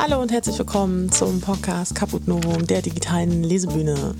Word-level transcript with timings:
Hallo 0.00 0.22
und 0.22 0.30
herzlich 0.30 0.56
willkommen 0.56 1.10
zum 1.10 1.40
Podcast 1.40 1.92
Caput 1.92 2.28
Novum 2.28 2.64
der 2.68 2.82
digitalen 2.82 3.42
Lesebühne. 3.42 4.14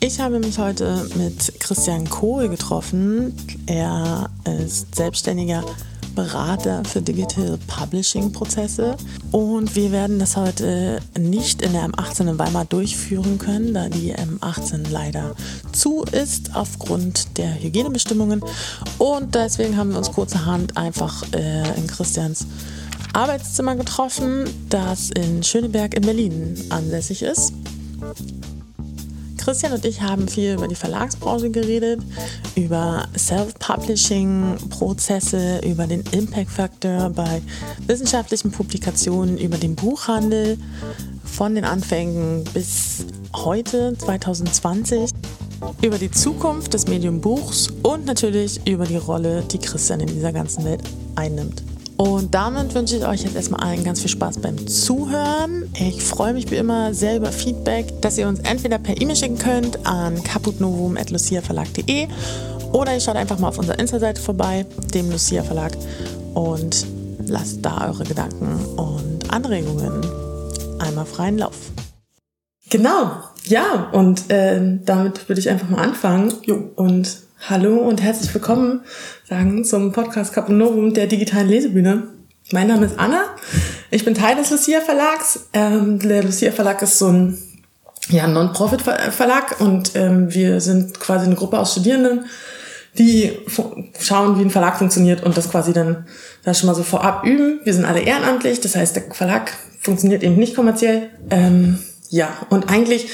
Ich 0.00 0.18
habe 0.18 0.38
mich 0.38 0.58
heute 0.58 1.06
mit 1.14 1.60
Christian 1.60 2.08
Kohl 2.08 2.48
getroffen. 2.48 3.36
Er 3.66 4.30
ist 4.64 4.94
selbstständiger 4.94 5.62
Berater 6.14 6.82
für 6.86 7.02
Digital 7.02 7.58
Publishing 7.66 8.32
Prozesse 8.32 8.96
und 9.30 9.76
wir 9.76 9.92
werden 9.92 10.18
das 10.18 10.38
heute 10.38 11.00
nicht 11.18 11.60
in 11.60 11.74
der 11.74 11.84
M18 11.84 12.30
in 12.30 12.38
Weimar 12.38 12.64
durchführen 12.64 13.36
können, 13.36 13.74
da 13.74 13.90
die 13.90 14.14
M18 14.14 14.88
leider 14.90 15.36
zu 15.70 16.02
ist 16.04 16.56
aufgrund 16.56 17.36
der 17.36 17.62
Hygienebestimmungen 17.62 18.42
und 18.96 19.34
deswegen 19.34 19.76
haben 19.76 19.90
wir 19.90 19.98
uns 19.98 20.10
kurzerhand 20.10 20.78
einfach 20.78 21.24
äh, 21.34 21.76
in 21.76 21.86
Christians 21.86 22.46
Arbeitszimmer 23.18 23.74
getroffen, 23.74 24.48
das 24.68 25.10
in 25.10 25.42
Schöneberg 25.42 25.96
in 25.96 26.02
Berlin 26.02 26.54
ansässig 26.68 27.22
ist. 27.22 27.52
Christian 29.38 29.72
und 29.72 29.84
ich 29.84 30.02
haben 30.02 30.28
viel 30.28 30.54
über 30.54 30.68
die 30.68 30.76
Verlagsbranche 30.76 31.50
geredet, 31.50 32.00
über 32.54 33.08
Self-Publishing-Prozesse, 33.16 35.62
über 35.66 35.88
den 35.88 36.04
Impact 36.12 36.48
Factor 36.48 37.10
bei 37.10 37.42
wissenschaftlichen 37.88 38.52
Publikationen, 38.52 39.36
über 39.36 39.56
den 39.56 39.74
Buchhandel 39.74 40.56
von 41.24 41.56
den 41.56 41.64
Anfängen 41.64 42.44
bis 42.54 43.04
heute, 43.34 43.98
2020, 43.98 45.10
über 45.82 45.98
die 45.98 46.12
Zukunft 46.12 46.72
des 46.72 46.86
Medium 46.86 47.20
Buchs 47.20 47.66
und 47.82 48.06
natürlich 48.06 48.64
über 48.64 48.86
die 48.86 48.94
Rolle, 48.94 49.42
die 49.42 49.58
Christian 49.58 49.98
in 49.98 50.06
dieser 50.06 50.32
ganzen 50.32 50.64
Welt 50.64 50.84
einnimmt. 51.16 51.64
Und 51.98 52.32
damit 52.32 52.74
wünsche 52.76 52.96
ich 52.96 53.04
euch 53.04 53.24
jetzt 53.24 53.34
erstmal 53.34 53.60
allen 53.60 53.82
ganz 53.82 54.00
viel 54.00 54.08
Spaß 54.08 54.38
beim 54.38 54.68
Zuhören. 54.68 55.68
Ich 55.74 56.00
freue 56.00 56.32
mich 56.32 56.48
wie 56.48 56.54
immer 56.54 56.94
sehr 56.94 57.16
über 57.16 57.32
Feedback, 57.32 58.00
dass 58.00 58.16
ihr 58.16 58.28
uns 58.28 58.38
entweder 58.40 58.78
per 58.78 59.00
E-Mail 59.00 59.16
schicken 59.16 59.36
könnt 59.36 59.84
an 59.84 60.22
caputnovum.luciaverlag.de 60.22 62.06
oder 62.72 62.94
ihr 62.94 63.00
schaut 63.00 63.16
einfach 63.16 63.40
mal 63.40 63.48
auf 63.48 63.58
unserer 63.58 63.80
Insta-Seite 63.80 64.22
vorbei, 64.22 64.64
dem 64.94 65.10
Lucia 65.10 65.42
Verlag, 65.42 65.76
und 66.34 66.86
lasst 67.26 67.64
da 67.64 67.88
eure 67.88 68.04
Gedanken 68.04 68.64
und 68.76 69.32
Anregungen 69.32 70.00
einmal 70.78 71.04
freien 71.04 71.38
Lauf. 71.38 71.56
Genau, 72.70 73.10
ja, 73.44 73.88
und 73.92 74.30
äh, 74.30 74.78
damit 74.84 75.28
würde 75.28 75.40
ich 75.40 75.50
einfach 75.50 75.68
mal 75.68 75.82
anfangen. 75.82 76.32
Jo. 76.44 76.70
Und 76.76 77.27
Hallo 77.46 77.78
und 77.78 78.02
herzlich 78.02 78.34
willkommen 78.34 78.82
sagen 79.26 79.64
zum 79.64 79.92
Podcast 79.92 80.34
Caponovum 80.34 80.92
der 80.92 81.06
digitalen 81.06 81.48
Lesebühne. 81.48 82.08
Mein 82.50 82.66
Name 82.66 82.86
ist 82.86 82.98
Anna. 82.98 83.24
Ich 83.90 84.04
bin 84.04 84.14
Teil 84.14 84.36
des 84.36 84.50
Lucia 84.50 84.80
Verlags. 84.80 85.46
Ähm, 85.54 85.98
der 86.00 86.24
Lucia 86.24 86.50
Verlag 86.50 86.82
ist 86.82 86.98
so 86.98 87.06
ein 87.06 87.38
ja, 88.08 88.26
Non-Profit-Verlag 88.26 89.60
und 89.60 89.92
ähm, 89.94 90.34
wir 90.34 90.60
sind 90.60 90.98
quasi 90.98 91.26
eine 91.26 91.36
Gruppe 91.36 91.58
aus 91.58 91.72
Studierenden, 91.72 92.26
die 92.98 93.32
schauen, 93.98 94.38
wie 94.38 94.42
ein 94.42 94.50
Verlag 94.50 94.76
funktioniert 94.76 95.22
und 95.22 95.36
das 95.36 95.50
quasi 95.50 95.72
dann 95.72 96.06
da 96.42 96.52
schon 96.52 96.66
mal 96.66 96.74
so 96.74 96.82
vorab 96.82 97.24
üben. 97.24 97.60
Wir 97.62 97.72
sind 97.72 97.84
alle 97.84 98.00
ehrenamtlich, 98.00 98.60
das 98.60 98.74
heißt, 98.74 98.96
der 98.96 99.04
Verlag 99.14 99.52
funktioniert 99.80 100.22
eben 100.22 100.36
nicht 100.36 100.56
kommerziell. 100.56 101.08
Ähm, 101.30 101.78
ja, 102.10 102.30
und 102.50 102.68
eigentlich 102.68 103.08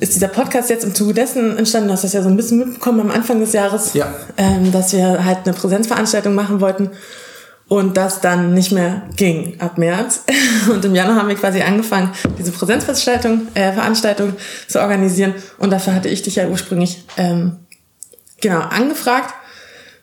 ist 0.00 0.14
dieser 0.14 0.28
Podcast 0.28 0.70
jetzt 0.70 0.84
im 0.84 0.94
Zuge 0.94 1.14
dessen 1.14 1.58
entstanden, 1.58 1.88
du 1.88 1.92
hast 1.92 2.04
das 2.04 2.14
ja 2.14 2.22
so 2.22 2.28
ein 2.28 2.36
bisschen 2.36 2.58
mitbekommen 2.58 3.00
am 3.00 3.10
Anfang 3.10 3.38
des 3.38 3.52
Jahres, 3.52 3.92
ja. 3.92 4.12
ähm, 4.36 4.72
dass 4.72 4.92
wir 4.92 5.24
halt 5.24 5.40
eine 5.44 5.52
Präsenzveranstaltung 5.52 6.34
machen 6.34 6.60
wollten 6.60 6.90
und 7.68 7.96
das 7.96 8.20
dann 8.20 8.54
nicht 8.54 8.72
mehr 8.72 9.02
ging 9.16 9.60
ab 9.60 9.78
März. 9.78 10.24
Und 10.70 10.84
im 10.84 10.94
Januar 10.94 11.16
haben 11.16 11.28
wir 11.28 11.36
quasi 11.36 11.62
angefangen, 11.62 12.10
diese 12.36 12.50
Präsenzveranstaltung 12.50 13.46
äh, 13.54 13.72
Veranstaltung 13.72 14.34
zu 14.66 14.80
organisieren 14.80 15.34
und 15.58 15.70
dafür 15.70 15.94
hatte 15.94 16.08
ich 16.08 16.22
dich 16.22 16.36
ja 16.36 16.48
ursprünglich 16.48 17.04
ähm, 17.16 17.58
genau 18.40 18.60
angefragt. 18.60 19.34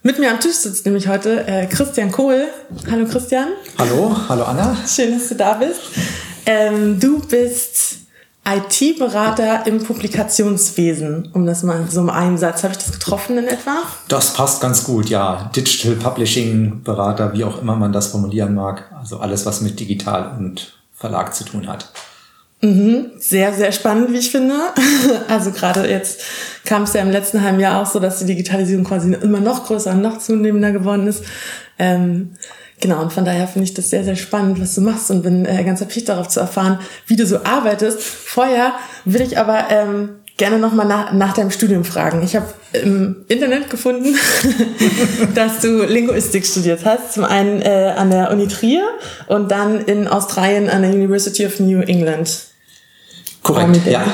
Mit 0.02 0.18
mir 0.18 0.32
am 0.32 0.40
Tisch 0.40 0.56
sitzt 0.56 0.86
nämlich 0.86 1.10
heute 1.10 1.46
äh, 1.46 1.66
Christian 1.66 2.12
Kohl. 2.12 2.46
Hallo 2.90 3.06
Christian. 3.06 3.50
Hallo, 3.78 4.16
hallo 4.30 4.44
Anna. 4.44 4.78
Schön, 4.88 5.20
dass 5.20 5.28
du 5.28 5.36
da 5.36 5.56
bist. 5.56 5.82
Ähm, 6.46 6.98
du 7.00 7.20
bist 7.20 8.07
IT-Berater 8.48 9.68
im 9.68 9.84
Publikationswesen, 9.84 11.30
um 11.34 11.46
das 11.46 11.64
mal 11.64 11.86
so 11.90 12.00
im 12.00 12.10
einen 12.10 12.38
Satz. 12.38 12.64
Habe 12.64 12.74
ich 12.74 12.80
das 12.80 12.94
getroffen 12.94 13.38
in 13.38 13.48
etwa? 13.48 13.84
Das 14.08 14.34
passt 14.34 14.62
ganz 14.62 14.86
gut, 14.86 15.10
ja. 15.10 15.52
Digital 15.56 15.96
Publishing 15.96 16.82
Berater, 16.84 17.34
wie 17.34 17.44
auch 17.44 17.62
immer 17.62 17.76
man 17.76 17.92
das 17.92 18.08
formulieren 18.08 18.56
mag. 18.56 18.90
Also 18.98 19.20
alles, 19.20 19.46
was 19.46 19.62
mit 19.62 19.80
Digital 19.80 20.38
und 20.38 20.78
Verlag 20.94 21.36
zu 21.36 21.44
tun 21.44 21.68
hat. 21.68 21.92
Mhm. 22.62 23.12
Sehr, 23.20 23.54
sehr 23.54 23.72
spannend, 23.72 24.12
wie 24.12 24.18
ich 24.18 24.32
finde. 24.32 24.56
Also 25.28 25.52
gerade 25.52 25.88
jetzt 25.90 26.22
kam 26.66 26.84
es 26.84 26.94
ja 26.94 27.02
im 27.02 27.12
letzten 27.12 27.44
halben 27.44 27.60
Jahr 27.60 27.82
auch 27.82 27.86
so, 27.86 28.00
dass 28.00 28.20
die 28.20 28.26
Digitalisierung 28.26 28.86
quasi 28.86 29.14
immer 29.14 29.40
noch 29.40 29.66
größer 29.66 29.92
und 29.92 30.02
noch 30.02 30.20
zunehmender 30.20 30.72
geworden 30.72 31.06
ist. 31.08 31.24
Ähm, 31.78 32.32
Genau, 32.80 33.02
und 33.02 33.12
von 33.12 33.26
daher 33.26 33.48
finde 33.48 33.64
ich 33.64 33.74
das 33.74 33.90
sehr, 33.90 34.04
sehr 34.04 34.16
spannend, 34.16 34.62
was 34.62 34.76
du 34.76 34.82
machst 34.82 35.10
und 35.10 35.24
bin 35.24 35.46
äh, 35.46 35.64
ganz 35.64 35.82
erpicht 35.82 36.10
darauf 36.10 36.28
zu 36.28 36.40
erfahren, 36.40 36.80
wie 37.08 37.16
du 37.16 37.26
so 37.26 37.44
arbeitest. 37.44 38.00
Vorher 38.02 38.74
will 39.04 39.22
ich 39.22 39.40
aber 39.40 39.66
ähm, 39.72 40.10
gerne 40.38 40.60
nochmal 40.60 40.86
nach, 40.86 41.12
nach 41.12 41.34
deinem 41.34 41.50
Studium 41.50 41.84
fragen. 41.84 42.22
Ich 42.24 42.36
habe 42.36 42.46
im 42.74 43.26
Internet 43.28 43.72
gefunden, 43.72 44.16
dass 45.36 45.60
du 45.62 45.84
Linguistik 45.86 46.46
studiert 46.46 46.86
hast. 46.86 47.14
Zum 47.14 47.26
einen 47.26 47.64
äh, 47.64 47.94
an 47.98 48.12
der 48.12 48.32
Uni 48.32 48.48
Trier 48.48 48.88
und 49.26 49.50
dann 49.50 49.82
in 49.82 50.08
Australien 50.08 50.70
an 50.70 50.84
der 50.84 50.92
University 50.92 51.48
of 51.48 51.60
New 51.60 51.82
England. 51.82 52.30
Korrekt, 53.42 53.88
ja. 53.88 54.06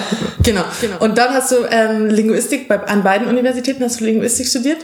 Genau, 0.41 0.63
genau. 0.79 0.97
Und 0.99 1.17
dann 1.17 1.33
hast 1.33 1.51
du 1.51 1.55
ähm, 1.69 2.07
Linguistik, 2.07 2.67
bei, 2.67 2.79
an 2.79 3.03
beiden 3.03 3.27
Universitäten 3.27 3.83
hast 3.83 3.99
du 3.99 4.05
Linguistik 4.05 4.47
studiert? 4.47 4.77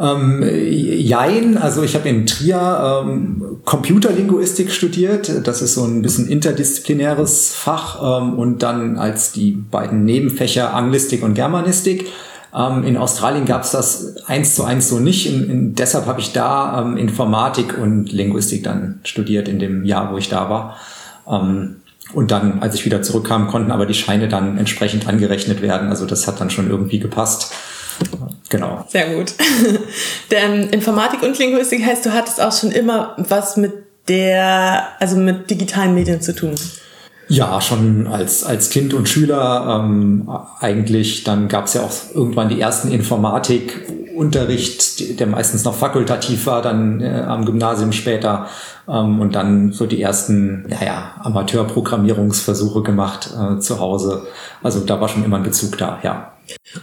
Ähm, 0.00 0.44
jein, 0.44 1.58
also 1.58 1.82
ich 1.82 1.94
habe 1.96 2.08
in 2.08 2.26
Trier 2.26 3.02
ähm, 3.04 3.58
Computerlinguistik 3.64 4.70
studiert. 4.70 5.46
Das 5.46 5.60
ist 5.60 5.74
so 5.74 5.84
ein 5.84 6.02
bisschen 6.02 6.28
interdisziplinäres 6.28 7.54
Fach 7.54 8.22
ähm, 8.22 8.38
und 8.38 8.62
dann 8.62 8.96
als 8.96 9.32
die 9.32 9.52
beiden 9.52 10.04
Nebenfächer 10.04 10.72
Anglistik 10.74 11.22
und 11.22 11.34
Germanistik. 11.34 12.06
Ähm, 12.54 12.84
in 12.84 12.96
Australien 12.96 13.44
gab 13.44 13.62
es 13.62 13.72
das 13.72 14.16
eins 14.26 14.54
zu 14.54 14.64
eins 14.64 14.88
so 14.88 15.00
nicht. 15.00 15.26
In, 15.26 15.50
in, 15.50 15.74
deshalb 15.74 16.06
habe 16.06 16.20
ich 16.20 16.32
da 16.32 16.80
ähm, 16.80 16.96
Informatik 16.96 17.76
und 17.76 18.12
Linguistik 18.12 18.62
dann 18.62 19.00
studiert 19.02 19.48
in 19.48 19.58
dem 19.58 19.84
Jahr, 19.84 20.12
wo 20.12 20.18
ich 20.18 20.28
da 20.28 20.48
war. 20.48 20.76
Ähm, 21.28 21.76
und 22.14 22.30
dann, 22.30 22.60
als 22.60 22.74
ich 22.74 22.84
wieder 22.86 23.02
zurückkam, 23.02 23.48
konnten 23.48 23.70
aber 23.70 23.84
die 23.84 23.94
Scheine 23.94 24.28
dann 24.28 24.56
entsprechend 24.56 25.08
angerechnet 25.08 25.60
werden. 25.60 25.90
Also 25.90 26.06
das 26.06 26.26
hat 26.26 26.40
dann 26.40 26.50
schon 26.50 26.70
irgendwie 26.70 27.00
gepasst. 27.00 27.52
Genau. 28.48 28.84
Sehr 28.88 29.14
gut. 29.14 29.34
Denn 30.30 30.70
Informatik 30.70 31.22
und 31.22 31.38
Linguistik 31.38 31.84
heißt, 31.84 32.06
du 32.06 32.12
hattest 32.12 32.40
auch 32.40 32.52
schon 32.52 32.70
immer 32.70 33.14
was 33.18 33.56
mit 33.56 33.72
der, 34.08 34.88
also 35.00 35.16
mit 35.16 35.50
digitalen 35.50 35.94
Medien 35.94 36.22
zu 36.22 36.34
tun. 36.34 36.54
Ja, 37.30 37.60
schon 37.60 38.06
als, 38.06 38.42
als 38.42 38.70
Kind 38.70 38.94
und 38.94 39.06
Schüler 39.06 39.82
ähm, 39.84 40.30
eigentlich. 40.60 41.24
Dann 41.24 41.48
gab 41.48 41.66
es 41.66 41.74
ja 41.74 41.82
auch 41.82 41.92
irgendwann 42.14 42.48
die 42.48 42.58
ersten 42.58 42.90
Informatikunterricht, 42.90 45.20
der 45.20 45.26
meistens 45.26 45.62
noch 45.64 45.74
fakultativ 45.74 46.46
war, 46.46 46.62
dann 46.62 47.02
äh, 47.02 47.24
am 47.26 47.44
Gymnasium 47.44 47.92
später. 47.92 48.46
Ähm, 48.88 49.20
und 49.20 49.34
dann 49.34 49.72
so 49.72 49.84
die 49.84 50.00
ersten, 50.00 50.66
naja, 50.68 51.16
Amateurprogrammierungsversuche 51.22 52.82
gemacht 52.82 53.28
äh, 53.38 53.58
zu 53.58 53.78
Hause. 53.78 54.26
Also 54.62 54.80
da 54.80 54.98
war 54.98 55.08
schon 55.08 55.22
immer 55.22 55.36
ein 55.36 55.42
Bezug 55.42 55.76
da, 55.76 55.98
ja. 56.02 56.32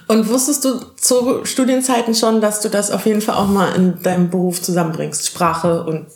Und 0.07 0.29
wusstest 0.29 0.65
du 0.65 0.79
zu 0.95 1.45
Studienzeiten 1.45 2.15
schon, 2.15 2.41
dass 2.41 2.61
du 2.61 2.69
das 2.69 2.91
auf 2.91 3.05
jeden 3.05 3.21
Fall 3.21 3.35
auch 3.35 3.47
mal 3.47 3.73
in 3.75 4.01
deinem 4.01 4.29
Beruf 4.29 4.61
zusammenbringst, 4.61 5.25
Sprache 5.25 5.83
und 5.83 6.07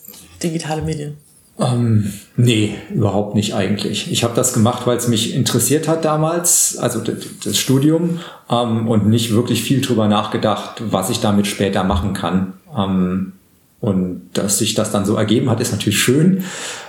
digitale 0.42 0.82
Medien? 0.82 1.16
Ähm, 1.60 2.12
nee, 2.36 2.74
überhaupt 2.90 3.34
nicht 3.34 3.54
eigentlich. 3.54 4.10
Ich 4.10 4.24
habe 4.24 4.34
das 4.34 4.54
gemacht, 4.54 4.86
weil 4.86 4.96
es 4.96 5.08
mich 5.08 5.34
interessiert 5.34 5.88
hat 5.88 6.04
damals, 6.04 6.78
also 6.78 7.02
das 7.44 7.58
Studium, 7.58 8.20
ähm, 8.48 8.88
und 8.88 9.08
nicht 9.08 9.34
wirklich 9.34 9.62
viel 9.62 9.82
drüber 9.82 10.08
nachgedacht, 10.08 10.82
was 10.90 11.10
ich 11.10 11.20
damit 11.20 11.46
später 11.46 11.84
machen 11.84 12.14
kann. 12.14 12.54
Ähm, 12.76 13.32
und 13.80 14.30
dass 14.34 14.58
sich 14.58 14.74
das 14.74 14.90
dann 14.90 15.04
so 15.04 15.16
ergeben 15.16 15.50
hat, 15.50 15.60
ist 15.60 15.72
natürlich 15.72 16.00
schön, 16.00 16.44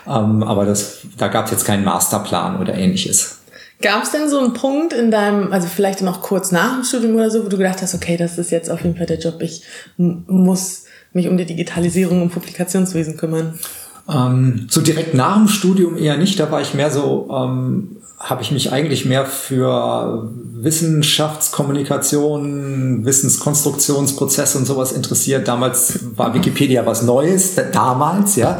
ähm, 0.07 0.43
aber 0.43 0.65
das, 0.65 0.99
da 1.17 1.29
gab 1.29 1.45
es 1.45 1.51
jetzt 1.51 1.65
keinen 1.65 1.85
Masterplan 1.85 2.59
oder 2.59 2.73
ähnliches. 2.73 3.40
Gab 3.81 4.03
es 4.03 4.11
denn 4.11 4.29
so 4.29 4.39
einen 4.39 4.53
Punkt 4.53 4.93
in 4.93 5.11
deinem, 5.11 5.51
also 5.51 5.67
vielleicht 5.67 6.01
noch 6.01 6.21
kurz 6.21 6.51
nach 6.51 6.75
dem 6.75 6.83
Studium 6.83 7.15
oder 7.15 7.29
so, 7.29 7.43
wo 7.43 7.49
du 7.49 7.57
gedacht 7.57 7.81
hast, 7.81 7.95
okay, 7.95 8.17
das 8.17 8.37
ist 8.37 8.51
jetzt 8.51 8.69
auf 8.69 8.83
jeden 8.83 8.95
Fall 8.95 9.07
der 9.07 9.19
Job, 9.19 9.41
ich 9.41 9.63
muss 9.97 10.85
mich 11.13 11.27
um 11.27 11.37
die 11.37 11.45
Digitalisierung 11.45 12.21
und 12.21 12.29
Publikationswesen 12.29 13.17
kümmern? 13.17 13.59
Ähm, 14.09 14.67
so 14.69 14.81
direkt 14.81 15.13
nach 15.13 15.37
dem 15.37 15.47
Studium 15.47 15.97
eher 15.97 16.17
nicht, 16.17 16.37
da 16.39 16.51
war 16.51 16.61
ich 16.61 16.73
mehr 16.73 16.91
so, 16.91 17.29
ähm, 17.31 17.97
habe 18.19 18.41
ich 18.43 18.51
mich 18.51 18.71
eigentlich 18.71 19.05
mehr 19.05 19.25
für 19.25 20.29
Wissenschaftskommunikation, 20.53 23.03
Wissenskonstruktionsprozesse 23.03 24.59
und 24.59 24.65
sowas 24.65 24.91
interessiert. 24.91 25.47
Damals 25.47 25.99
war 26.15 26.35
Wikipedia 26.35 26.85
was 26.85 27.01
Neues, 27.01 27.55
damals, 27.71 28.35
ja. 28.35 28.59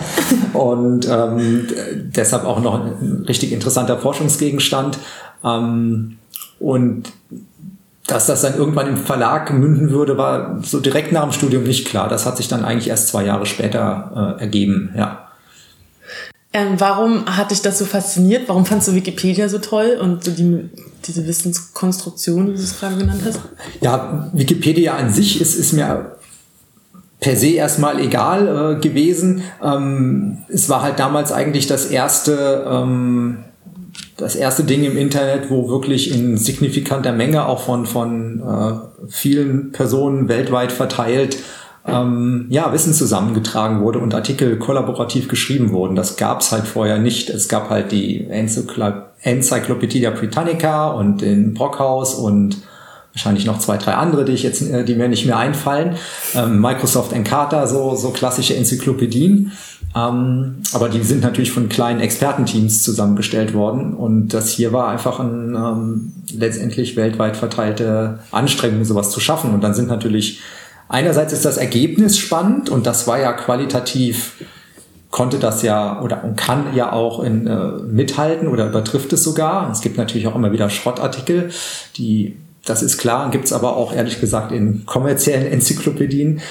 Und 0.54 1.08
ähm, 1.08 1.68
deshalb 2.16 2.46
auch 2.46 2.62
noch 2.62 2.86
ein 2.86 3.26
richtig 3.28 3.52
interessanter 3.52 4.00
Forschungsgegenstand. 4.00 4.98
Ähm, 5.44 6.18
und 6.60 7.12
dass 8.08 8.26
das 8.26 8.42
dann 8.42 8.58
irgendwann 8.58 8.88
im 8.88 8.98
Verlag 8.98 9.54
münden 9.54 9.92
würde, 9.92 10.18
war 10.18 10.58
so 10.64 10.80
direkt 10.80 11.12
nach 11.12 11.22
dem 11.24 11.32
Studium 11.32 11.62
nicht 11.64 11.88
klar. 11.88 12.10
Das 12.10 12.26
hat 12.26 12.38
sich 12.38 12.48
dann 12.48 12.66
eigentlich 12.66 12.90
erst 12.90 13.10
zwei 13.10 13.26
Jahre 13.26 13.46
später 13.46 14.38
äh, 14.38 14.42
ergeben, 14.42 14.90
ja. 14.98 15.28
Ähm, 16.54 16.76
warum 16.78 17.26
hat 17.26 17.52
dich 17.52 17.62
das 17.62 17.80
so 17.80 17.86
fasziniert? 17.86 18.50
Warum 18.50 18.66
fandst 18.66 18.90
du 18.90 18.94
Wikipedia 18.94 19.48
so 19.48 19.60
toll 19.60 19.98
und 20.02 20.24
so 20.24 20.32
die, 20.32 20.70
diese 21.06 21.26
Wissenskonstruktion, 21.26 22.48
wie 22.48 22.58
du 22.58 22.62
es 22.62 22.78
gerade 22.78 22.98
genannt 22.98 23.22
hast? 23.26 23.40
Ja, 23.80 24.30
Wikipedia 24.34 24.96
an 24.96 25.14
sich 25.14 25.40
ist, 25.40 25.56
ist 25.56 25.72
mir 25.72 26.18
per 27.22 27.38
se 27.38 27.52
erstmal 27.52 28.02
egal 28.02 28.76
äh, 28.76 28.82
gewesen. 28.82 29.44
Ähm, 29.64 30.40
es 30.50 30.68
war 30.68 30.82
halt 30.82 31.00
damals 31.00 31.32
eigentlich 31.32 31.68
das 31.68 31.86
erste, 31.86 32.66
ähm, 32.70 33.46
das 34.18 34.36
erste 34.36 34.66
Ding 34.66 34.84
im 34.84 34.98
Internet, 34.98 35.50
wo 35.50 35.70
wirklich 35.70 36.14
in 36.14 36.36
signifikanter 36.36 37.14
Menge 37.14 37.46
auch 37.46 37.62
von, 37.62 37.86
von 37.86 38.42
äh, 38.42 39.08
vielen 39.08 39.72
Personen 39.72 40.28
weltweit 40.28 40.74
verteilt 40.74 41.38
ähm, 41.88 42.46
ja, 42.50 42.72
Wissen 42.74 42.94
zusammengetragen 42.94 43.82
wurde 43.82 44.00
und 44.00 44.14
Artikel 44.14 44.58
kollaborativ 44.58 45.28
geschrieben 45.28 45.72
wurden. 45.72 45.96
Das 45.96 46.16
gab 46.16 46.42
es 46.42 46.52
halt 46.52 46.68
vorher 46.68 47.00
nicht. 47.00 47.30
Es 47.30 47.48
gab 47.48 47.70
halt 47.70 47.92
die 47.92 48.28
Encyclopedia 48.28 50.12
Britannica 50.12 50.90
und 50.90 51.22
den 51.22 51.54
Brockhaus 51.54 52.14
und 52.14 52.58
wahrscheinlich 53.14 53.46
noch 53.46 53.60
zwei, 53.60 53.78
drei 53.78 53.96
andere, 53.96 54.26
die 54.26 54.34
ich 54.34 54.44
jetzt, 54.44 54.62
äh, 54.62 54.86
die 54.86 54.96
mir 54.96 55.10
nicht 55.10 55.26
mehr 55.26 55.38
einfallen. 55.38 55.96
Ähm, 56.36 56.62
Microsoft 56.62 57.14
Encarta, 57.14 57.68
so, 57.68 57.96
so 57.96 58.12
klassische 58.12 58.56
Enzyklopädien. 58.56 59.52
Ähm, 59.96 60.58
aber 60.74 60.88
die 60.88 61.02
sind 61.02 61.22
natürlich 61.22 61.52
von 61.52 61.68
kleinen 61.68 62.00
Expertenteams 62.00 62.84
zusammengestellt 62.84 63.54
worden. 63.54 63.94
Und 63.94 64.30
das 64.30 64.50
hier 64.50 64.72
war 64.72 64.88
einfach 64.88 65.20
ein 65.20 65.56
ähm, 65.56 66.14
letztendlich 66.34 66.96
weltweit 66.96 67.36
verteilte 67.36 68.20
Anstrengung, 68.32 68.86
sowas 68.86 69.12
zu 69.12 69.20
schaffen. 69.20 69.54
Und 69.54 69.62
dann 69.62 69.74
sind 69.74 69.90
natürlich 69.90 70.42
Einerseits 70.92 71.32
ist 71.32 71.46
das 71.46 71.56
Ergebnis 71.56 72.18
spannend 72.18 72.70
und 72.70 72.86
das 72.86 73.08
war 73.08 73.18
ja 73.18 73.32
qualitativ, 73.32 74.44
konnte 75.10 75.40
das 75.40 75.62
ja 75.62 76.02
oder 76.02 76.18
kann 76.36 76.76
ja 76.76 76.92
auch 76.92 77.24
in, 77.24 77.48
äh, 77.48 77.72
mithalten 77.88 78.50
oder 78.50 78.68
übertrifft 78.68 79.14
es 79.14 79.24
sogar. 79.24 79.72
Es 79.72 79.80
gibt 79.80 79.98
natürlich 79.98 80.28
auch 80.28 80.36
immer 80.36 80.52
wieder 80.52 80.70
Schrottartikel, 80.70 81.50
die 81.96 82.36
das 82.66 82.84
ist 82.84 82.98
klar, 82.98 83.32
gibt 83.32 83.46
es 83.46 83.54
aber 83.54 83.78
auch 83.78 83.94
ehrlich 83.94 84.20
gesagt 84.20 84.52
in 84.52 84.86
kommerziellen 84.86 85.48
Enzyklopädien. 85.48 86.42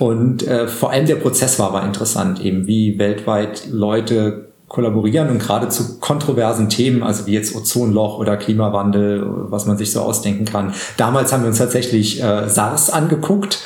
Und 0.00 0.46
äh, 0.46 0.66
vor 0.66 0.90
allem 0.90 1.06
der 1.06 1.16
Prozess 1.16 1.58
war 1.60 1.68
aber 1.68 1.84
interessant, 1.84 2.44
eben 2.44 2.66
wie 2.66 2.98
weltweit 2.98 3.68
Leute 3.70 4.48
kollaborieren 4.68 5.28
und 5.28 5.38
gerade 5.38 5.68
zu 5.68 6.00
kontroversen 6.00 6.68
Themen, 6.68 7.02
also 7.02 7.26
wie 7.26 7.32
jetzt 7.32 7.54
Ozonloch 7.54 8.18
oder 8.18 8.36
Klimawandel, 8.36 9.24
was 9.50 9.66
man 9.66 9.76
sich 9.76 9.92
so 9.92 10.00
ausdenken 10.00 10.44
kann. 10.44 10.74
Damals 10.96 11.32
haben 11.32 11.42
wir 11.42 11.48
uns 11.48 11.58
tatsächlich 11.58 12.22
äh, 12.22 12.48
SARS 12.48 12.90
angeguckt, 12.90 13.60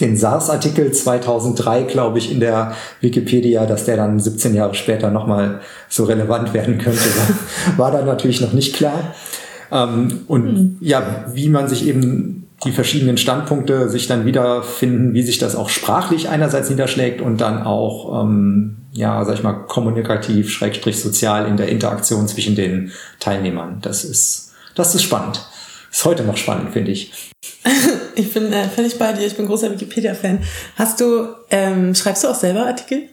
den 0.00 0.16
SARS-Artikel 0.16 0.92
2003, 0.92 1.82
glaube 1.84 2.18
ich, 2.18 2.32
in 2.32 2.40
der 2.40 2.74
Wikipedia, 3.00 3.64
dass 3.66 3.84
der 3.84 3.96
dann 3.96 4.18
17 4.18 4.54
Jahre 4.54 4.74
später 4.74 5.10
nochmal 5.10 5.60
so 5.88 6.04
relevant 6.04 6.52
werden 6.52 6.78
könnte, 6.78 7.00
war, 7.76 7.78
war 7.78 7.90
dann 7.92 8.06
natürlich 8.06 8.40
noch 8.40 8.52
nicht 8.52 8.74
klar. 8.74 9.14
Ähm, 9.70 10.20
und 10.26 10.44
mhm. 10.44 10.76
ja, 10.80 11.26
wie 11.32 11.48
man 11.48 11.68
sich 11.68 11.86
eben 11.86 12.43
die 12.64 12.72
verschiedenen 12.72 13.18
Standpunkte 13.18 13.88
sich 13.90 14.06
dann 14.06 14.24
wiederfinden, 14.24 15.12
wie 15.14 15.22
sich 15.22 15.38
das 15.38 15.54
auch 15.54 15.68
sprachlich 15.68 16.28
einerseits 16.28 16.70
niederschlägt 16.70 17.20
und 17.20 17.40
dann 17.40 17.62
auch, 17.62 18.22
ähm, 18.22 18.76
ja, 18.92 19.24
sag 19.24 19.34
ich 19.34 19.42
mal, 19.42 19.52
kommunikativ, 19.52 20.50
schrägstrich 20.50 21.00
sozial 21.00 21.46
in 21.46 21.56
der 21.56 21.68
Interaktion 21.68 22.26
zwischen 22.26 22.56
den 22.56 22.92
Teilnehmern. 23.20 23.78
Das 23.82 24.04
ist, 24.04 24.52
das 24.74 24.94
ist 24.94 25.02
spannend. 25.02 25.46
Ist 25.90 26.04
heute 26.04 26.24
noch 26.24 26.36
spannend, 26.36 26.72
finde 26.72 26.90
ich. 26.90 27.12
ich 28.14 28.32
bin 28.32 28.52
äh, 28.52 28.68
völlig 28.68 28.98
bei 28.98 29.12
dir. 29.12 29.26
Ich 29.26 29.36
bin 29.36 29.46
großer 29.46 29.70
Wikipedia-Fan. 29.70 30.40
Hast 30.76 31.00
du, 31.00 31.28
ähm, 31.50 31.94
schreibst 31.94 32.24
du 32.24 32.28
auch 32.28 32.34
selber 32.34 32.66
Artikel? 32.66 33.08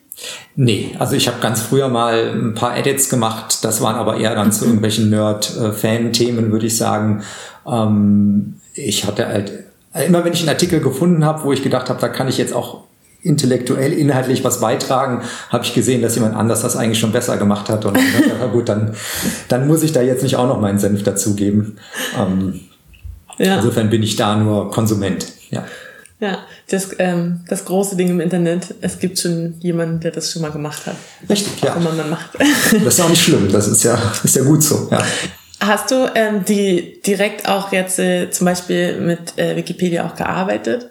Nee, 0.55 0.95
also 0.99 1.15
ich 1.15 1.27
habe 1.27 1.39
ganz 1.41 1.61
früher 1.61 1.89
mal 1.89 2.31
ein 2.33 2.53
paar 2.53 2.77
Edits 2.77 3.09
gemacht. 3.09 3.63
Das 3.63 3.81
waren 3.81 3.95
aber 3.95 4.17
eher 4.17 4.35
dann 4.35 4.51
zu 4.51 4.65
irgendwelchen 4.65 5.09
Nerd-Fan-Themen, 5.09 6.51
würde 6.51 6.67
ich 6.67 6.77
sagen. 6.77 7.23
Ähm, 7.67 8.60
ich 8.73 9.05
hatte 9.05 9.27
halt, 9.27 9.51
immer 10.07 10.23
wenn 10.23 10.33
ich 10.33 10.39
einen 10.39 10.49
Artikel 10.49 10.79
gefunden 10.79 11.25
habe, 11.25 11.43
wo 11.43 11.53
ich 11.53 11.63
gedacht 11.63 11.89
habe, 11.89 11.99
da 11.99 12.09
kann 12.09 12.27
ich 12.27 12.37
jetzt 12.37 12.53
auch 12.53 12.83
intellektuell, 13.23 13.93
inhaltlich 13.93 14.43
was 14.43 14.59
beitragen, 14.59 15.21
habe 15.49 15.63
ich 15.63 15.73
gesehen, 15.73 16.01
dass 16.01 16.15
jemand 16.15 16.35
anders 16.35 16.61
das 16.61 16.75
eigentlich 16.75 16.99
schon 16.99 17.11
besser 17.11 17.37
gemacht 17.37 17.69
hat. 17.69 17.85
Und 17.85 17.97
na 18.39 18.47
gut, 18.47 18.69
dann, 18.69 18.95
dann 19.47 19.67
muss 19.67 19.83
ich 19.83 19.91
da 19.91 20.01
jetzt 20.01 20.23
nicht 20.23 20.35
auch 20.37 20.47
noch 20.47 20.59
meinen 20.59 20.79
Senf 20.79 21.03
dazugeben. 21.03 21.77
Ähm, 22.17 22.61
ja. 23.37 23.57
Insofern 23.57 23.89
bin 23.89 24.03
ich 24.03 24.15
da 24.15 24.35
nur 24.35 24.71
Konsument. 24.71 25.27
Ja. 25.51 25.65
Ja, 26.19 26.37
das, 26.69 26.89
ähm, 26.99 27.41
das 27.47 27.65
große 27.65 27.95
Ding 27.95 28.09
im 28.09 28.19
Internet, 28.19 28.75
es 28.81 28.99
gibt 28.99 29.17
schon 29.17 29.55
jemanden, 29.59 29.99
der 30.01 30.11
das 30.11 30.31
schon 30.31 30.43
mal 30.43 30.51
gemacht 30.51 30.85
hat. 30.85 30.95
Richtig, 31.27 31.59
ja. 31.63 31.73
Immer 31.73 31.91
man 31.93 32.11
macht. 32.11 32.29
Das 32.73 32.93
ist 32.93 33.01
auch 33.01 33.09
nicht 33.09 33.23
schlimm, 33.23 33.51
das 33.51 33.67
ist 33.67 33.83
ja, 33.83 33.97
ist 34.23 34.35
ja 34.35 34.43
gut 34.43 34.61
so, 34.61 34.87
ja. 34.91 35.03
Hast 35.61 35.91
du 35.91 36.09
ähm, 36.15 36.43
die 36.43 37.01
direkt 37.05 37.47
auch 37.47 37.71
jetzt 37.71 37.99
äh, 37.99 38.31
zum 38.31 38.45
Beispiel 38.45 38.99
mit 38.99 39.37
äh, 39.37 39.55
Wikipedia 39.55 40.07
auch 40.07 40.15
gearbeitet? 40.15 40.89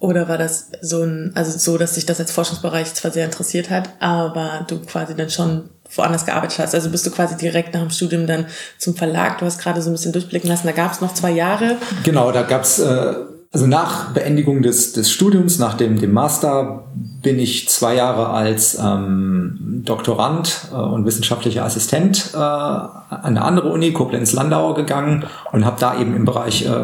Oder 0.00 0.28
war 0.28 0.38
das 0.38 0.70
so 0.80 1.02
ein, 1.02 1.32
also 1.34 1.56
so, 1.56 1.78
dass 1.78 1.94
sich 1.94 2.04
das 2.04 2.18
als 2.18 2.32
Forschungsbereich 2.32 2.92
zwar 2.94 3.12
sehr 3.12 3.24
interessiert 3.24 3.70
hat, 3.70 3.90
aber 4.00 4.64
du 4.68 4.80
quasi 4.80 5.14
dann 5.14 5.30
schon 5.30 5.70
woanders 5.94 6.26
gearbeitet 6.26 6.58
hast? 6.58 6.74
Also 6.74 6.90
bist 6.90 7.06
du 7.06 7.10
quasi 7.10 7.36
direkt 7.36 7.74
nach 7.74 7.80
dem 7.80 7.90
Studium 7.90 8.26
dann 8.26 8.46
zum 8.76 8.96
Verlag? 8.96 9.38
Du 9.38 9.46
hast 9.46 9.60
gerade 9.60 9.82
so 9.82 9.90
ein 9.90 9.92
bisschen 9.92 10.12
durchblicken 10.12 10.50
lassen, 10.50 10.66
da 10.66 10.72
gab 10.72 10.92
es 10.92 11.00
noch 11.00 11.14
zwei 11.14 11.30
Jahre. 11.30 11.76
Genau, 12.02 12.32
da 12.32 12.42
gab's 12.42 12.80
äh, 12.80 13.14
also 13.50 13.66
nach 13.66 14.12
Beendigung 14.12 14.60
des, 14.60 14.92
des 14.92 15.10
Studiums, 15.10 15.58
nach 15.58 15.72
dem, 15.74 15.98
dem 15.98 16.12
Master, 16.12 16.84
bin 17.22 17.38
ich 17.38 17.66
zwei 17.68 17.94
Jahre 17.94 18.28
als 18.28 18.78
ähm, 18.78 19.82
Doktorand 19.84 20.68
äh, 20.70 20.76
und 20.76 21.06
wissenschaftlicher 21.06 21.64
Assistent 21.64 22.32
äh, 22.34 22.36
an 22.36 23.06
eine 23.08 23.42
andere 23.42 23.70
Uni, 23.70 23.92
Koblenz-Landau, 23.92 24.74
gegangen 24.74 25.24
und 25.52 25.64
habe 25.64 25.80
da 25.80 25.98
eben 25.98 26.14
im 26.14 26.26
Bereich 26.26 26.66
äh, 26.66 26.74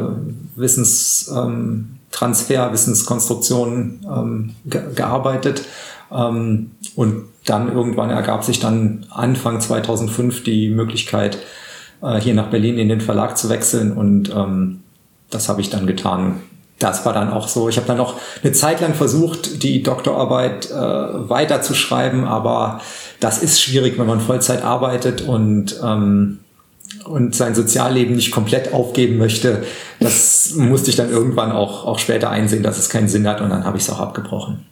Wissenstransfer, 0.57 2.67
ähm, 2.67 2.73
Wissenskonstruktion 2.73 4.01
ähm, 4.05 4.55
ge 4.65 4.95
gearbeitet. 4.95 5.67
Ähm, 6.11 6.71
und 6.97 7.25
dann 7.45 7.71
irgendwann 7.71 8.09
ergab 8.09 8.43
sich 8.43 8.59
dann 8.59 9.05
Anfang 9.11 9.61
2005 9.61 10.45
die 10.45 10.71
Möglichkeit, 10.71 11.37
äh, 12.01 12.19
hier 12.19 12.33
nach 12.33 12.49
Berlin 12.49 12.79
in 12.79 12.89
den 12.89 13.03
Verlag 13.03 13.37
zu 13.37 13.51
wechseln 13.51 13.93
und 13.93 14.35
ähm, 14.35 14.81
das 15.31 15.49
habe 15.49 15.61
ich 15.61 15.69
dann 15.69 15.87
getan 15.87 16.41
das 16.79 17.07
war 17.07 17.13
dann 17.13 17.33
auch 17.33 17.49
so. 17.49 17.69
Ich 17.69 17.77
habe 17.77 17.87
dann 17.87 17.97
noch 17.97 18.19
eine 18.43 18.53
Zeit 18.53 18.81
lang 18.81 18.95
versucht, 18.95 19.63
die 19.63 19.83
Doktorarbeit 19.83 20.71
äh, 20.71 20.75
weiterzuschreiben, 20.75 22.25
aber 22.25 22.81
das 23.21 23.43
ist 23.43 23.61
schwierig, 23.61 23.99
wenn 23.99 24.07
man 24.07 24.21
Vollzeit 24.21 24.63
arbeitet 24.63 25.23
und 25.23 25.81
ähm, 25.83 26.41
und 27.05 27.35
sein 27.35 27.55
Sozialleben 27.55 28.17
nicht 28.17 28.31
komplett 28.31 28.73
aufgeben 28.73 29.19
möchte. 29.19 29.65
Das 30.01 30.55
musste 30.57 30.91
ich 30.91 30.97
dann 30.97 31.11
irgendwann 31.11 31.53
auch, 31.53 31.87
auch 31.87 31.99
später 31.99 32.31
einsehen, 32.31 32.63
dass 32.63 32.79
es 32.79 32.89
keinen 32.89 33.09
Sinn 33.09 33.27
hat 33.27 33.41
und 33.41 33.51
dann 33.51 33.65
habe 33.65 33.77
ich 33.77 33.85
es 33.85 33.91
auch 33.91 34.01
abgebrochen. 34.01 34.67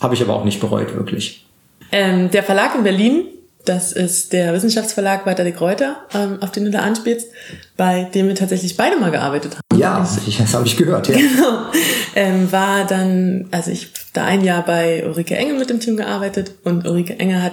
Habe 0.00 0.14
ich 0.14 0.22
aber 0.22 0.34
auch 0.34 0.44
nicht 0.44 0.60
bereut, 0.60 0.94
wirklich. 0.94 1.46
Ähm, 1.92 2.30
der 2.30 2.42
Verlag 2.42 2.74
in 2.74 2.82
Berlin 2.82 3.24
das 3.68 3.92
ist 3.92 4.32
der 4.32 4.52
Wissenschaftsverlag 4.54 5.26
Walter 5.26 5.44
de 5.44 5.52
Kräuter, 5.52 5.96
ähm, 6.14 6.42
auf 6.42 6.50
den 6.52 6.64
du 6.64 6.70
da 6.70 6.80
anspielst, 6.80 7.28
bei 7.76 8.04
dem 8.04 8.28
wir 8.28 8.34
tatsächlich 8.34 8.76
beide 8.76 8.96
mal 8.96 9.10
gearbeitet 9.10 9.56
haben. 9.56 9.80
Ja, 9.80 9.98
das 9.98 10.54
habe 10.54 10.66
ich 10.66 10.76
gehört, 10.76 11.08
ja. 11.08 11.16
Genau. 11.36 11.66
Ähm, 12.14 12.50
war 12.50 12.86
dann, 12.86 13.48
also 13.50 13.70
ich 13.70 13.92
da 14.12 14.24
ein 14.24 14.42
Jahr 14.42 14.64
bei 14.64 15.04
Ulrike 15.06 15.36
Enge 15.36 15.52
mit 15.54 15.68
dem 15.68 15.80
Team 15.80 15.96
gearbeitet 15.96 16.52
und 16.64 16.86
Ulrike 16.86 17.18
Enge 17.18 17.42
hat 17.42 17.52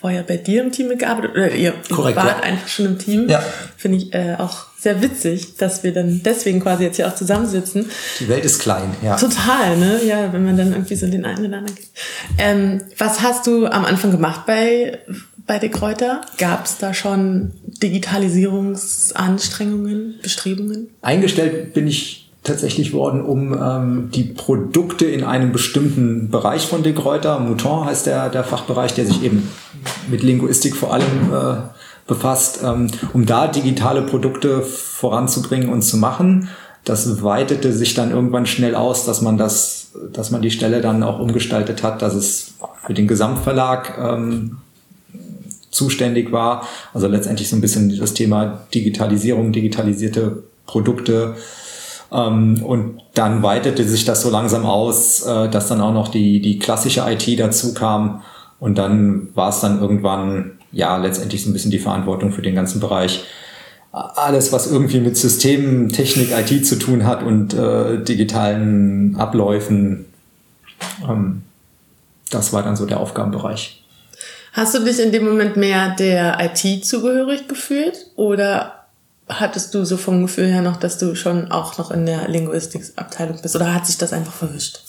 vorher 0.00 0.22
bei 0.22 0.38
dir 0.38 0.62
im 0.62 0.72
Team 0.72 0.88
mitgearbeitet 0.88 1.32
oder 1.32 1.50
ihr 1.50 1.74
Korrekt, 1.90 2.16
wart 2.16 2.38
ja. 2.38 2.42
einfach 2.44 2.68
schon 2.68 2.86
im 2.86 2.98
Team. 2.98 3.28
Ja. 3.28 3.42
Finde 3.76 3.98
ich 3.98 4.14
äh, 4.14 4.36
auch 4.38 4.66
sehr 4.78 5.02
witzig, 5.02 5.56
dass 5.56 5.82
wir 5.82 5.92
dann 5.92 6.22
deswegen 6.24 6.60
quasi 6.60 6.84
jetzt 6.84 6.96
hier 6.96 7.06
auch 7.06 7.14
zusammensitzen. 7.14 7.90
Die 8.18 8.28
Welt 8.28 8.44
ist 8.46 8.60
klein, 8.60 8.94
ja. 9.02 9.16
Total, 9.16 9.76
ne? 9.76 10.00
Ja, 10.02 10.32
wenn 10.32 10.44
man 10.44 10.56
dann 10.56 10.72
irgendwie 10.72 10.96
so 10.96 11.06
den 11.06 11.26
einen 11.26 11.46
oder 11.46 11.58
anderen 11.58 11.76
gibt. 11.76 11.88
Ähm, 12.38 12.80
was 12.96 13.20
hast 13.20 13.46
du 13.46 13.66
am 13.66 13.84
Anfang 13.84 14.10
gemacht 14.10 14.46
bei 14.46 15.00
bei 15.50 15.58
De 15.58 15.68
Kräuter? 15.68 16.22
Gab 16.38 16.64
es 16.64 16.78
da 16.78 16.94
schon 16.94 17.50
Digitalisierungsanstrengungen, 17.82 20.14
Bestrebungen? 20.22 20.90
Eingestellt 21.02 21.74
bin 21.74 21.88
ich 21.88 22.30
tatsächlich 22.44 22.92
worden, 22.92 23.20
um 23.20 23.52
ähm, 23.60 24.10
die 24.14 24.22
Produkte 24.22 25.06
in 25.06 25.24
einem 25.24 25.50
bestimmten 25.50 26.30
Bereich 26.30 26.66
von 26.66 26.84
De 26.84 26.92
Gruyter, 26.92 27.40
Mouton 27.40 27.84
heißt 27.84 28.06
der, 28.06 28.28
der 28.28 28.44
Fachbereich, 28.44 28.94
der 28.94 29.06
sich 29.06 29.24
eben 29.24 29.50
mit 30.08 30.22
Linguistik 30.22 30.76
vor 30.76 30.94
allem 30.94 31.32
äh, 31.32 31.56
befasst, 32.06 32.60
ähm, 32.64 32.88
um 33.12 33.26
da 33.26 33.48
digitale 33.48 34.02
Produkte 34.02 34.62
voranzubringen 34.62 35.68
und 35.68 35.82
zu 35.82 35.96
machen. 35.96 36.48
Das 36.84 37.24
weitete 37.24 37.72
sich 37.72 37.94
dann 37.94 38.12
irgendwann 38.12 38.46
schnell 38.46 38.76
aus, 38.76 39.04
dass 39.04 39.20
man 39.20 39.36
das, 39.36 39.90
dass 40.12 40.30
man 40.30 40.42
die 40.42 40.52
Stelle 40.52 40.80
dann 40.80 41.02
auch 41.02 41.18
umgestaltet 41.18 41.82
hat, 41.82 42.02
dass 42.02 42.14
es 42.14 42.54
für 42.86 42.94
den 42.94 43.08
Gesamtverlag 43.08 43.98
ähm, 44.00 44.58
zuständig 45.70 46.32
war. 46.32 46.66
Also 46.92 47.06
letztendlich 47.06 47.48
so 47.48 47.56
ein 47.56 47.60
bisschen 47.60 47.96
das 47.98 48.14
Thema 48.14 48.66
Digitalisierung, 48.74 49.52
digitalisierte 49.52 50.44
Produkte. 50.66 51.36
Ähm, 52.12 52.62
und 52.62 53.02
dann 53.14 53.42
weitete 53.42 53.84
sich 53.84 54.04
das 54.04 54.22
so 54.22 54.30
langsam 54.30 54.66
aus, 54.66 55.24
äh, 55.24 55.48
dass 55.48 55.68
dann 55.68 55.80
auch 55.80 55.92
noch 55.92 56.08
die, 56.08 56.40
die 56.40 56.58
klassische 56.58 57.04
IT 57.08 57.38
dazu 57.38 57.74
kam. 57.74 58.22
Und 58.58 58.78
dann 58.78 59.28
war 59.34 59.50
es 59.50 59.60
dann 59.60 59.80
irgendwann, 59.80 60.52
ja, 60.72 60.96
letztendlich 60.96 61.42
so 61.42 61.50
ein 61.50 61.52
bisschen 61.52 61.70
die 61.70 61.78
Verantwortung 61.78 62.32
für 62.32 62.42
den 62.42 62.54
ganzen 62.54 62.80
Bereich. 62.80 63.24
Alles, 63.92 64.52
was 64.52 64.70
irgendwie 64.70 65.00
mit 65.00 65.16
Systemen, 65.16 65.88
Technik, 65.88 66.30
IT 66.30 66.64
zu 66.64 66.78
tun 66.78 67.06
hat 67.06 67.24
und 67.24 67.54
äh, 67.54 68.02
digitalen 68.02 69.16
Abläufen, 69.16 70.04
ähm, 71.08 71.42
das 72.30 72.52
war 72.52 72.62
dann 72.62 72.76
so 72.76 72.86
der 72.86 73.00
Aufgabenbereich. 73.00 73.79
Hast 74.52 74.74
du 74.74 74.80
dich 74.80 74.98
in 74.98 75.12
dem 75.12 75.24
Moment 75.24 75.56
mehr 75.56 75.94
der 75.96 76.38
IT 76.40 76.84
zugehörig 76.84 77.46
gefühlt 77.48 78.06
oder 78.16 78.86
hattest 79.28 79.74
du 79.74 79.84
so 79.84 79.96
vom 79.96 80.22
Gefühl 80.22 80.48
her 80.48 80.62
noch, 80.62 80.76
dass 80.76 80.98
du 80.98 81.14
schon 81.14 81.52
auch 81.52 81.78
noch 81.78 81.90
in 81.90 82.04
der 82.04 82.28
Linguistikabteilung 82.28 83.40
bist 83.40 83.54
oder 83.54 83.72
hat 83.72 83.86
sich 83.86 83.96
das 83.96 84.12
einfach 84.12 84.32
verwischt? 84.32 84.80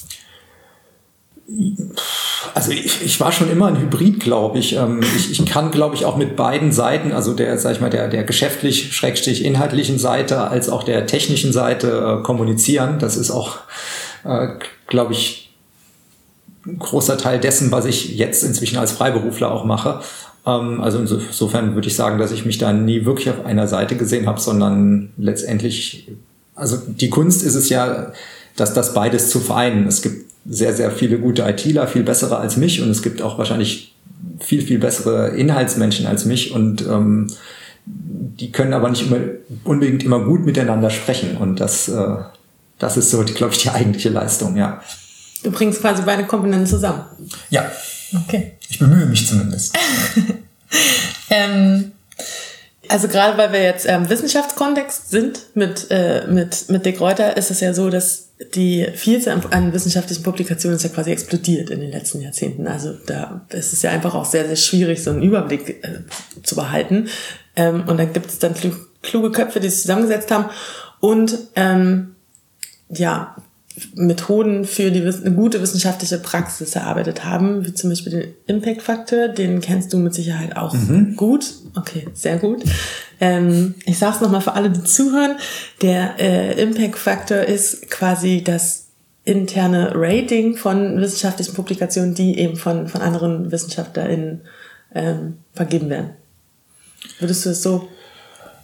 Also 2.53 2.71
ich, 2.71 3.03
ich 3.03 3.19
war 3.19 3.31
schon 3.31 3.51
immer 3.51 3.67
ein 3.67 3.79
Hybrid, 3.79 4.19
glaube 4.19 4.59
ich. 4.59 4.75
Ähm, 4.75 5.01
ich. 5.15 5.31
Ich 5.31 5.45
kann, 5.45 5.71
glaube 5.71 5.95
ich, 5.95 6.05
auch 6.05 6.15
mit 6.15 6.35
beiden 6.35 6.71
Seiten, 6.71 7.11
also 7.11 7.33
der, 7.33 7.57
sag 7.57 7.73
ich 7.73 7.81
mal, 7.81 7.89
der, 7.89 8.07
der 8.07 8.23
geschäftlich, 8.23 8.95
schrägstrich 8.95 9.43
inhaltlichen 9.43 9.99
Seite 9.99 10.47
als 10.47 10.69
auch 10.69 10.83
der 10.83 11.05
technischen 11.07 11.51
Seite 11.51 12.19
äh, 12.19 12.23
kommunizieren. 12.23 12.99
Das 12.99 13.17
ist 13.17 13.31
auch, 13.31 13.57
äh, 14.23 14.47
glaube 14.87 15.13
ich, 15.13 15.40
großer 16.79 17.17
Teil 17.17 17.39
dessen, 17.39 17.71
was 17.71 17.85
ich 17.85 18.17
jetzt 18.17 18.43
inzwischen 18.43 18.77
als 18.77 18.91
Freiberufler 18.91 19.51
auch 19.51 19.65
mache. 19.65 20.01
Ähm, 20.45 20.81
also 20.81 20.99
insofern 20.99 21.75
würde 21.75 21.87
ich 21.87 21.95
sagen, 21.95 22.19
dass 22.19 22.31
ich 22.31 22.45
mich 22.45 22.57
da 22.57 22.73
nie 22.73 23.05
wirklich 23.05 23.29
auf 23.29 23.45
einer 23.45 23.67
Seite 23.67 23.95
gesehen 23.95 24.27
habe, 24.27 24.39
sondern 24.39 25.09
letztendlich, 25.17 26.09
also 26.55 26.77
die 26.87 27.09
Kunst 27.09 27.43
ist 27.43 27.55
es 27.55 27.69
ja, 27.69 28.11
dass 28.55 28.73
das 28.73 28.93
beides 28.93 29.29
zu 29.29 29.39
vereinen. 29.39 29.87
Es 29.87 30.01
gibt 30.01 30.31
sehr, 30.47 30.73
sehr 30.73 30.91
viele 30.91 31.19
gute 31.19 31.43
ITler, 31.43 31.87
viel 31.87 32.03
bessere 32.03 32.37
als 32.37 32.57
mich 32.57 32.81
und 32.81 32.89
es 32.89 33.01
gibt 33.01 33.21
auch 33.21 33.37
wahrscheinlich 33.37 33.95
viel, 34.39 34.61
viel 34.61 34.79
bessere 34.79 35.29
Inhaltsmenschen 35.29 36.07
als 36.07 36.25
mich 36.25 36.51
und 36.53 36.81
ähm, 36.87 37.27
die 37.85 38.51
können 38.51 38.73
aber 38.73 38.89
nicht 38.89 39.07
immer, 39.07 39.17
unbedingt 39.63 40.03
immer 40.03 40.19
gut 40.23 40.45
miteinander 40.45 40.89
sprechen 40.89 41.37
und 41.37 41.59
das, 41.59 41.89
äh, 41.89 42.17
das 42.79 42.97
ist 42.97 43.11
so, 43.11 43.23
glaube 43.23 43.53
ich, 43.53 43.61
die 43.61 43.69
eigentliche 43.69 44.09
Leistung, 44.09 44.55
ja. 44.57 44.81
Du 45.43 45.51
bringst 45.51 45.81
quasi 45.81 46.03
beide 46.03 46.25
Komponenten 46.25 46.67
zusammen. 46.67 47.03
Ja. 47.49 47.71
Okay. 48.25 48.53
Ich 48.69 48.79
bemühe 48.79 49.05
mich 49.05 49.27
zumindest. 49.27 49.75
ähm, 51.29 51.91
also 52.87 53.07
gerade 53.07 53.37
weil 53.37 53.53
wir 53.53 53.63
jetzt 53.63 53.87
ähm, 53.87 54.09
Wissenschaftskontext 54.09 55.09
sind 55.09 55.39
mit, 55.53 55.87
äh, 55.89 56.27
mit, 56.27 56.69
mit 56.69 56.85
Dick 56.85 56.99
Reuter, 56.99 57.37
ist 57.37 57.49
es 57.49 57.61
ja 57.61 57.73
so, 57.73 57.89
dass 57.89 58.27
die 58.53 58.87
Vielzahl 58.95 59.41
an 59.51 59.71
wissenschaftlichen 59.71 60.23
Publikationen 60.23 60.75
ist 60.75 60.83
ja 60.83 60.89
quasi 60.89 61.11
explodiert 61.11 61.69
in 61.69 61.79
den 61.79 61.91
letzten 61.91 62.21
Jahrzehnten. 62.21 62.67
Also 62.67 62.93
da 63.05 63.41
ist 63.49 63.71
es 63.71 63.81
ja 63.81 63.91
einfach 63.91 64.13
auch 64.13 64.25
sehr, 64.25 64.45
sehr 64.45 64.55
schwierig, 64.55 65.03
so 65.03 65.11
einen 65.11 65.21
Überblick 65.21 65.83
äh, 65.83 65.99
zu 66.43 66.55
behalten. 66.55 67.07
Ähm, 67.55 67.83
und 67.87 67.97
dann 67.97 68.11
gibt 68.13 68.27
es 68.27 68.39
dann 68.39 68.55
kluge 69.01 69.31
Köpfe, 69.31 69.59
die 69.59 69.69
sich 69.69 69.81
zusammengesetzt 69.81 70.31
haben 70.31 70.45
und 70.99 71.37
ähm, 71.55 72.15
ja, 72.89 73.35
Methoden 73.95 74.65
für 74.65 74.91
die 74.91 75.01
eine 75.01 75.35
gute 75.35 75.61
wissenschaftliche 75.61 76.17
Praxis 76.17 76.75
erarbeitet 76.75 77.23
haben, 77.23 77.65
wie 77.65 77.73
zum 77.73 77.89
Beispiel 77.89 78.11
den 78.11 78.33
Impact 78.47 78.81
Faktor, 78.81 79.29
den 79.29 79.61
kennst 79.61 79.93
du 79.93 79.97
mit 79.97 80.13
Sicherheit 80.13 80.57
auch 80.57 80.73
mhm. 80.73 81.15
gut. 81.15 81.53
Okay, 81.75 82.07
sehr 82.13 82.37
gut. 82.37 82.63
Ähm, 83.19 83.75
ich 83.85 83.97
sage 83.97 84.15
es 84.15 84.21
nochmal 84.21 84.41
für 84.41 84.53
alle, 84.53 84.69
die 84.69 84.83
zuhören. 84.83 85.37
Der 85.81 86.19
äh, 86.19 86.61
Impact 86.61 86.97
Faktor 86.97 87.37
ist 87.39 87.89
quasi 87.89 88.43
das 88.43 88.87
interne 89.23 89.91
Rating 89.95 90.57
von 90.57 90.99
wissenschaftlichen 90.99 91.53
Publikationen, 91.53 92.13
die 92.13 92.37
eben 92.39 92.57
von, 92.57 92.87
von 92.87 93.01
anderen 93.01 93.51
WissenschaftlerInnen 93.51 94.41
ähm, 94.93 95.37
vergeben 95.53 95.89
werden. 95.89 96.11
Würdest 97.19 97.45
du 97.45 97.49
es 97.51 97.61
so 97.61 97.87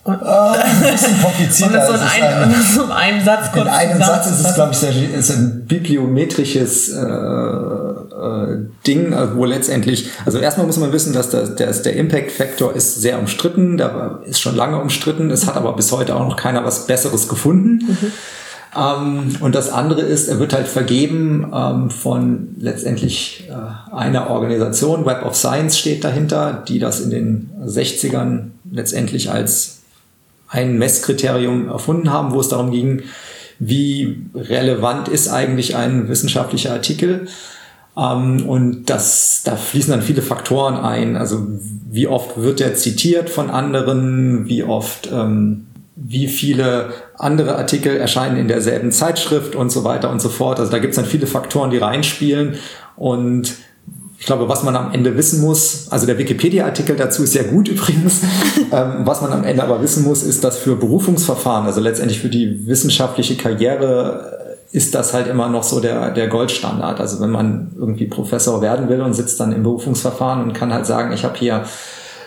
Oh, 0.07 0.11
ein 0.53 0.91
bisschen 0.91 1.21
komplizierter. 1.21 1.73
Und 1.73 1.79
das 1.79 1.87
so 1.87 1.93
in, 1.93 2.23
ein, 2.23 2.43
ein, 2.43 2.55
so 2.73 2.83
in 2.83 2.91
einem 2.91 3.25
Satz 3.25 3.55
In 3.55 3.67
einem 3.67 4.01
Satz 4.01 4.27
ist 4.27 4.45
es, 4.45 4.55
glaube 4.55 4.71
ich, 4.71 4.77
sehr, 4.77 4.91
ist 4.91 5.31
ein 5.31 5.65
bibliometrisches 5.67 6.93
äh, 6.93 7.01
äh, 7.01 8.65
Ding, 8.85 9.13
also 9.13 9.35
wo 9.35 9.43
letztendlich, 9.43 10.09
also 10.25 10.37
erstmal 10.37 10.65
muss 10.65 10.77
man 10.77 10.93
wissen, 10.93 11.11
dass 11.11 11.29
der, 11.29 11.47
der, 11.47 11.71
der 11.71 11.95
Impact 11.97 12.31
Factor 12.31 12.73
ist 12.73 13.01
sehr 13.01 13.19
umstritten, 13.19 13.75
der 13.75 14.19
ist 14.25 14.39
schon 14.39 14.55
lange 14.55 14.79
umstritten, 14.79 15.29
es 15.29 15.45
hat 15.45 15.57
aber 15.57 15.73
bis 15.73 15.91
heute 15.91 16.15
auch 16.15 16.25
noch 16.25 16.37
keiner 16.37 16.63
was 16.63 16.87
Besseres 16.87 17.27
gefunden. 17.27 17.85
Mhm. 17.85 18.11
Ähm, 18.77 19.35
und 19.41 19.55
das 19.55 19.69
andere 19.69 20.01
ist, 20.01 20.29
er 20.29 20.39
wird 20.39 20.53
halt 20.53 20.69
vergeben 20.69 21.51
ähm, 21.53 21.89
von 21.89 22.55
letztendlich 22.57 23.49
äh, 23.49 23.93
einer 23.93 24.29
Organisation, 24.29 25.05
Web 25.05 25.25
of 25.25 25.35
Science 25.35 25.77
steht 25.77 26.05
dahinter, 26.05 26.63
die 26.65 26.79
das 26.79 27.01
in 27.01 27.09
den 27.09 27.49
60ern 27.65 28.51
letztendlich 28.71 29.31
als 29.31 29.76
ein 30.47 30.77
Messkriterium 30.77 31.67
erfunden 31.67 32.11
haben, 32.11 32.33
wo 32.33 32.39
es 32.39 32.49
darum 32.49 32.71
ging, 32.71 33.03
wie 33.59 34.25
relevant 34.35 35.07
ist 35.07 35.29
eigentlich 35.29 35.75
ein 35.75 36.07
wissenschaftlicher 36.09 36.73
Artikel. 36.73 37.27
Ähm, 37.97 38.47
und 38.47 38.85
das, 38.85 39.41
da 39.43 39.55
fließen 39.55 39.91
dann 39.91 40.01
viele 40.01 40.21
Faktoren 40.21 40.75
ein. 40.75 41.17
Also 41.17 41.47
wie 41.89 42.07
oft 42.07 42.37
wird 42.41 42.61
er 42.61 42.75
zitiert 42.75 43.29
von 43.29 43.49
anderen, 43.49 44.47
wie 44.47 44.63
oft, 44.63 45.09
ähm, 45.11 45.67
wie 45.95 46.27
viele 46.27 46.93
andere 47.17 47.55
Artikel 47.55 47.97
erscheinen 47.97 48.37
in 48.37 48.47
derselben 48.47 48.91
Zeitschrift 48.91 49.55
und 49.55 49.71
so 49.71 49.83
weiter 49.83 50.11
und 50.11 50.21
so 50.21 50.29
fort. 50.29 50.59
Also 50.59 50.71
da 50.71 50.77
gibt 50.77 50.91
es 50.91 50.97
dann 50.97 51.05
viele 51.05 51.25
Faktoren, 51.25 51.71
die 51.71 51.77
reinspielen. 51.77 52.55
Und 52.95 53.55
ich 54.19 54.25
glaube, 54.25 54.50
was 54.50 54.63
man 54.63 54.75
am 54.75 54.91
Ende 54.93 55.15
wissen 55.15 55.41
muss, 55.41 55.88
also 55.89 56.05
der 56.05 56.17
Wikipedia-Artikel 56.17 56.95
dazu 56.95 57.24
ist 57.24 57.33
sehr 57.33 57.43
gut 57.43 57.67
übrigens, 57.69 58.21
ähm, 58.71 59.01
was 59.05 59.21
man 59.21 59.31
am 59.31 59.43
Ende 59.43 59.63
aber 59.63 59.81
wissen 59.81 60.03
muss, 60.03 60.24
ist, 60.24 60.43
dass 60.43 60.57
für 60.57 60.75
Berufungsverfahren, 60.75 61.65
also 61.65 61.81
letztendlich 61.81 62.19
für 62.19 62.29
die 62.29 62.65
wissenschaftliche 62.65 63.36
Karriere, 63.36 64.57
äh, 64.74 64.75
ist 64.75 64.95
das 64.95 65.13
halt 65.13 65.27
immer 65.27 65.47
noch 65.47 65.63
so 65.63 65.79
der, 65.79 66.12
der 66.12 66.27
Goldstandard. 66.27 67.00
Also 67.00 67.21
wenn 67.21 67.29
man 67.29 67.71
irgendwie 67.77 68.05
Professor 68.05 68.62
werden 68.62 68.89
will 68.89 69.01
und 69.01 69.13
sitzt 69.13 69.39
dann 69.39 69.53
im 69.53 69.63
Berufungsverfahren 69.63 70.43
und 70.43 70.53
kann 70.53 70.74
halt 70.74 70.86
sagen, 70.86 71.13
ich 71.13 71.24
habe 71.24 71.38
hier 71.38 71.63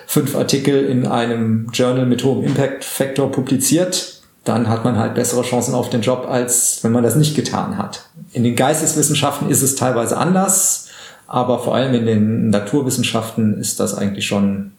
fünf 0.07 0.35
Artikel 0.35 0.87
in 0.87 1.07
einem 1.07 1.69
Journal 1.73 2.07
mit 2.07 2.25
hohem 2.25 2.45
Impact 2.45 2.85
Factor 2.85 3.31
publiziert, 3.31 4.23
dann 4.45 4.69
hat 4.69 4.85
man 4.85 4.99
halt 4.99 5.15
bessere 5.15 5.43
Chancen 5.43 5.75
auf 5.75 5.91
den 5.91 6.01
Job, 6.01 6.27
als 6.29 6.83
wenn 6.83 6.93
man 6.93 7.05
das 7.05 7.15
nicht 7.15 7.37
getan 7.37 7.77
hat. 7.77 8.07
In 8.33 8.43
den 8.43 8.57
Geisteswissenschaften 8.57 9.51
ist 9.51 9.63
es 9.63 9.75
teilweise 9.75 10.17
anders 10.17 10.90
aber 11.31 11.61
vor 11.61 11.77
allem 11.77 11.95
in 11.95 12.07
den 12.07 12.51
Naturwissenschaften 12.51 13.61
ist 13.61 13.79
das 13.79 13.95
eigentlich 13.95 14.27
schon 14.27 14.73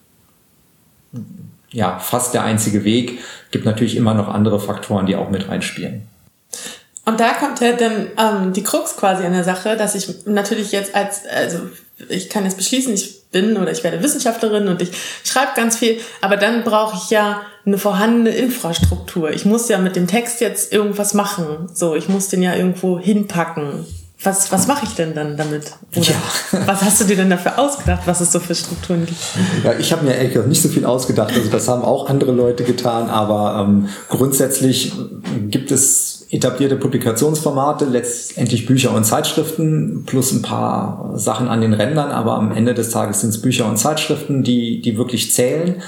ja, 1.71 1.97
fast 1.97 2.33
der 2.33 2.43
einzige 2.43 2.83
Weg. 2.83 3.19
Gibt 3.51 3.63
natürlich 3.63 3.95
immer 3.95 4.13
noch 4.13 4.27
andere 4.27 4.59
Faktoren, 4.59 5.05
die 5.05 5.15
auch 5.15 5.29
mit 5.29 5.47
reinspielen. 5.47 6.09
Und 7.05 7.21
da 7.21 7.31
kommt 7.35 7.61
ja 7.61 7.71
dann 7.71 8.07
ähm, 8.17 8.53
die 8.53 8.63
Krux 8.63 8.97
quasi 8.97 9.23
an 9.23 9.31
der 9.31 9.45
Sache, 9.45 9.77
dass 9.77 9.95
ich 9.95 10.25
natürlich 10.25 10.73
jetzt 10.73 10.93
als, 10.93 11.21
also 11.25 11.59
ich 12.09 12.29
kann 12.29 12.43
jetzt 12.43 12.57
beschließen, 12.57 12.93
ich 12.93 13.29
bin 13.29 13.55
oder 13.55 13.71
ich 13.71 13.85
werde 13.85 14.03
Wissenschaftlerin 14.03 14.67
und 14.67 14.81
ich 14.81 14.91
schreibe 15.23 15.53
ganz 15.55 15.77
viel, 15.77 16.01
aber 16.19 16.35
dann 16.35 16.65
brauche 16.65 16.97
ich 16.97 17.09
ja 17.09 17.43
eine 17.65 17.77
vorhandene 17.77 18.31
Infrastruktur. 18.31 19.31
Ich 19.31 19.45
muss 19.45 19.69
ja 19.69 19.77
mit 19.77 19.95
dem 19.95 20.07
Text 20.07 20.41
jetzt 20.41 20.73
irgendwas 20.73 21.13
machen. 21.13 21.69
So, 21.73 21.95
ich 21.95 22.09
muss 22.09 22.27
den 22.27 22.43
ja 22.43 22.55
irgendwo 22.55 22.99
hinpacken 22.99 23.85
was, 24.23 24.51
was 24.51 24.67
mache 24.67 24.85
ich 24.85 24.93
denn 24.93 25.15
dann 25.15 25.35
damit? 25.35 25.71
Oder 25.95 26.05
ja. 26.05 26.67
Was 26.67 26.81
hast 26.83 27.01
du 27.01 27.05
dir 27.05 27.15
denn 27.15 27.29
dafür 27.29 27.57
ausgedacht, 27.57 28.03
was 28.05 28.21
es 28.21 28.31
so 28.31 28.39
für 28.39 28.53
Strukturen 28.53 29.05
gibt? 29.05 29.19
Ja, 29.63 29.73
ich 29.73 29.91
habe 29.91 30.05
mir 30.05 30.13
ehrlich 30.13 30.37
nicht 30.45 30.61
so 30.61 30.69
viel 30.69 30.85
ausgedacht. 30.85 31.33
Also 31.33 31.49
das 31.49 31.67
haben 31.67 31.81
auch 31.81 32.07
andere 32.07 32.31
Leute 32.31 32.63
getan, 32.63 33.09
aber 33.09 33.65
ähm, 33.67 33.89
grundsätzlich 34.09 34.93
gibt 35.49 35.71
es 35.71 36.27
etablierte 36.29 36.75
Publikationsformate, 36.75 37.85
letztendlich 37.85 38.65
Bücher 38.65 38.93
und 38.93 39.03
Zeitschriften 39.05 40.03
plus 40.05 40.31
ein 40.31 40.41
paar 40.41 41.13
Sachen 41.15 41.47
an 41.47 41.61
den 41.61 41.73
Rändern, 41.73 42.11
aber 42.11 42.35
am 42.35 42.51
Ende 42.51 42.73
des 42.73 42.89
Tages 42.91 43.21
sind 43.21 43.31
es 43.31 43.41
Bücher 43.41 43.67
und 43.67 43.77
Zeitschriften, 43.77 44.43
die, 44.43 44.81
die 44.81 44.97
wirklich 44.97 45.33
zählen. 45.33 45.81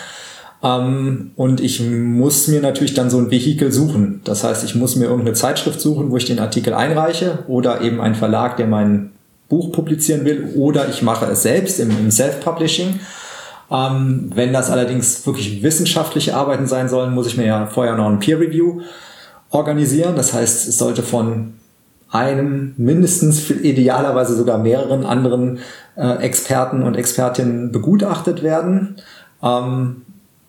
Ähm, 0.64 1.32
und 1.36 1.60
ich 1.60 1.82
muss 1.82 2.48
mir 2.48 2.62
natürlich 2.62 2.94
dann 2.94 3.10
so 3.10 3.18
ein 3.18 3.30
Vehikel 3.30 3.72
suchen. 3.72 4.22
Das 4.24 4.44
heißt, 4.44 4.64
ich 4.64 4.76
muss 4.76 4.96
mir 4.96 5.06
irgendeine 5.06 5.34
Zeitschrift 5.34 5.82
suchen, 5.82 6.10
wo 6.10 6.18
ich 6.18 6.26
den 6.26 6.40
Artikel 6.40 6.74
einreiche 6.74 7.40
oder 7.48 7.82
eben 7.82 8.00
einen 8.00 8.16
Verlag, 8.16 8.58
der 8.58 8.68
mein 8.68 9.12
Buch 9.50 9.72
publizieren 9.72 10.26
will 10.26 10.54
oder 10.56 10.88
ich 10.90 11.02
mache 11.02 11.26
es 11.26 11.44
selbst 11.44 11.80
im, 11.80 11.92
im 11.92 12.10
Self-Publishing. 12.10 13.00
Ähm, 13.70 14.32
wenn 14.34 14.54
das 14.54 14.70
allerdings 14.70 15.26
wirklich 15.28 15.62
wissenschaftliche 15.62 16.36
Arbeiten 16.36 16.66
sein 16.66 16.88
sollen, 16.88 17.14
muss 17.14 17.28
ich 17.28 17.38
mir 17.38 17.46
ja 17.46 17.66
vorher 17.68 17.96
noch 17.96 18.08
ein 18.08 18.20
Peer 18.20 18.40
Review 18.40 18.82
organisieren. 19.50 20.16
Das 20.16 20.34
heißt, 20.34 20.68
es 20.70 20.78
sollte 20.78 21.04
von 21.04 21.54
einem, 22.10 22.74
mindestens 22.78 23.50
idealerweise 23.50 24.36
sogar 24.36 24.60
mehreren 24.60 25.06
anderen 25.06 25.60
äh, 25.96 26.18
Experten 26.18 26.84
und 26.84 26.96
Expertinnen 26.96 27.72
begutachtet 27.72 28.44
werden. 28.44 28.98
Ähm, 29.42 30.04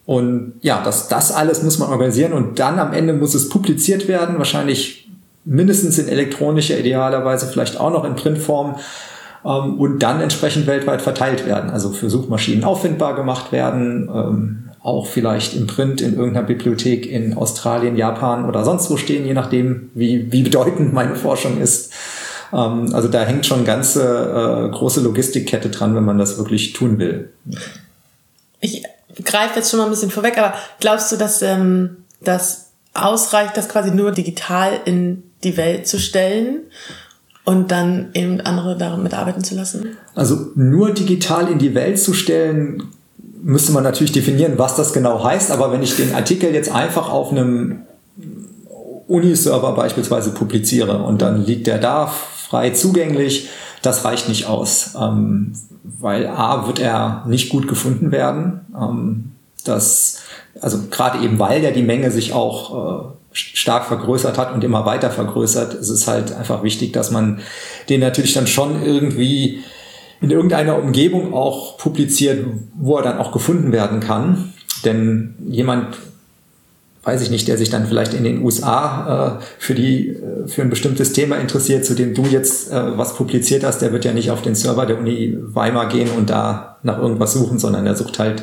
und 0.07 0.55
ja, 0.61 0.83
das, 0.85 1.09
das 1.09 1.33
alles 1.33 1.63
muss 1.63 1.79
man 1.79 1.91
organisieren 1.91 2.33
und 2.33 2.59
dann 2.59 2.79
am 2.79 2.93
Ende 2.93 3.15
muss 3.15 3.35
es 3.35 3.49
publiziert 3.49 4.07
werden, 4.07 4.37
wahrscheinlich 4.39 5.09
mindestens 5.45 5.99
in 5.99 6.09
elektronischer, 6.09 6.79
idealerweise 6.79 7.47
vielleicht 7.47 7.81
auch 7.81 7.91
noch 7.91 8.05
in 8.05 8.15
Printform 8.15 8.77
ähm, 9.45 9.79
und 9.79 10.03
dann 10.03 10.21
entsprechend 10.21 10.67
weltweit 10.67 11.03
verteilt 11.03 11.47
werden, 11.47 11.71
also 11.71 11.91
für 11.91 12.11
Suchmaschinen 12.11 12.65
auffindbar 12.65 13.15
gemacht 13.15 13.53
werden, 13.53 14.11
ähm, 14.15 14.71
auch 14.83 15.07
vielleicht 15.07 15.57
im 15.57 15.67
Print 15.67 16.03
in 16.03 16.15
irgendeiner 16.15 16.47
Bibliothek 16.47 17.07
in 17.07 17.35
Australien, 17.35 17.97
Japan 17.97 18.45
oder 18.45 18.65
sonst 18.65 18.91
wo 18.91 18.99
stehen, 18.99 19.25
je 19.25 19.33
nachdem, 19.33 19.91
wie, 19.95 20.31
wie 20.31 20.43
bedeutend 20.43 20.93
meine 20.93 21.17
Forschung 21.17 21.59
ist. 21.59 21.93
Ähm, 22.53 22.95
also 22.95 23.09
da 23.09 23.23
hängt 23.23 23.47
schon 23.47 23.65
ganze 23.65 24.03
äh, 24.03 24.71
große 24.71 25.01
Logistikkette 25.01 25.71
dran, 25.71 25.95
wenn 25.95 26.05
man 26.05 26.19
das 26.19 26.37
wirklich 26.37 26.75
tun 26.75 26.99
will. 26.99 27.31
Ich 28.61 28.83
greife 29.23 29.57
jetzt 29.57 29.71
schon 29.71 29.79
mal 29.79 29.85
ein 29.85 29.91
bisschen 29.91 30.11
vorweg, 30.11 30.39
aber 30.39 30.55
glaubst 30.81 31.13
du, 31.13 31.17
dass 31.17 31.43
ähm, 31.43 31.99
das 32.21 32.71
ausreicht, 32.95 33.57
das 33.57 33.69
quasi 33.69 33.91
nur 33.91 34.13
digital 34.13 34.81
in 34.85 35.23
die 35.43 35.57
Welt 35.57 35.87
zu 35.87 35.99
stellen? 35.99 36.61
und 37.45 37.71
dann 37.71 38.09
eben 38.15 38.41
andere 38.41 38.77
damit 38.77 39.15
arbeiten 39.15 39.45
zu 39.45 39.55
lassen? 39.55 39.97
Also 40.15 40.51
nur 40.55 40.93
digital 40.93 41.49
in 41.49 41.59
die 41.59 41.75
Welt 41.75 41.99
zu 41.99 42.15
stellen, 42.15 42.85
müsste 43.43 43.73
man 43.73 43.85
natürlich 43.85 44.13
definieren, 44.13 44.55
was 44.57 44.77
das 44.77 44.93
genau 44.93 45.23
heißt. 45.23 45.51
Aber 45.51 45.71
wenn 45.71 45.83
ich 45.83 45.97
den 45.97 46.15
Artikel 46.15 46.55
jetzt 46.55 46.73
einfach 46.73 47.11
auf 47.11 47.31
einem 47.31 47.83
Uniserver 49.07 49.75
beispielsweise 49.75 50.31
publiziere 50.31 51.03
und 51.03 51.21
dann 51.21 51.45
liegt 51.45 51.67
der 51.67 51.79
da 51.79 52.07
frei 52.07 52.71
zugänglich, 52.71 53.51
das 53.83 54.05
reicht 54.05 54.31
nicht 54.31 54.47
aus, 54.47 54.95
ähm, 54.99 55.53
weil 55.85 56.27
a 56.27 56.67
wird 56.67 56.81
er 56.81 57.25
nicht 57.27 57.51
gut 57.51 57.69
gefunden 57.69 58.11
werden. 58.11 58.61
Ähm, 58.77 59.33
das 59.65 60.25
also 60.61 60.79
gerade 60.91 61.25
eben 61.25 61.39
weil 61.39 61.63
ja 61.63 61.71
die 61.71 61.83
Menge 61.83 62.11
sich 62.11 62.33
auch 62.33 63.13
äh, 63.13 63.15
stark 63.33 63.87
vergrößert 63.87 64.39
hat 64.39 64.55
und 64.55 64.63
immer 64.63 64.87
weiter 64.87 65.11
vergrößert, 65.11 65.75
ist 65.75 65.89
es 65.89 66.07
halt 66.07 66.33
einfach 66.33 66.63
wichtig, 66.63 66.93
dass 66.93 67.11
man 67.11 67.41
den 67.89 68.01
natürlich 68.01 68.35
dann 68.35 68.47
schon 68.47 68.83
irgendwie 68.83 69.61
in 70.21 70.31
irgendeiner 70.31 70.79
Umgebung 70.79 71.35
auch 71.35 71.77
publiziert, 71.77 72.47
wo 72.75 72.97
er 72.97 73.03
dann 73.03 73.19
auch 73.19 73.33
gefunden 73.33 73.73
werden 73.73 74.01
kann. 74.01 74.53
Denn 74.85 75.35
jemand, 75.49 75.97
weiß 77.05 77.23
ich 77.23 77.31
nicht, 77.31 77.47
der 77.49 77.59
sich 77.59 77.71
dann 77.71 77.87
vielleicht 77.87 78.15
in 78.15 78.25
den 78.25 78.43
USA 78.43 79.39
äh, 79.39 79.45
für, 79.59 79.75
die, 79.75 80.09
äh, 80.09 80.49
für 80.49 80.63
ein 80.63 80.71
bestimmtes 80.71 81.13
Thema 81.13 81.37
interessiert, 81.37 81.85
zu 81.85 81.95
dem 81.95 82.15
du 82.15 82.25
jetzt 82.25 82.73
äh, 82.73 82.99
was 82.99 83.15
publiziert 83.15 83.63
hast, 83.63 83.81
der 83.81 83.93
wird 83.93 84.05
ja 84.05 84.13
nicht 84.13 84.31
auf 84.31 84.43
den 84.43 84.55
Server 84.55 84.87
der 84.87 84.99
Uni 84.99 85.37
Weimar 85.39 85.89
gehen 85.89 86.11
und 86.11 86.31
da 86.31 86.79
nach 86.83 86.99
irgendwas 86.99 87.33
suchen, 87.33 87.59
sondern 87.59 87.87
er 87.87 87.95
sucht 87.95 88.19
halt 88.19 88.43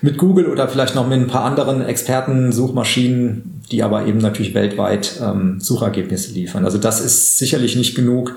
mit 0.00 0.18
Google 0.18 0.46
oder 0.46 0.68
vielleicht 0.68 0.94
noch 0.94 1.06
mit 1.06 1.20
ein 1.20 1.28
paar 1.28 1.44
anderen 1.44 1.84
Experten-Suchmaschinen, 1.84 3.62
die 3.70 3.82
aber 3.82 4.06
eben 4.06 4.18
natürlich 4.18 4.52
weltweit 4.52 5.20
ähm, 5.22 5.60
Suchergebnisse 5.60 6.32
liefern. 6.32 6.64
Also 6.64 6.78
das 6.78 7.00
ist 7.00 7.38
sicherlich 7.38 7.76
nicht 7.76 7.94
genug. 7.94 8.36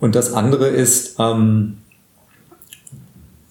Und 0.00 0.14
das 0.14 0.32
andere 0.32 0.68
ist, 0.68 1.16
ähm, 1.18 1.78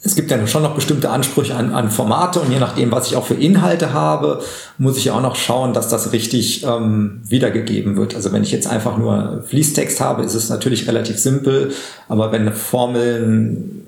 es 0.05 0.15
gibt 0.15 0.29
ja 0.31 0.47
schon 0.47 0.63
noch 0.63 0.75
bestimmte 0.75 1.09
Ansprüche 1.09 1.55
an, 1.55 1.73
an 1.73 1.89
Formate 1.89 2.41
und 2.41 2.51
je 2.51 2.59
nachdem, 2.59 2.91
was 2.91 3.07
ich 3.07 3.15
auch 3.15 3.25
für 3.25 3.35
Inhalte 3.35 3.93
habe, 3.93 4.41
muss 4.77 4.97
ich 4.97 5.05
ja 5.05 5.13
auch 5.13 5.21
noch 5.21 5.37
schauen, 5.37 5.73
dass 5.73 5.87
das 5.87 6.11
richtig 6.11 6.65
ähm, 6.65 7.21
wiedergegeben 7.25 7.95
wird. 7.95 8.13
Also 8.13 8.33
wenn 8.33 8.43
ich 8.43 8.51
jetzt 8.51 8.67
einfach 8.67 8.97
nur 8.97 9.43
Fließtext 9.47 10.01
habe, 10.01 10.23
ist 10.23 10.33
es 10.33 10.49
natürlich 10.49 10.87
relativ 10.89 11.19
simpel, 11.19 11.71
aber 12.09 12.33
wenn 12.33 12.51
Formeln 12.51 13.85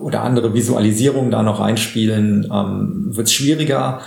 oder 0.00 0.22
andere 0.22 0.52
Visualisierungen 0.52 1.30
da 1.30 1.42
noch 1.42 1.60
reinspielen, 1.60 2.50
ähm, 2.52 3.16
wird 3.16 3.28
es 3.28 3.32
schwieriger. 3.32 4.00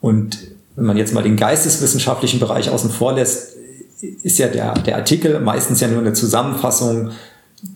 Und 0.00 0.38
wenn 0.76 0.84
man 0.84 0.96
jetzt 0.96 1.12
mal 1.12 1.22
den 1.22 1.36
geisteswissenschaftlichen 1.36 2.38
Bereich 2.38 2.70
außen 2.70 2.90
vor 2.90 3.14
lässt, 3.14 3.56
ist 4.22 4.38
ja 4.38 4.46
der, 4.46 4.74
der 4.74 4.96
Artikel 4.96 5.40
meistens 5.40 5.80
ja 5.80 5.88
nur 5.88 6.00
eine 6.00 6.12
Zusammenfassung 6.12 7.10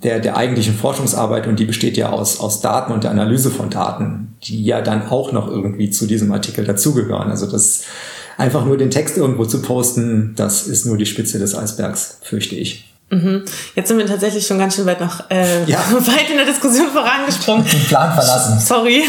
der, 0.02 0.20
der 0.20 0.36
eigentlichen 0.36 0.74
Forschungsarbeit 0.74 1.46
und 1.46 1.58
die 1.58 1.64
besteht 1.64 1.96
ja 1.96 2.10
aus, 2.10 2.40
aus 2.40 2.60
Daten 2.60 2.92
und 2.92 3.04
der 3.04 3.10
Analyse 3.10 3.50
von 3.50 3.70
Daten, 3.70 4.36
die 4.44 4.64
ja 4.64 4.80
dann 4.80 5.08
auch 5.08 5.32
noch 5.32 5.48
irgendwie 5.48 5.90
zu 5.90 6.06
diesem 6.06 6.32
Artikel 6.32 6.64
dazugehören. 6.64 7.30
Also 7.30 7.50
das 7.50 7.84
einfach 8.38 8.64
nur 8.64 8.78
den 8.78 8.90
Text 8.90 9.16
irgendwo 9.16 9.44
zu 9.44 9.60
posten, 9.62 10.34
das 10.36 10.66
ist 10.66 10.86
nur 10.86 10.96
die 10.96 11.06
Spitze 11.06 11.38
des 11.38 11.54
Eisbergs, 11.54 12.18
fürchte 12.22 12.54
ich. 12.54 12.86
Mhm. 13.10 13.44
Jetzt 13.74 13.88
sind 13.88 13.98
wir 13.98 14.06
tatsächlich 14.06 14.46
schon 14.46 14.58
ganz 14.58 14.76
schön 14.76 14.86
weit 14.86 15.00
noch 15.00 15.28
äh, 15.30 15.64
ja. 15.64 15.78
weit 15.92 16.30
in 16.30 16.36
der 16.36 16.46
Diskussion 16.46 16.88
vorangesprungen. 16.88 17.64
Den 17.64 17.84
Plan 17.84 18.14
verlassen. 18.14 18.60
Sorry. 18.60 19.02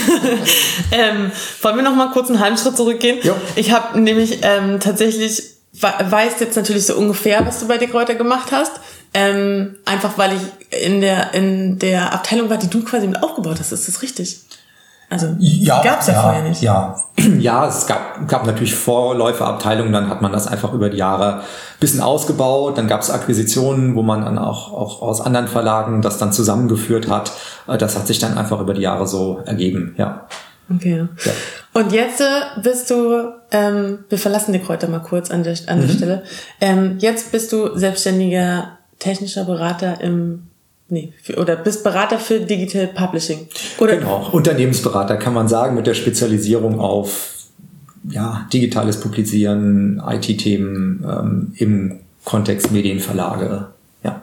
ähm, 0.92 1.32
wollen 1.62 1.76
wir 1.76 1.84
noch 1.84 1.96
mal 1.96 2.12
kurz 2.12 2.30
einen 2.30 2.40
halben 2.40 2.58
Schritt 2.58 2.76
zurückgehen? 2.76 3.20
Jo. 3.22 3.36
Ich 3.56 3.72
habe 3.72 4.00
nämlich 4.00 4.40
ähm, 4.42 4.80
tatsächlich 4.80 5.44
weiß 5.74 6.34
jetzt 6.40 6.56
natürlich 6.56 6.86
so 6.86 6.96
ungefähr, 6.96 7.46
was 7.46 7.60
du 7.60 7.68
bei 7.68 7.78
Dick 7.78 7.94
Reuter 7.94 8.16
gemacht 8.16 8.52
hast. 8.52 8.74
Ähm, 9.14 9.76
einfach 9.86 10.18
weil 10.18 10.32
ich 10.34 10.84
in 10.84 11.02
der 11.02 11.34
in 11.34 11.80
der 11.80 12.14
Abteilung 12.14 12.50
war, 12.50 12.58
die 12.58 12.70
du 12.70 12.84
quasi 12.84 13.08
mit 13.08 13.22
aufgebaut 13.22 13.58
hast. 13.60 13.72
Ist 13.72 13.88
das 13.88 14.02
richtig? 14.02 14.42
Also 15.12 15.36
ja, 15.40 15.84
gab 15.84 16.00
es 16.00 16.08
ja, 16.08 16.14
ja, 16.14 16.22
vorher 16.22 16.44
nicht. 16.44 16.62
Ja, 16.62 16.96
ja 17.38 17.68
es 17.68 17.86
gab, 17.86 18.26
gab 18.30 18.46
natürlich 18.46 18.74
Vorläuferabteilungen, 18.74 19.92
dann 19.92 20.10
hat 20.10 20.22
man 20.22 20.32
das 20.32 20.48
einfach 20.48 20.72
über 20.72 20.90
die 20.90 20.96
Jahre 20.96 21.40
ein 21.40 21.42
bisschen 21.82 22.00
ausgebaut. 22.00 22.78
Dann 22.78 22.88
gab 22.88 23.02
es 23.02 23.10
Akquisitionen, 23.10 23.96
wo 23.96 24.04
man 24.04 24.24
dann 24.24 24.38
auch, 24.38 24.72
auch 24.72 25.02
aus 25.02 25.20
anderen 25.20 25.50
Verlagen 25.50 26.02
das 26.02 26.18
dann 26.18 26.32
zusammengeführt 26.32 27.10
hat. 27.10 27.34
Äh, 27.68 27.78
das 27.78 27.98
hat 27.98 28.08
sich 28.08 28.20
dann 28.20 28.38
einfach 28.38 28.62
über 28.62 28.74
die 28.74 28.84
Jahre 28.84 29.06
so 29.06 29.42
ergeben, 29.46 29.96
ja. 29.98 30.28
Okay. 30.74 31.06
Ja. 31.26 31.32
Und 31.74 31.92
jetzt 31.92 32.22
äh, 32.22 32.62
bist 32.64 32.90
du, 32.90 33.34
ähm, 33.52 34.06
wir 34.08 34.18
verlassen 34.18 34.54
die 34.54 34.60
Kräuter 34.60 34.88
mal 34.88 35.00
kurz 35.00 35.30
an 35.30 35.44
der, 35.44 35.58
an 35.68 35.82
der 35.82 35.90
mhm. 35.90 35.94
Stelle. 35.94 36.24
Ähm, 36.62 36.96
jetzt 37.00 37.34
bist 37.34 37.52
du 37.52 37.78
selbstständiger 37.78 38.78
technischer 39.02 39.44
Berater 39.44 40.00
im 40.02 40.44
Nee, 40.94 41.14
für, 41.24 41.38
oder 41.38 41.56
bist 41.56 41.86
Berater 41.86 42.20
für 42.20 42.42
Digital 42.42 42.88
Publishing. 42.88 43.48
Oder? 43.80 43.96
Genau, 43.96 44.28
Unternehmensberater 44.34 45.16
kann 45.16 45.34
man 45.34 45.48
sagen, 45.48 45.74
mit 45.74 45.88
der 45.88 45.94
Spezialisierung 45.94 46.82
auf 46.82 47.32
ja, 48.10 48.46
digitales 48.52 49.00
Publizieren, 49.00 50.04
IT-Themen 50.06 51.06
ähm, 51.08 51.54
im 51.56 52.00
Kontext 52.26 52.72
Medienverlage. 52.72 53.68
Ja. 54.04 54.22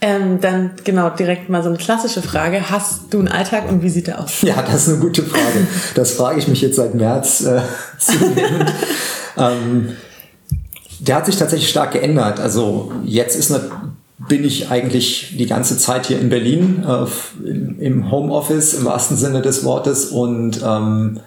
Ähm, 0.00 0.40
dann 0.40 0.72
genau 0.82 1.10
direkt 1.10 1.48
mal 1.48 1.62
so 1.62 1.68
eine 1.68 1.78
klassische 1.78 2.20
Frage. 2.20 2.70
Hast 2.70 3.14
du 3.14 3.20
einen 3.20 3.28
Alltag 3.28 3.68
und 3.68 3.82
wie 3.82 3.90
sieht 3.90 4.08
der 4.08 4.20
aus? 4.20 4.42
Ja, 4.42 4.60
das 4.60 4.88
ist 4.88 4.94
eine 4.94 4.98
gute 4.98 5.22
Frage. 5.22 5.68
Das 5.94 6.14
frage 6.14 6.40
ich 6.40 6.48
mich 6.48 6.62
jetzt 6.62 6.76
seit 6.76 6.94
März 6.94 7.42
äh, 7.42 7.60
zunehmend. 7.98 8.72
ähm, 9.38 9.96
der 11.06 11.16
hat 11.16 11.26
sich 11.26 11.36
tatsächlich 11.36 11.68
stark 11.68 11.92
geändert. 11.92 12.40
Also 12.40 12.92
jetzt 13.04 13.36
ist 13.36 13.52
eine 13.52 13.70
bin 14.28 14.44
ich 14.44 14.70
eigentlich 14.70 15.34
die 15.38 15.46
ganze 15.46 15.76
Zeit 15.76 16.06
hier 16.06 16.20
in 16.20 16.28
Berlin 16.28 16.84
äh, 16.86 17.84
im 17.84 18.10
Homeoffice 18.10 18.74
im 18.74 18.84
wahrsten 18.84 19.16
Sinne 19.16 19.42
des 19.42 19.64
Wortes 19.64 20.06
und 20.06 20.62
ähm, 20.64 21.20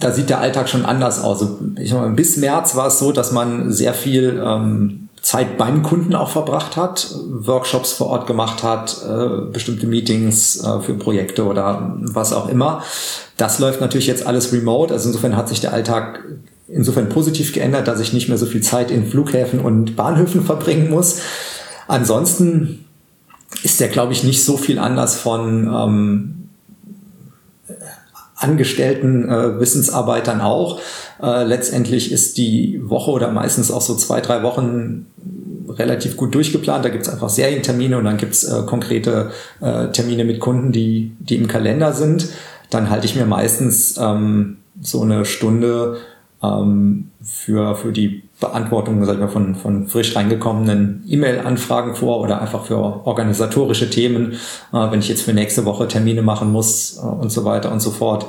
da 0.00 0.12
sieht 0.12 0.30
der 0.30 0.40
Alltag 0.40 0.68
schon 0.68 0.84
anders 0.84 1.22
aus. 1.22 1.42
Also, 1.42 1.58
ich 1.78 1.92
meine, 1.92 2.14
bis 2.14 2.36
März 2.36 2.74
war 2.74 2.88
es 2.88 2.98
so, 2.98 3.12
dass 3.12 3.32
man 3.32 3.72
sehr 3.72 3.94
viel 3.94 4.42
ähm, 4.44 5.08
Zeit 5.22 5.58
beim 5.58 5.82
Kunden 5.82 6.14
auch 6.14 6.30
verbracht 6.30 6.76
hat, 6.76 7.14
Workshops 7.28 7.92
vor 7.92 8.08
Ort 8.08 8.26
gemacht 8.26 8.62
hat, 8.62 8.96
äh, 9.08 9.50
bestimmte 9.52 9.86
Meetings 9.86 10.62
äh, 10.62 10.80
für 10.80 10.94
Projekte 10.94 11.44
oder 11.44 11.96
was 11.98 12.32
auch 12.32 12.48
immer. 12.48 12.82
Das 13.36 13.58
läuft 13.58 13.80
natürlich 13.80 14.06
jetzt 14.06 14.26
alles 14.26 14.52
remote. 14.52 14.92
Also 14.92 15.08
insofern 15.08 15.36
hat 15.36 15.48
sich 15.48 15.60
der 15.60 15.72
Alltag 15.72 16.24
insofern 16.68 17.08
positiv 17.08 17.52
geändert, 17.52 17.88
dass 17.88 18.00
ich 18.00 18.12
nicht 18.12 18.28
mehr 18.28 18.38
so 18.38 18.46
viel 18.46 18.62
Zeit 18.62 18.90
in 18.90 19.06
Flughäfen 19.06 19.60
und 19.60 19.96
Bahnhöfen 19.96 20.42
verbringen 20.42 20.90
muss. 20.90 21.20
Ansonsten 21.88 22.84
ist 23.62 23.80
der, 23.80 23.88
glaube 23.88 24.12
ich, 24.12 24.24
nicht 24.24 24.44
so 24.44 24.56
viel 24.56 24.78
anders 24.78 25.16
von 25.16 25.66
ähm, 25.66 26.36
angestellten 28.36 29.28
äh, 29.28 29.60
Wissensarbeitern 29.60 30.40
auch. 30.40 30.80
Äh, 31.22 31.44
letztendlich 31.44 32.12
ist 32.12 32.36
die 32.36 32.80
Woche 32.82 33.10
oder 33.10 33.30
meistens 33.30 33.70
auch 33.70 33.80
so 33.80 33.94
zwei, 33.94 34.20
drei 34.20 34.42
Wochen 34.42 35.06
relativ 35.68 36.16
gut 36.16 36.34
durchgeplant. 36.34 36.84
Da 36.84 36.90
gibt 36.90 37.06
es 37.06 37.12
einfach 37.12 37.28
Serientermine 37.28 37.96
und 37.98 38.04
dann 38.04 38.18
gibt 38.18 38.34
es 38.34 38.44
äh, 38.44 38.62
konkrete 38.66 39.30
äh, 39.60 39.88
Termine 39.88 40.24
mit 40.24 40.40
Kunden, 40.40 40.72
die, 40.72 41.12
die 41.18 41.36
im 41.36 41.48
Kalender 41.48 41.92
sind. 41.92 42.28
dann 42.70 42.90
halte 42.90 43.06
ich 43.06 43.16
mir 43.16 43.26
meistens 43.26 43.96
ähm, 43.96 44.58
so 44.82 45.02
eine 45.02 45.24
Stunde 45.24 45.98
ähm, 46.42 47.10
für, 47.22 47.74
für 47.74 47.92
die 47.92 48.22
Beantwortung 48.40 49.04
sag 49.04 49.14
ich 49.14 49.20
mal, 49.20 49.28
von, 49.28 49.54
von 49.54 49.88
frisch 49.88 50.14
reingekommenen 50.14 51.04
E-Mail-Anfragen 51.08 51.94
vor 51.94 52.20
oder 52.20 52.40
einfach 52.40 52.64
für 52.64 52.76
organisatorische 52.76 53.88
Themen, 53.88 54.32
äh, 54.72 54.90
wenn 54.90 55.00
ich 55.00 55.08
jetzt 55.08 55.22
für 55.22 55.32
nächste 55.32 55.64
Woche 55.64 55.88
Termine 55.88 56.22
machen 56.22 56.52
muss 56.52 56.98
äh, 56.98 57.06
und 57.06 57.30
so 57.30 57.44
weiter 57.44 57.72
und 57.72 57.80
so 57.80 57.90
fort. 57.90 58.26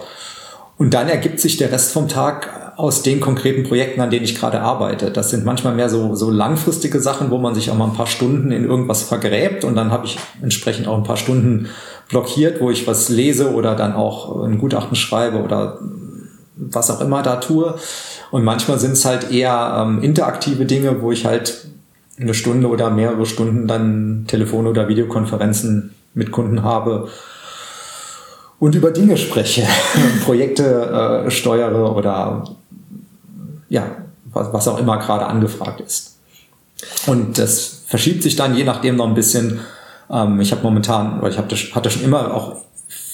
Und 0.77 0.93
dann 0.93 1.09
ergibt 1.09 1.39
sich 1.39 1.57
der 1.57 1.71
Rest 1.71 1.91
vom 1.91 2.07
Tag 2.07 2.73
aus 2.77 3.01
den 3.01 3.19
konkreten 3.19 3.63
Projekten, 3.63 3.99
an 3.99 4.11
denen 4.11 4.23
ich 4.23 4.39
gerade 4.39 4.61
arbeite. 4.61 5.09
Das 5.09 5.31
sind 5.31 5.43
manchmal 5.43 5.73
mehr 5.73 5.89
so, 5.89 6.13
so 6.13 6.29
langfristige 6.29 6.99
Sachen, 6.99 7.31
wo 7.31 7.39
man 7.39 7.55
sich 7.55 7.71
auch 7.71 7.75
mal 7.75 7.85
ein 7.85 7.95
paar 7.95 8.05
Stunden 8.05 8.51
in 8.51 8.63
irgendwas 8.63 9.01
vergräbt 9.01 9.65
und 9.65 9.75
dann 9.75 9.89
habe 9.89 10.05
ich 10.05 10.19
entsprechend 10.43 10.87
auch 10.87 10.95
ein 10.95 11.03
paar 11.03 11.17
Stunden 11.17 11.69
blockiert, 12.07 12.61
wo 12.61 12.69
ich 12.69 12.85
was 12.85 13.09
lese 13.09 13.53
oder 13.53 13.75
dann 13.75 13.93
auch 13.93 14.43
ein 14.43 14.59
Gutachten 14.59 14.95
schreibe 14.95 15.41
oder 15.41 15.79
was 16.57 16.89
auch 16.91 17.01
immer 17.01 17.23
da 17.23 17.37
tue. 17.37 17.75
Und 18.31 18.43
manchmal 18.43 18.79
sind 18.79 18.93
es 18.93 19.05
halt 19.05 19.31
eher 19.31 19.77
ähm, 19.79 20.01
interaktive 20.03 20.65
Dinge, 20.65 21.01
wo 21.01 21.11
ich 21.11 21.25
halt 21.25 21.67
eine 22.19 22.33
Stunde 22.33 22.67
oder 22.67 22.89
mehrere 22.89 23.25
Stunden 23.25 23.67
dann 23.67 24.25
Telefon- 24.27 24.67
oder 24.67 24.87
Videokonferenzen 24.87 25.93
mit 26.13 26.31
Kunden 26.31 26.63
habe 26.63 27.09
und 28.59 28.75
über 28.75 28.91
Dinge 28.91 29.17
spreche, 29.17 29.67
Projekte 30.25 31.25
äh, 31.27 31.31
steuere 31.31 31.95
oder 31.95 32.43
ja, 33.69 33.83
was, 34.25 34.51
was 34.51 34.67
auch 34.67 34.79
immer 34.79 34.97
gerade 34.97 35.27
angefragt 35.27 35.81
ist. 35.81 36.17
Und 37.05 37.37
das 37.37 37.83
verschiebt 37.87 38.23
sich 38.23 38.35
dann 38.35 38.55
je 38.55 38.63
nachdem 38.63 38.95
noch 38.95 39.07
ein 39.07 39.15
bisschen. 39.15 39.59
Ähm, 40.09 40.39
ich 40.41 40.51
habe 40.51 40.63
momentan, 40.63 41.19
oder 41.19 41.29
ich 41.29 41.37
hab 41.37 41.51
hatte 41.51 41.89
schon 41.89 42.03
immer 42.03 42.33
auch 42.33 42.57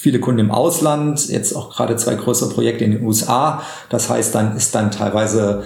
viele 0.04 0.20
Kunden 0.20 0.42
im 0.42 0.52
Ausland, 0.52 1.30
jetzt 1.30 1.56
auch 1.56 1.74
gerade 1.74 1.96
zwei 1.96 2.16
größere 2.16 2.54
Projekte 2.54 2.84
in 2.84 2.92
den 2.92 3.06
USA. 3.06 3.64
Das 3.88 4.10
heißt, 4.10 4.36
dann 4.36 4.58
ist 4.58 4.76
dann 4.76 4.92
teilweise, 4.92 5.64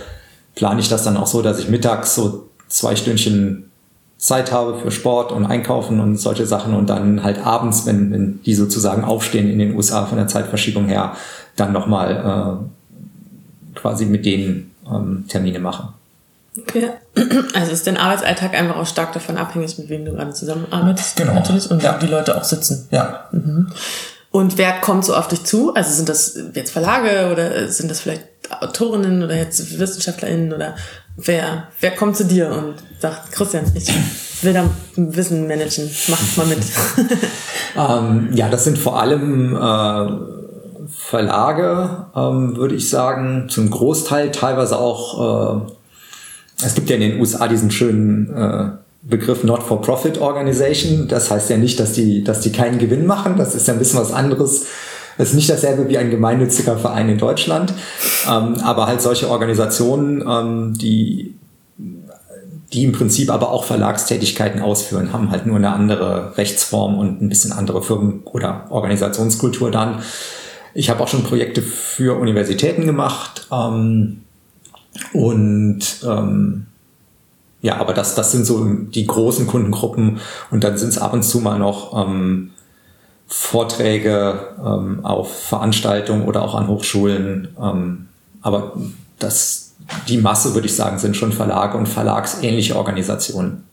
plane 0.53 0.79
ich 0.79 0.89
das 0.89 1.03
dann 1.03 1.17
auch 1.17 1.25
so, 1.25 1.41
dass 1.41 1.57
ich 1.57 1.69
mittags 1.69 2.13
so 2.13 2.47
zwei 2.67 2.95
Stündchen 2.95 3.71
Zeit 4.19 4.51
habe 4.51 4.77
für 4.77 4.91
Sport 4.91 5.31
und 5.31 5.47
Einkaufen 5.47 5.99
und 5.99 6.17
solche 6.17 6.45
Sachen 6.45 6.75
und 6.75 6.87
dann 6.87 7.23
halt 7.23 7.43
abends, 7.43 7.87
wenn, 7.87 8.11
wenn 8.11 8.39
die 8.43 8.53
sozusagen 8.53 9.03
aufstehen 9.03 9.49
in 9.49 9.57
den 9.57 9.75
USA 9.75 10.05
von 10.05 10.19
der 10.19 10.27
Zeitverschiebung 10.27 10.85
her, 10.85 11.13
dann 11.55 11.73
nochmal 11.73 12.61
äh, 13.73 13.79
quasi 13.79 14.05
mit 14.05 14.23
denen 14.23 14.71
ähm, 14.87 15.25
Termine 15.27 15.57
machen. 15.57 15.95
Okay. 16.59 16.91
Also 17.55 17.71
ist 17.71 17.87
dein 17.87 17.97
Arbeitsalltag 17.97 18.53
einfach 18.53 18.75
auch 18.75 18.85
stark 18.85 19.13
davon 19.13 19.37
abhängig, 19.37 19.79
mit 19.79 19.89
wem 19.89 20.05
du 20.05 20.11
gerade 20.11 20.31
zusammenarbeitest. 20.31 21.15
Genau. 21.15 21.33
Natürlich. 21.33 21.71
Und 21.71 21.81
ja. 21.81 21.97
die 21.97 22.05
Leute 22.05 22.37
auch 22.37 22.43
sitzen. 22.43 22.87
Ja. 22.91 23.25
Mhm. 23.31 23.71
Und 24.37 24.59
wer 24.59 24.73
kommt 24.81 25.03
so 25.03 25.15
auf 25.15 25.27
dich 25.27 25.45
zu? 25.45 25.73
Also 25.73 25.91
sind 25.91 26.09
das 26.09 26.37
jetzt 26.53 26.69
Verlage 26.69 27.31
oder 27.31 27.69
sind 27.69 27.89
das 27.89 28.01
vielleicht 28.01 28.21
Autorinnen 28.51 29.23
oder 29.23 29.35
jetzt 29.35 29.79
WissenschaftlerInnen 29.79 30.53
oder 30.53 30.75
wer, 31.15 31.69
wer 31.79 31.95
kommt 31.95 32.17
zu 32.17 32.23
dir 32.23 32.51
und 32.51 32.75
sagt, 32.99 33.31
Christian, 33.31 33.65
ich 33.73 33.91
will 34.43 34.53
da 34.53 34.69
Wissen 34.95 35.47
managen, 35.47 35.89
mach 36.09 36.37
mal 36.37 36.45
mit. 36.45 36.59
ähm, 37.75 38.29
ja, 38.31 38.47
das 38.47 38.65
sind 38.65 38.77
vor 38.77 39.01
allem 39.01 39.55
äh, 39.55 40.87
Verlage, 40.87 42.05
ähm, 42.15 42.57
würde 42.57 42.75
ich 42.75 42.91
sagen, 42.91 43.47
zum 43.49 43.71
Großteil 43.71 44.31
teilweise 44.31 44.77
auch, 44.77 45.65
äh, 45.65 46.63
es 46.63 46.75
gibt 46.75 46.91
ja 46.91 46.97
in 46.97 47.01
den 47.01 47.19
USA 47.19 47.47
diesen 47.47 47.71
schönen 47.71 48.31
äh, 48.35 48.69
Begriff 49.01 49.43
Not-for-Profit 49.43 50.19
Organization. 50.19 51.07
Das 51.07 51.31
heißt 51.31 51.49
ja 51.49 51.57
nicht, 51.57 51.79
dass 51.79 51.93
die, 51.93 52.23
dass 52.23 52.41
die 52.41 52.51
keinen 52.51 52.79
Gewinn 52.79 53.05
machen. 53.05 53.37
Das 53.37 53.55
ist 53.55 53.67
ja 53.67 53.73
ein 53.73 53.79
bisschen 53.79 53.99
was 53.99 54.11
anderes. 54.11 54.65
Das 55.17 55.29
ist 55.29 55.35
nicht 55.35 55.49
dasselbe 55.49 55.89
wie 55.89 55.97
ein 55.97 56.11
gemeinnütziger 56.11 56.77
Verein 56.77 57.09
in 57.09 57.17
Deutschland. 57.17 57.73
Ähm, 58.29 58.55
aber 58.61 58.87
halt 58.87 59.01
solche 59.01 59.29
Organisationen, 59.29 60.23
ähm, 60.27 60.73
die, 60.77 61.35
die 62.73 62.83
im 62.83 62.91
Prinzip 62.91 63.31
aber 63.31 63.51
auch 63.51 63.63
Verlagstätigkeiten 63.63 64.61
ausführen, 64.61 65.13
haben 65.13 65.31
halt 65.31 65.45
nur 65.45 65.55
eine 65.55 65.71
andere 65.71 66.37
Rechtsform 66.37 66.97
und 66.97 67.21
ein 67.21 67.29
bisschen 67.29 67.51
andere 67.51 67.81
Firmen- 67.81 68.21
oder 68.25 68.65
Organisationskultur 68.69 69.71
dann. 69.71 70.03
Ich 70.73 70.89
habe 70.91 71.01
auch 71.01 71.07
schon 71.07 71.23
Projekte 71.23 71.63
für 71.63 72.19
Universitäten 72.19 72.85
gemacht 72.85 73.47
ähm, 73.51 74.21
und 75.13 75.81
ähm, 76.05 76.66
ja, 77.61 77.77
aber 77.77 77.93
das, 77.93 78.15
das 78.15 78.31
sind 78.31 78.45
so 78.45 78.63
die 78.65 79.07
großen 79.07 79.47
Kundengruppen 79.47 80.19
und 80.51 80.63
dann 80.63 80.77
sind 80.77 80.89
es 80.89 80.97
ab 80.97 81.13
und 81.13 81.23
zu 81.23 81.39
mal 81.39 81.57
noch 81.57 81.97
ähm, 81.97 82.51
Vorträge 83.27 84.55
ähm, 84.59 85.03
auf 85.03 85.47
Veranstaltungen 85.47 86.25
oder 86.25 86.43
auch 86.43 86.55
an 86.55 86.67
Hochschulen. 86.67 87.49
Ähm, 87.61 88.07
aber 88.41 88.73
das, 89.19 89.73
die 90.07 90.17
Masse, 90.17 90.53
würde 90.53 90.67
ich 90.67 90.75
sagen, 90.75 90.99
sind 90.99 91.17
schon 91.17 91.33
Verlage 91.33 91.77
und 91.77 91.87
verlagsähnliche 91.87 92.75
Organisationen. 92.75 93.63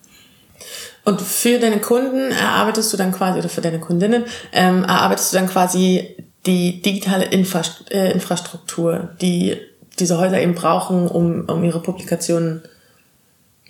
Und 1.05 1.21
für 1.21 1.59
deine 1.59 1.81
Kunden 1.81 2.31
erarbeitest 2.31 2.93
du 2.93 2.97
dann 2.97 3.13
quasi, 3.13 3.39
oder 3.39 3.51
für 3.51 3.61
deine 3.61 3.79
Kundinnen, 3.79 4.25
ähm, 4.53 4.85
erarbeitest 4.85 5.33
du 5.33 5.37
dann 5.37 5.49
quasi 5.49 6.17
die 6.47 6.81
digitale 6.81 7.27
Infrast 7.27 7.91
äh, 7.91 8.11
Infrastruktur, 8.13 9.11
die 9.21 9.57
diese 9.99 10.19
Häuser 10.19 10.41
eben 10.41 10.55
brauchen, 10.55 11.07
um, 11.07 11.45
um 11.47 11.63
ihre 11.63 11.81
Publikationen 11.81 12.63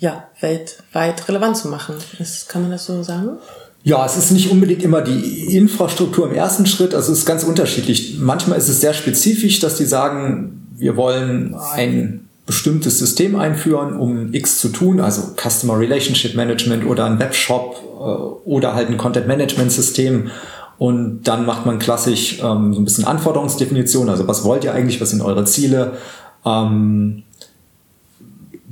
ja, 0.04 0.24
weltweit 0.40 1.26
relevant 1.28 1.56
zu 1.56 1.68
machen. 1.68 1.94
Das, 2.18 2.46
kann 2.46 2.60
man 2.60 2.70
das 2.70 2.84
so 2.84 3.02
sagen? 3.02 3.38
Ja, 3.84 4.04
es 4.04 4.18
ist 4.18 4.32
nicht 4.32 4.50
unbedingt 4.50 4.82
immer 4.82 5.00
die 5.00 5.56
Infrastruktur 5.56 6.28
im 6.28 6.34
ersten 6.34 6.66
Schritt, 6.66 6.94
also 6.94 7.10
es 7.10 7.20
ist 7.20 7.26
ganz 7.26 7.42
unterschiedlich. 7.42 8.18
Manchmal 8.18 8.58
ist 8.58 8.68
es 8.68 8.82
sehr 8.82 8.92
spezifisch, 8.92 9.60
dass 9.60 9.76
die 9.76 9.86
sagen, 9.86 10.66
wir 10.76 10.96
wollen 10.98 11.54
ein 11.54 12.28
bestimmtes 12.44 12.98
System 12.98 13.34
einführen, 13.34 13.96
um 13.96 14.34
X 14.34 14.58
zu 14.58 14.68
tun, 14.68 15.00
also 15.00 15.34
Customer 15.36 15.78
Relationship 15.78 16.34
Management 16.34 16.84
oder 16.84 17.06
ein 17.06 17.18
Webshop 17.18 17.76
äh, 17.82 18.48
oder 18.48 18.74
halt 18.74 18.90
ein 18.90 18.98
Content 18.98 19.26
Management 19.26 19.72
System 19.72 20.30
und 20.76 21.22
dann 21.22 21.46
macht 21.46 21.64
man 21.64 21.78
klassisch 21.78 22.40
ähm, 22.42 22.74
so 22.74 22.80
ein 22.80 22.84
bisschen 22.84 23.06
Anforderungsdefinition. 23.06 24.10
Also 24.10 24.28
was 24.28 24.44
wollt 24.44 24.64
ihr 24.64 24.74
eigentlich? 24.74 25.00
Was 25.00 25.10
sind 25.10 25.22
eure 25.22 25.46
Ziele? 25.46 25.92
Ähm, 26.44 27.22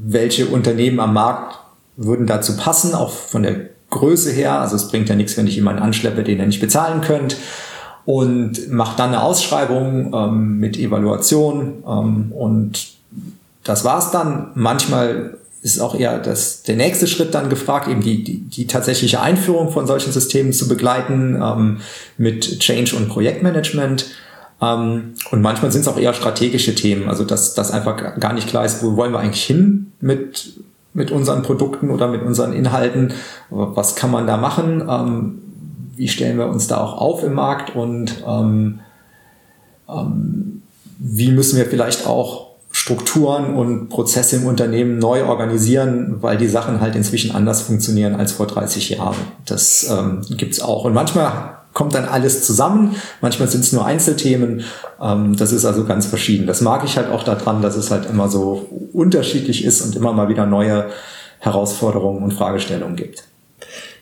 welche 0.05 0.47
Unternehmen 0.47 1.01
am 1.01 1.15
Markt 1.15 1.59
würden 1.97 2.27
dazu 2.27 2.57
passen, 2.57 2.95
auch 2.95 3.11
von 3.11 3.43
der 3.43 3.71
Größe 3.91 4.31
her? 4.31 4.61
Also 4.61 4.77
es 4.77 4.88
bringt 4.88 5.09
ja 5.09 5.15
nichts, 5.15 5.37
wenn 5.37 5.47
ich 5.47 5.57
jemanden 5.57 5.83
anschleppe, 5.83 6.25
den 6.25 6.38
ihr 6.38 6.47
nicht 6.47 6.61
bezahlen 6.61 7.01
könnt. 7.03 7.37
Und 8.05 8.69
macht 8.71 8.99
dann 8.99 9.11
eine 9.11 9.23
Ausschreibung 9.23 10.12
ähm, 10.12 10.59
mit 10.59 10.77
Evaluation 10.77 11.85
ähm, 11.87 12.33
und 12.33 12.95
das 13.62 13.85
war's 13.85 14.11
dann. 14.11 14.51
Manchmal 14.55 15.38
ist 15.62 15.79
auch 15.79 15.95
eher 15.95 16.19
das, 16.19 16.65
der 16.65 16.75
nächste 16.75 17.07
Schritt 17.07 17.35
dann 17.35 17.49
gefragt, 17.49 17.87
eben 17.87 18.01
die, 18.01 18.25
die, 18.25 18.38
die 18.38 18.67
tatsächliche 18.67 19.21
Einführung 19.21 19.71
von 19.71 19.87
solchen 19.87 20.12
Systemen 20.12 20.53
zu 20.53 20.67
begleiten 20.67 21.41
ähm, 21.41 21.79
mit 22.19 22.59
Change 22.59 22.97
und 22.97 23.09
Projektmanagement. 23.09 24.07
Ähm, 24.62 25.14
und 25.31 25.42
manchmal 25.42 25.72
sind 25.72 25.83
es 25.83 25.88
auch 25.88 25.98
eher 25.98 26.14
strategische 26.14 26.75
Themen, 26.75 27.09
also 27.09 27.25
dass 27.25 27.55
das 27.55 27.72
einfach 27.72 28.18
gar 28.20 28.33
nicht 28.33 28.48
klar 28.48 28.64
ist, 28.64 28.83
wo 28.83 28.96
wollen 28.96 29.12
wir 29.12 29.18
eigentlich 29.18 29.44
hin 29.44 29.92
mit, 30.01 30.55
mit 30.94 31.11
unseren 31.11 31.42
Produkten 31.42 31.90
oder 31.90 32.09
mit 32.09 32.22
unseren 32.22 32.53
Inhalten, 32.53 33.12
was 33.51 33.96
kann 33.96 34.11
man 34.11 34.27
da 34.27 34.37
machen, 34.37 34.85
ähm, 34.88 35.38
wie 35.96 36.09
stellen 36.09 36.38
wir 36.38 36.46
uns 36.46 36.68
da 36.68 36.79
auch 36.79 36.98
auf 36.98 37.25
im 37.25 37.35
Markt 37.35 37.75
und 37.75 38.22
ähm, 38.27 38.81
ähm 39.88 40.62
wie 41.05 41.33
müssen 41.33 41.57
wir 41.57 41.66
vielleicht 41.66 42.07
auch 42.07 42.53
Strukturen 42.70 43.57
und 43.57 43.88
Prozesse 43.88 44.37
im 44.37 44.46
Unternehmen 44.46 44.98
neu 44.98 45.25
organisieren, 45.25 46.18
weil 46.20 46.38
die 46.38 46.46
Sachen 46.46 46.81
halt 46.81 46.94
inzwischen 46.94 47.35
anders 47.35 47.62
funktionieren 47.62 48.14
als 48.14 48.31
vor 48.31 48.46
30 48.46 48.90
Jahren. 48.90 49.16
Das 49.44 49.90
ähm, 49.90 50.22
gibt 50.37 50.53
es 50.53 50.61
auch. 50.61 50.85
Und 50.85 50.94
manchmal 50.94 51.62
kommt 51.73 51.95
dann 51.95 52.05
alles 52.05 52.45
zusammen, 52.45 52.97
manchmal 53.21 53.49
sind 53.49 53.63
es 53.63 53.73
nur 53.73 53.85
Einzelthemen. 53.87 54.65
Ähm, 55.01 55.37
das 55.37 55.53
ist 55.53 55.65
also 55.65 55.85
ganz 55.85 56.07
verschieden. 56.07 56.47
Das 56.47 56.61
mag 56.61 56.85
ich 56.85 56.97
halt 56.97 57.11
auch 57.11 57.25
daran, 57.25 57.63
dass 57.63 57.77
es 57.77 57.91
halt 57.91 58.09
immer 58.09 58.29
so 58.29 58.69
unterschiedlich 58.93 59.65
ist 59.65 59.81
und 59.83 59.97
immer 59.97 60.13
mal 60.13 60.29
wieder 60.29 60.47
neue 60.47 60.91
Herausforderungen 61.39 62.23
und 62.23 62.33
Fragestellungen 62.33 62.97
gibt. 62.97 63.25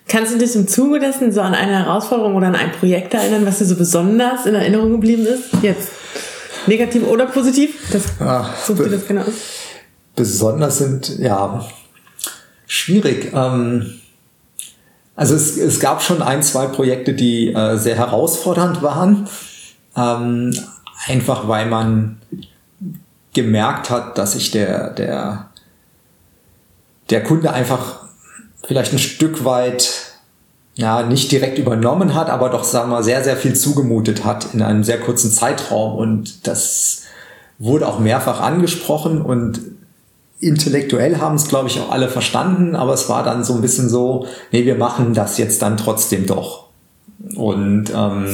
Kannst 0.09 0.35
du 0.35 0.39
dich 0.39 0.57
im 0.57 0.67
Zuge 0.67 0.99
dessen 0.99 1.31
so 1.33 1.41
an 1.41 1.55
eine 1.55 1.85
Herausforderung 1.85 2.35
oder 2.35 2.49
an 2.49 2.57
ein 2.57 2.73
Projekt 2.73 3.15
erinnern, 3.15 3.47
was 3.47 3.59
dir 3.59 3.65
so 3.65 3.77
besonders 3.77 4.45
in 4.45 4.57
Erinnerung 4.57 4.93
geblieben 4.93 5.25
ist? 5.25 5.63
Jetzt. 5.63 5.93
Negativ 6.67 7.07
oder 7.07 7.27
positiv? 7.27 7.77
Das 7.93 8.03
ah, 8.21 8.51
sucht 8.67 8.81
dir 8.81 8.91
das 8.91 9.07
genau 9.07 9.23
aus. 9.23 9.33
Besonders 10.17 10.79
sind, 10.79 11.19
ja, 11.21 11.65
schwierig. 12.67 13.33
Ähm, 13.33 14.00
also 15.21 15.35
es, 15.35 15.59
es 15.59 15.81
gab 15.81 16.01
schon 16.01 16.23
ein, 16.23 16.43
zwei 16.43 16.67
Projekte, 16.67 17.13
die 17.13 17.53
äh, 17.53 17.77
sehr 17.77 17.95
herausfordernd 17.95 18.81
waren. 18.81 19.29
Ähm, 19.95 20.51
einfach 21.07 21.47
weil 21.47 21.67
man 21.67 22.23
gemerkt 23.35 23.91
hat, 23.91 24.17
dass 24.17 24.33
sich 24.33 24.51
der, 24.51 24.89
der, 24.95 25.51
der 27.11 27.23
Kunde 27.23 27.53
einfach 27.53 27.99
vielleicht 28.65 28.95
ein 28.95 28.99
Stück 28.99 29.45
weit 29.45 30.15
ja, 30.75 31.03
nicht 31.03 31.31
direkt 31.31 31.59
übernommen 31.59 32.15
hat, 32.15 32.31
aber 32.31 32.49
doch, 32.49 32.65
sagen 32.65 32.91
wir, 32.91 33.03
sehr, 33.03 33.23
sehr 33.23 33.37
viel 33.37 33.55
zugemutet 33.55 34.25
hat 34.25 34.55
in 34.55 34.63
einem 34.63 34.85
sehr 34.85 35.01
kurzen 35.01 35.31
Zeitraum. 35.31 35.99
Und 35.99 36.47
das 36.47 37.03
wurde 37.59 37.87
auch 37.87 37.99
mehrfach 37.99 38.41
angesprochen 38.41 39.21
und 39.21 39.61
intellektuell 40.41 41.19
haben 41.19 41.37
es, 41.37 41.49
glaube 41.49 41.69
ich, 41.69 41.79
auch 41.81 41.91
alle 41.91 42.09
verstanden, 42.09 42.75
aber 42.75 42.95
es 42.95 43.09
war 43.09 43.23
dann 43.23 43.45
so 43.45 43.55
ein 43.55 43.61
bisschen 43.61 43.89
so, 43.89 44.27
nee, 44.53 44.65
wir 44.65 44.75
machen 44.75 45.15
das 45.15 45.39
jetzt 45.39 45.63
dann 45.63 45.77
trotzdem 45.77 46.27
doch. 46.27 46.69
Und 47.37 47.91
ähm, 47.95 48.27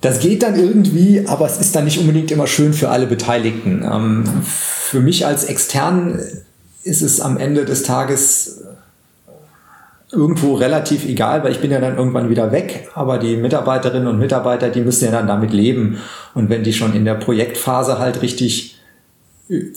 das 0.00 0.20
geht 0.20 0.42
dann 0.42 0.58
irgendwie, 0.58 1.26
aber 1.26 1.46
es 1.46 1.58
ist 1.58 1.74
dann 1.74 1.84
nicht 1.84 1.98
unbedingt 1.98 2.30
immer 2.30 2.46
schön 2.46 2.72
für 2.72 2.90
alle 2.90 3.06
Beteiligten. 3.06 3.82
Ähm, 3.82 4.24
für 4.42 5.00
mich 5.00 5.26
als 5.26 5.44
Extern 5.44 6.20
ist 6.82 7.02
es 7.02 7.20
am 7.20 7.38
Ende 7.38 7.64
des 7.64 7.82
Tages 7.82 8.62
irgendwo 10.12 10.54
relativ 10.54 11.04
egal, 11.06 11.44
weil 11.44 11.52
ich 11.52 11.60
bin 11.60 11.70
ja 11.70 11.80
dann 11.80 11.96
irgendwann 11.96 12.30
wieder 12.30 12.50
weg, 12.50 12.88
aber 12.94 13.18
die 13.18 13.36
Mitarbeiterinnen 13.36 14.08
und 14.08 14.18
Mitarbeiter, 14.18 14.68
die 14.68 14.80
müssen 14.80 15.04
ja 15.04 15.12
dann 15.12 15.28
damit 15.28 15.52
leben. 15.52 15.98
Und 16.34 16.50
wenn 16.50 16.64
die 16.64 16.72
schon 16.72 16.94
in 16.94 17.04
der 17.04 17.14
Projektphase 17.14 17.98
halt 17.98 18.20
richtig 18.22 18.79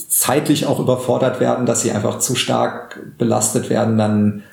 zeitlich 0.07 0.65
auch 0.65 0.79
überfordert 0.79 1.39
werden, 1.39 1.65
dass 1.65 1.81
sie 1.81 1.91
einfach 1.91 2.19
zu 2.19 2.35
stark 2.35 3.01
belastet 3.17 3.69
werden, 3.69 3.97
dann 3.97 4.43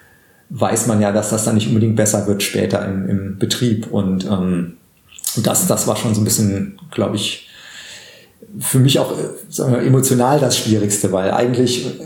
weiß 0.48 0.86
man 0.86 1.00
ja, 1.00 1.12
dass 1.12 1.30
das 1.30 1.44
dann 1.44 1.54
nicht 1.54 1.68
unbedingt 1.68 1.96
besser 1.96 2.26
wird 2.26 2.42
später 2.42 2.84
im, 2.86 3.08
im 3.08 3.38
Betrieb. 3.38 3.88
Und 3.92 4.24
ähm, 4.24 4.76
das, 5.36 5.66
das 5.66 5.86
war 5.86 5.96
schon 5.96 6.14
so 6.14 6.20
ein 6.20 6.24
bisschen, 6.24 6.78
glaube 6.90 7.16
ich, 7.16 7.48
für 8.58 8.78
mich 8.78 8.98
auch 8.98 9.12
äh, 9.12 9.72
wir, 9.72 9.86
emotional 9.86 10.40
das 10.40 10.58
Schwierigste, 10.58 11.12
weil 11.12 11.30
eigentlich 11.30 11.86
äh, 11.86 12.02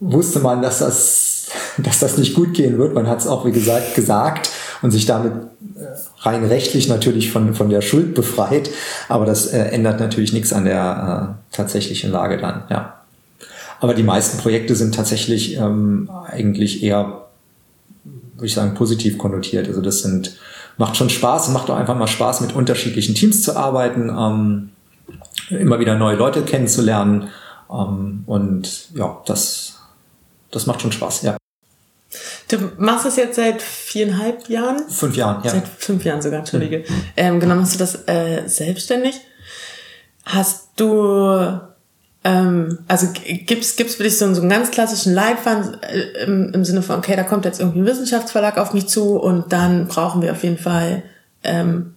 wusste 0.00 0.40
man, 0.40 0.62
dass 0.62 0.78
das 0.80 1.24
dass 1.78 2.00
das 2.00 2.18
nicht 2.18 2.34
gut 2.34 2.54
gehen 2.54 2.78
wird. 2.78 2.94
Man 2.94 3.06
hat 3.06 3.20
es 3.20 3.26
auch, 3.26 3.44
wie 3.44 3.52
gesagt, 3.52 3.94
gesagt 3.94 4.50
und 4.84 4.90
sich 4.90 5.06
damit 5.06 5.32
äh, 5.32 6.26
rein 6.28 6.44
rechtlich 6.44 6.88
natürlich 6.88 7.32
von, 7.32 7.54
von 7.54 7.70
der 7.70 7.80
Schuld 7.80 8.14
befreit. 8.14 8.68
Aber 9.08 9.24
das 9.24 9.46
äh, 9.46 9.58
ändert 9.58 9.98
natürlich 9.98 10.34
nichts 10.34 10.52
an 10.52 10.66
der 10.66 11.38
äh, 11.50 11.56
tatsächlichen 11.56 12.12
Lage 12.12 12.36
dann, 12.36 12.64
ja. 12.68 13.00
Aber 13.80 13.94
die 13.94 14.02
meisten 14.02 14.36
Projekte 14.36 14.76
sind 14.76 14.94
tatsächlich 14.94 15.56
ähm, 15.56 16.10
eigentlich 16.30 16.82
eher, 16.82 17.24
würde 18.34 18.46
ich 18.46 18.52
sagen, 18.52 18.74
positiv 18.74 19.16
konnotiert. 19.16 19.68
Also 19.68 19.80
das 19.80 20.00
sind, 20.00 20.36
macht 20.76 20.98
schon 20.98 21.08
Spaß, 21.08 21.48
macht 21.48 21.70
auch 21.70 21.76
einfach 21.76 21.96
mal 21.96 22.06
Spaß, 22.06 22.42
mit 22.42 22.54
unterschiedlichen 22.54 23.14
Teams 23.14 23.42
zu 23.42 23.56
arbeiten, 23.56 24.10
ähm, 24.10 24.70
immer 25.48 25.80
wieder 25.80 25.96
neue 25.96 26.16
Leute 26.16 26.42
kennenzulernen. 26.42 27.28
Ähm, 27.70 28.24
und 28.26 28.90
ja, 28.94 29.16
das, 29.24 29.80
das 30.50 30.66
macht 30.66 30.82
schon 30.82 30.92
Spaß, 30.92 31.22
ja. 31.22 31.38
Du 32.54 32.70
machst 32.78 33.04
das 33.04 33.16
jetzt 33.16 33.34
seit 33.34 33.60
viereinhalb 33.60 34.48
Jahren? 34.48 34.88
Fünf 34.88 35.16
Jahren, 35.16 35.42
ja. 35.42 35.50
Seit 35.50 35.66
fünf 35.66 36.04
Jahren 36.04 36.22
sogar, 36.22 36.38
entschuldige. 36.40 36.78
Mhm. 36.78 37.04
Ähm, 37.16 37.40
genau, 37.40 37.56
machst 37.56 37.74
du 37.74 37.78
das 37.78 38.06
äh, 38.06 38.46
selbstständig? 38.46 39.20
Hast 40.24 40.68
du, 40.76 41.58
ähm, 42.22 42.78
also 42.86 43.08
gibt's 43.24 43.74
gibt's 43.74 43.96
für 43.96 44.04
dich 44.04 44.18
so, 44.18 44.32
so 44.32 44.40
einen 44.40 44.50
ganz 44.50 44.70
klassischen 44.70 45.14
Leitfaden 45.14 45.82
äh, 45.82 46.24
im, 46.24 46.52
im 46.54 46.64
Sinne 46.64 46.82
von, 46.82 46.96
okay, 46.96 47.16
da 47.16 47.24
kommt 47.24 47.44
jetzt 47.44 47.58
irgendwie 47.58 47.80
ein 47.80 47.86
Wissenschaftsverlag 47.86 48.56
auf 48.56 48.72
mich 48.72 48.86
zu 48.86 49.16
und 49.16 49.52
dann 49.52 49.88
brauchen 49.88 50.22
wir 50.22 50.30
auf 50.30 50.44
jeden 50.44 50.58
Fall 50.58 51.02
ähm, 51.42 51.94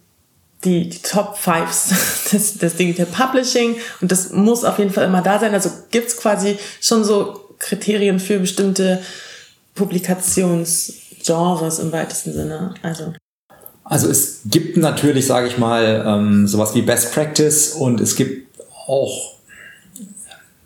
die, 0.64 0.88
die 0.88 1.02
Top 1.02 1.38
Fives 1.38 2.30
des, 2.32 2.58
des 2.58 2.74
Digital 2.74 3.06
Publishing 3.06 3.76
und 4.00 4.10
das 4.10 4.32
muss 4.32 4.64
auf 4.64 4.80
jeden 4.80 4.90
Fall 4.90 5.04
immer 5.04 5.22
da 5.22 5.38
sein. 5.38 5.54
Also 5.54 5.70
gibt's 5.92 6.16
quasi 6.16 6.58
schon 6.80 7.04
so 7.04 7.44
Kriterien 7.60 8.18
für 8.18 8.40
bestimmte 8.40 9.00
Publikationsgenres 9.78 11.78
im 11.78 11.92
weitesten 11.92 12.32
Sinne. 12.32 12.74
Also. 12.82 13.12
Also 13.84 14.08
es 14.08 14.40
gibt 14.44 14.76
natürlich, 14.76 15.26
sage 15.26 15.46
ich 15.46 15.56
mal, 15.56 16.04
ähm, 16.06 16.46
sowas 16.46 16.74
wie 16.74 16.82
Best 16.82 17.14
Practice 17.14 17.72
und 17.72 18.00
es 18.00 18.16
gibt 18.16 18.60
auch, 18.86 19.34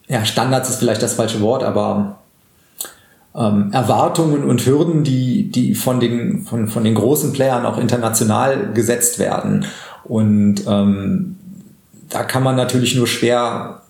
ja, 0.09 0.25
Standards 0.25 0.71
ist 0.71 0.81
vielleicht 0.81 1.03
das 1.03 1.15
falsche 1.15 1.41
Wort, 1.41 1.63
aber 1.63 2.19
ähm, 3.37 3.71
Erwartungen 3.73 4.45
und 4.45 4.67
Hürden, 4.67 5.05
die, 5.05 5.51
die 5.51 5.75
von, 5.75 6.01
den, 6.01 6.45
von, 6.45 6.67
von 6.67 6.83
den 6.83 6.95
großen 6.95 7.33
Playern 7.33 7.65
auch 7.65 7.79
international 7.79 8.73
gesetzt 8.73 9.21
werden. 9.21 9.67
Und 10.05 10.67
ähm, 10.67 11.37
da 12.09 12.25
kann 12.25 12.43
man 12.43 12.57
natürlich 12.57 12.97
nur 12.97 13.07
schwer 13.07 13.82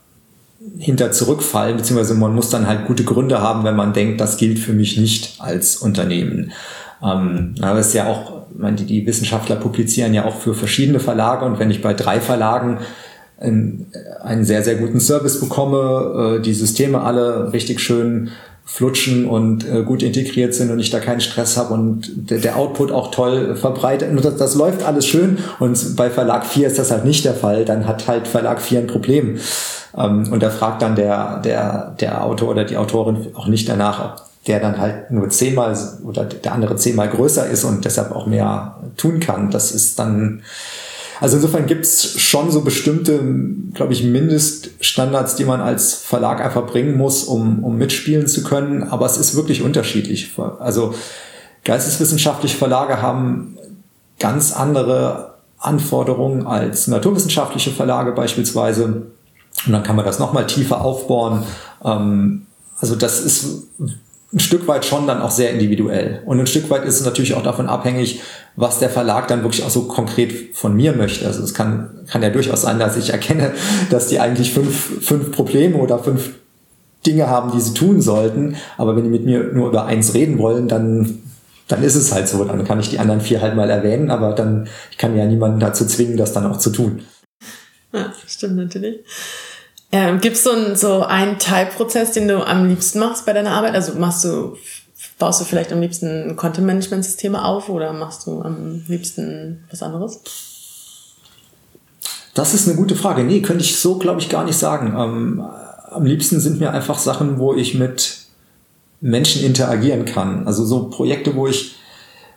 hinter 0.79 1.13
zurückfallen, 1.13 1.77
beziehungsweise 1.77 2.15
man 2.15 2.35
muss 2.35 2.51
dann 2.51 2.67
halt 2.67 2.87
gute 2.87 3.05
Gründe 3.05 3.41
haben, 3.41 3.65
wenn 3.65 3.77
man 3.77 3.93
denkt, 3.93 4.21
das 4.21 4.37
gilt 4.37 4.59
für 4.59 4.73
mich 4.73 4.97
nicht 4.97 5.37
als 5.41 5.77
Unternehmen. 5.77 6.53
Ähm, 7.03 7.55
aber 7.61 7.79
es 7.79 7.89
ist 7.89 7.95
ja 7.95 8.07
auch, 8.07 8.47
meine, 8.57 8.77
die, 8.77 8.87
die 8.87 9.07
Wissenschaftler 9.07 9.57
publizieren 9.57 10.15
ja 10.15 10.25
auch 10.25 10.37
für 10.37 10.55
verschiedene 10.55 11.01
Verlage 11.01 11.45
und 11.45 11.59
wenn 11.59 11.71
ich 11.71 11.83
bei 11.83 11.95
drei 11.95 12.21
Verlagen 12.21 12.79
einen, 13.39 13.87
einen 14.23 14.45
sehr, 14.45 14.63
sehr 14.63 14.77
guten 14.77 15.01
Service 15.01 15.41
bekomme, 15.41 16.39
äh, 16.39 16.43
die 16.43 16.55
Systeme 16.55 17.03
alle 17.03 17.53
richtig 17.53 17.81
schön 17.81 18.31
flutschen 18.65 19.27
und 19.29 19.69
äh, 19.69 19.83
gut 19.83 20.03
integriert 20.03 20.55
sind 20.55 20.71
und 20.71 20.79
ich 20.79 20.91
da 20.91 21.01
keinen 21.01 21.21
Stress 21.21 21.57
habe 21.57 21.75
und 21.75 22.31
der, 22.31 22.39
der 22.39 22.57
Output 22.57 22.93
auch 22.93 23.11
toll 23.11 23.57
verbreitet. 23.57 24.11
Und 24.11 24.25
das, 24.25 24.37
das 24.37 24.55
läuft 24.55 24.85
alles 24.85 25.07
schön 25.07 25.39
und 25.59 25.97
bei 25.97 26.11
Verlag 26.11 26.47
4 26.47 26.69
ist 26.69 26.79
das 26.79 26.91
halt 26.91 27.05
nicht 27.05 27.25
der 27.25 27.35
Fall. 27.35 27.65
Dann 27.65 27.87
hat 27.87 28.09
halt 28.09 28.29
Verlag 28.29 28.61
4 28.63 28.81
ein 28.81 28.87
Problem. 28.87 29.39
Ähm, 29.97 30.33
und 30.33 30.43
da 30.43 30.51
fragt 30.51 30.83
dann 30.83 30.97
der, 30.97 31.41
der, 31.41 31.95
der 32.01 32.25
Autor 32.25 32.51
oder 32.51 32.65
die 32.65 32.77
Autorin 32.77 33.29
auch 33.35 33.47
nicht 33.47 33.69
danach, 33.69 34.05
ob 34.05 34.23
der 34.47 34.59
dann 34.59 34.79
halt 34.79 35.11
nur 35.11 35.29
zehnmal 35.29 35.77
oder 36.05 36.25
der 36.25 36.53
andere 36.53 36.77
zehnmal 36.77 37.09
größer 37.09 37.47
ist 37.49 37.65
und 37.65 37.85
deshalb 37.85 38.11
auch 38.13 38.27
mehr 38.27 38.77
tun 38.97 39.21
kann. 39.21 39.51
Das 39.51 39.71
ist 39.71 39.99
dann, 39.99 40.43
also 41.23 41.37
insofern 41.37 41.67
gibt's 41.67 42.21
schon 42.21 42.51
so 42.51 42.63
bestimmte, 42.63 43.21
glaube 43.75 43.93
ich, 43.93 44.03
Mindeststandards, 44.03 45.37
die 45.37 45.45
man 45.45 45.61
als 45.61 45.95
Verlag 45.95 46.41
einfach 46.41 46.67
bringen 46.67 46.97
muss, 46.97 47.23
um, 47.23 47.63
um 47.63 47.79
mitspielen 47.79 48.27
zu 48.27 48.43
können. 48.43 48.83
Aber 48.83 49.07
es 49.07 49.19
ist 49.19 49.37
wirklich 49.37 49.63
unterschiedlich. 49.63 50.37
Also 50.59 50.97
geisteswissenschaftliche 51.63 52.57
Verlage 52.57 53.01
haben 53.03 53.57
ganz 54.19 54.51
andere 54.51 55.35
Anforderungen 55.59 56.45
als 56.45 56.89
naturwissenschaftliche 56.89 57.71
Verlage 57.71 58.11
beispielsweise. 58.11 58.85
Und 58.85 59.73
dann 59.73 59.85
kann 59.85 59.95
man 59.95 60.05
das 60.05 60.19
nochmal 60.19 60.49
tiefer 60.49 60.81
aufbauen. 60.81 61.45
Ähm, 61.85 62.47
also 62.81 62.97
das 62.97 63.21
ist 63.21 63.69
ein 64.33 64.41
Stück 64.41 64.67
weit 64.67 64.85
schon 64.85 65.07
dann 65.07 65.21
auch 65.21 65.31
sehr 65.31 65.51
individuell. 65.51 66.23
Und 66.25 66.41
ein 66.41 66.47
Stück 66.47 66.71
weit 66.71 66.85
ist 66.85 66.99
es 66.99 67.05
natürlich 67.05 67.35
auch 67.35 67.43
davon 67.43 67.69
abhängig, 67.69 68.23
was 68.57 68.79
der 68.79 68.89
Verlag 68.89 69.29
dann 69.29 69.43
wirklich 69.43 69.63
auch 69.63 69.71
so 69.71 69.83
konkret 69.83 70.57
von 70.57 70.75
mir 70.75 70.95
möchte. 70.95 71.27
Also 71.27 71.43
es 71.43 71.53
kann, 71.53 71.91
kann 72.09 72.23
ja 72.23 72.31
durchaus 72.31 72.63
sein, 72.63 72.79
dass 72.79 72.97
ich 72.97 73.11
erkenne, 73.11 73.53
dass 73.91 74.09
die 74.09 74.21
eigentlich 74.21 74.53
fünf, 74.53 75.05
fünf 75.07 75.33
Probleme 75.33 75.77
oder 75.77 75.99
fünf 75.99 76.31
Dinge 77.07 77.29
haben, 77.29 77.53
die 77.53 77.61
sie 77.61 77.75
tun 77.75 78.01
sollten. 78.01 78.57
Aber 78.79 78.97
wenn 78.97 79.05
die 79.05 79.11
mit 79.11 79.25
mir 79.25 79.53
nur 79.53 79.69
über 79.69 79.85
eins 79.85 80.15
reden 80.15 80.39
wollen, 80.39 80.67
dann, 80.67 81.19
dann 81.69 81.83
ist 81.83 81.97
es 81.97 82.13
halt 82.13 82.27
so. 82.27 82.43
Dann 82.45 82.65
kann 82.65 82.81
ich 82.81 82.89
die 82.89 82.99
anderen 82.99 83.21
vier 83.21 83.43
halt 83.43 83.55
mal 83.55 83.69
erwähnen, 83.69 84.11
aber 84.11 84.33
dann, 84.33 84.67
ich 84.91 84.97
kann 84.97 85.17
ja 85.17 85.27
niemanden 85.27 85.61
dazu 85.61 85.85
zwingen, 85.85 86.17
das 86.17 86.33
dann 86.33 86.47
auch 86.47 86.59
zu 86.59 86.71
tun. 86.71 87.03
Ja, 87.93 88.13
stimmt 88.27 88.57
natürlich. 88.57 89.01
Ähm, 89.95 90.21
Gibt 90.21 90.37
es 90.37 90.45
so, 90.45 90.53
ein, 90.53 90.75
so 90.75 91.03
einen 91.03 91.39
Teilprozess, 91.39 92.13
den 92.13 92.27
du 92.27 92.47
am 92.47 92.67
liebsten 92.67 92.99
machst 92.99 93.27
bei 93.27 93.35
deiner 93.35 93.51
Arbeit? 93.51 93.75
Also 93.75 93.93
machst 93.99 94.25
du, 94.25 94.57
baust 95.19 95.43
du 95.43 95.45
vielleicht 95.45 95.71
am 95.71 95.83
liebsten 95.83 96.35
Content-Management-Systeme 96.35 97.45
auf 97.45 97.69
oder 97.69 97.93
machst 97.93 98.27
du 98.27 98.41
am 98.41 98.83
liebsten 98.89 99.65
was 99.71 99.83
anderes? 99.83 100.21
Das 102.33 102.55
ist 102.55 102.67
eine 102.67 102.79
gute 102.79 102.97
Frage. 102.97 103.23
Nee, 103.23 103.43
könnte 103.43 103.63
ich 103.63 103.79
so, 103.79 103.99
glaube 103.99 104.21
ich, 104.21 104.31
gar 104.31 104.45
nicht 104.45 104.57
sagen. 104.57 104.95
Ähm, 104.99 105.45
am 105.91 106.07
liebsten 106.07 106.41
sind 106.41 106.59
mir 106.59 106.73
einfach 106.73 106.99
Sachen, 106.99 107.39
wo 107.39 107.55
ich 107.55 107.75
mit 107.75 108.21
Menschen 109.03 109.45
interagieren 109.45 110.07
kann. 110.07 110.47
Also 110.47 110.65
so 110.65 110.89
Projekte, 110.89 111.37
wo 111.37 111.47
ich, 111.47 111.77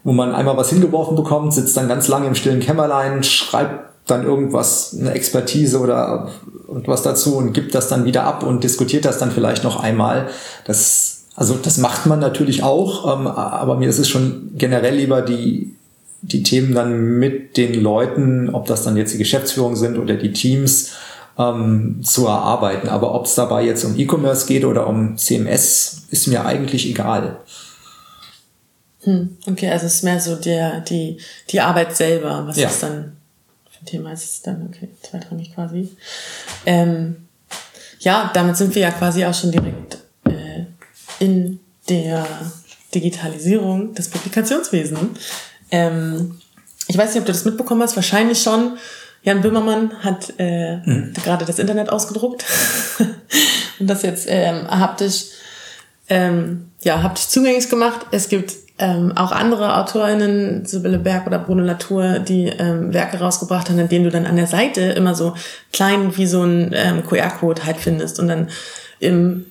wo 0.04 0.12
man 0.12 0.36
einmal 0.36 0.58
was 0.58 0.72
hingeworfen 0.72 1.16
bekommt, 1.16 1.54
sitzt 1.54 1.78
dann 1.78 1.88
ganz 1.88 2.10
lange 2.10 2.28
im 2.28 2.36
stillen 2.36 2.60
Kämmerlein, 2.60 3.24
schreibt 3.24 3.95
dann 4.08 4.24
irgendwas, 4.24 4.96
eine 5.00 5.12
Expertise 5.14 5.80
oder 5.80 6.30
irgendwas 6.68 7.02
dazu 7.02 7.38
und 7.38 7.54
gibt 7.54 7.74
das 7.74 7.88
dann 7.88 8.06
wieder 8.06 8.24
ab 8.24 8.44
und 8.44 8.64
diskutiert 8.64 9.06
das 9.06 9.18
dann 9.18 9.32
vielleicht 9.32 9.64
noch 9.64 9.82
einmal. 9.82 10.28
Das, 10.66 11.24
also 11.36 11.56
das 11.56 11.78
macht 11.78 12.06
man 12.06 12.20
natürlich 12.20 12.64
auch, 12.64 13.20
ähm, 13.20 13.28
aber 13.28 13.78
mir 13.78 13.90
ist 13.90 14.00
es 14.00 14.08
schon 14.08 14.52
generell 14.56 14.96
lieber 14.96 15.22
die, 15.22 15.76
die 16.22 16.44
Themen 16.44 16.74
dann 16.76 17.18
mit 17.18 17.58
den 17.58 17.82
Leuten, 17.82 18.50
ob 18.54 18.68
das 18.68 18.84
dann 18.84 18.98
jetzt 18.98 19.14
die 19.14 19.20
Geschäftsführung 19.20 19.76
sind 19.76 19.98
oder 19.98 20.16
die 20.16 20.34
Teams, 20.34 20.92
ähm, 21.38 22.02
zu 22.04 22.28
erarbeiten. 22.28 22.90
Aber 22.90 23.14
ob 23.14 23.26
es 23.26 23.36
dabei 23.36 23.66
jetzt 23.66 23.84
um 23.84 23.98
E-Commerce 23.98 24.48
geht 24.48 24.66
oder 24.66 24.88
um 24.88 25.18
CMS, 25.18 26.04
ist 26.10 26.28
mir 26.28 26.46
eigentlich 26.46 26.88
egal. 26.90 27.38
Hm, 29.02 29.38
okay, 29.48 29.70
also 29.70 29.86
es 29.86 29.96
ist 29.96 30.04
mehr 30.04 30.20
so 30.20 30.36
der, 30.36 30.82
die, 30.82 31.18
die 31.50 31.62
Arbeit 31.62 31.96
selber, 31.96 32.46
was 32.48 32.58
ja. 32.58 32.70
ist 32.70 32.82
dann 32.82 33.15
Thema 33.84 34.14
ist 34.14 34.24
es 34.24 34.42
dann, 34.42 34.68
okay, 34.68 34.90
zweitrangig 35.02 35.54
quasi. 35.54 35.90
Ähm, 36.66 37.28
ja, 38.00 38.32
damit 38.34 38.56
sind 38.56 38.74
wir 38.76 38.84
ja 38.84 38.92
quasi 38.92 39.26
auch 39.26 39.34
schon 39.34 39.52
direkt 39.52 39.98
äh, 40.26 40.66
in 41.20 41.60
der 41.90 42.26
Digitalisierung 42.94 43.94
des 43.94 44.10
Publikationswesens. 44.10 45.20
Ähm, 45.72 46.40
ich 46.88 46.98
weiß 46.98 47.10
nicht, 47.10 47.20
ob 47.20 47.26
du 47.26 47.32
das 47.32 47.46
mitbekommen 47.46 47.82
hast, 47.82 47.96
wahrscheinlich 47.96 48.42
schon. 48.42 48.78
Jan 49.24 49.42
Böhmermann 49.42 50.04
hat 50.04 50.34
äh, 50.38 50.78
mhm. 50.78 51.14
gerade 51.14 51.46
das 51.46 51.58
Internet 51.58 51.90
ausgedruckt 51.90 52.46
und 53.80 53.88
das 53.88 54.04
jetzt 54.04 54.28
ähm, 54.30 54.70
haptisch, 54.70 55.26
ähm, 56.10 56.70
ja, 56.84 57.02
haptisch 57.02 57.28
zugänglich 57.28 57.68
gemacht. 57.70 58.06
Es 58.12 58.30
gibt 58.30 58.54
ähm, 58.78 59.14
auch 59.16 59.32
andere 59.32 59.76
AutorInnen, 59.78 60.66
Sibylle 60.66 61.00
Berg 61.00 61.28
oder 61.28 61.40
Bruno 61.40 61.64
Latour, 61.64 62.20
die 62.20 62.48
ähm, 62.48 62.94
Werke 62.94 63.20
rausgebracht 63.20 63.70
haben, 63.70 63.80
in 63.80 63.88
denen 63.88 64.06
du 64.06 64.12
dann 64.12 64.26
an 64.26 64.36
der 64.36 64.48
Seite 64.48 64.82
immer 64.82 65.16
so 65.16 65.34
klein 65.72 66.18
wie 66.18 66.26
so 66.26 66.44
ein 66.44 66.72
ähm, 66.74 67.06
QR-Code 67.06 67.66
halt 67.66 67.78
findest 67.78 68.20
und 68.20 68.28
dann 68.28 68.50
im, 69.00 69.46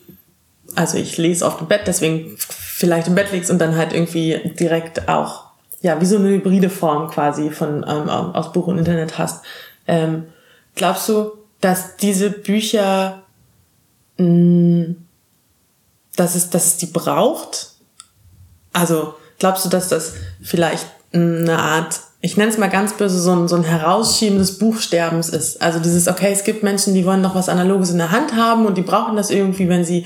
also 0.74 0.98
ich 0.98 1.16
lese 1.16 1.46
auf 1.46 1.56
dem 1.56 1.68
Bett, 1.68 1.82
deswegen 1.86 2.36
vielleicht 2.38 3.08
im 3.08 3.14
Bett 3.14 3.32
liegst 3.32 3.50
und 3.50 3.58
dann 3.58 3.76
halt 3.76 3.94
irgendwie 3.94 4.52
direkt 4.58 5.08
auch, 5.08 5.44
ja, 5.80 6.00
wie 6.00 6.06
so 6.06 6.16
eine 6.16 6.28
hybride 6.28 6.68
Form 6.68 7.08
quasi 7.08 7.50
von 7.50 7.84
ähm, 7.88 8.08
aus 8.10 8.52
Buch 8.52 8.66
und 8.66 8.78
Internet 8.78 9.16
hast. 9.16 9.42
Ähm, 9.86 10.24
glaubst 10.74 11.08
du, 11.08 11.32
dass 11.62 11.96
diese 11.96 12.30
Bücher, 12.30 13.22
mh, 14.18 14.26
mm, 14.26 14.96
dass 16.16 16.34
es, 16.34 16.50
dass 16.50 16.66
es 16.66 16.76
die 16.76 16.86
braucht? 16.86 17.73
Also 18.74 19.14
glaubst 19.38 19.64
du, 19.64 19.70
dass 19.70 19.88
das 19.88 20.12
vielleicht 20.42 20.86
eine 21.14 21.58
Art, 21.58 22.00
ich 22.20 22.36
nenne 22.36 22.50
es 22.50 22.58
mal 22.58 22.68
ganz 22.68 22.92
böse, 22.92 23.18
so 23.18 23.34
ein, 23.34 23.48
so 23.48 23.56
ein 23.56 23.64
Herausschieben 23.64 24.38
des 24.38 24.58
Buchsterbens 24.58 25.30
ist? 25.30 25.62
Also 25.62 25.78
dieses, 25.78 26.08
okay, 26.08 26.30
es 26.32 26.44
gibt 26.44 26.62
Menschen, 26.62 26.92
die 26.92 27.06
wollen 27.06 27.22
noch 27.22 27.34
was 27.34 27.48
Analoges 27.48 27.90
in 27.90 27.98
der 27.98 28.10
Hand 28.10 28.36
haben 28.36 28.66
und 28.66 28.76
die 28.76 28.82
brauchen 28.82 29.16
das 29.16 29.30
irgendwie, 29.30 29.70
wenn 29.70 29.84
sie 29.84 30.04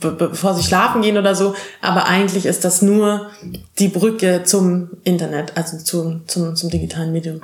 bevor 0.00 0.54
sie 0.54 0.62
schlafen 0.62 1.02
gehen 1.02 1.18
oder 1.18 1.34
so, 1.34 1.54
aber 1.80 2.06
eigentlich 2.06 2.46
ist 2.46 2.64
das 2.64 2.82
nur 2.82 3.30
die 3.80 3.88
Brücke 3.88 4.42
zum 4.44 4.90
Internet, 5.02 5.56
also 5.56 5.78
zum, 5.78 6.22
zum, 6.28 6.54
zum 6.54 6.70
digitalen 6.70 7.10
Medium. 7.10 7.40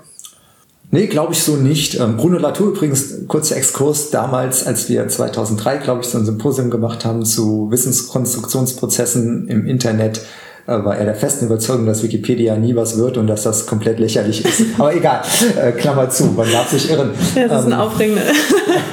Nee, 0.91 1.07
glaube 1.07 1.35
ich 1.35 1.43
so 1.43 1.57
nicht. 1.57 2.01
Ähm, 2.01 2.17
Bruno 2.17 2.39
Latour 2.39 2.69
übrigens, 2.69 3.27
kurzer 3.29 3.57
Exkurs, 3.57 4.11
damals, 4.11 4.67
als 4.67 4.89
wir 4.89 5.07
2003, 5.07 5.79
glaube 5.79 6.01
ich, 6.03 6.09
so 6.09 6.19
ein 6.19 6.25
Symposium 6.25 6.71
gemacht 6.71 7.05
haben 7.05 7.25
zu 7.27 7.71
Wissenskonstruktionsprozessen 7.71 9.49
im 9.49 9.67
Internet, 9.67 10.23
äh, 10.67 10.85
war 10.85 10.97
er 10.97 11.05
der 11.05 11.15
festen 11.15 11.47
Überzeugung, 11.47 11.85
dass 11.85 12.03
Wikipedia 12.03 12.57
nie 12.57 12.75
was 12.75 12.97
wird 12.97 13.19
und 13.19 13.27
dass 13.27 13.43
das 13.43 13.67
komplett 13.67 13.99
lächerlich 13.99 14.45
ist. 14.45 14.63
Aber 14.79 14.95
egal, 14.95 15.23
äh, 15.61 15.73
Klammer 15.73 16.09
zu, 16.09 16.25
man 16.27 16.51
darf 16.51 16.71
sich 16.71 16.91
irren. 16.91 17.11
Ja, 17.35 17.49
das 17.49 17.61
ist 17.61 17.67
ein 17.67 17.73
ähm, 17.73 17.81
aufregender, 17.81 18.23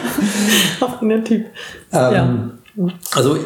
aufregender 0.82 1.24
Typ. 1.24 1.46
Ähm, 1.94 2.52
ja. 2.76 2.88
Also 3.14 3.38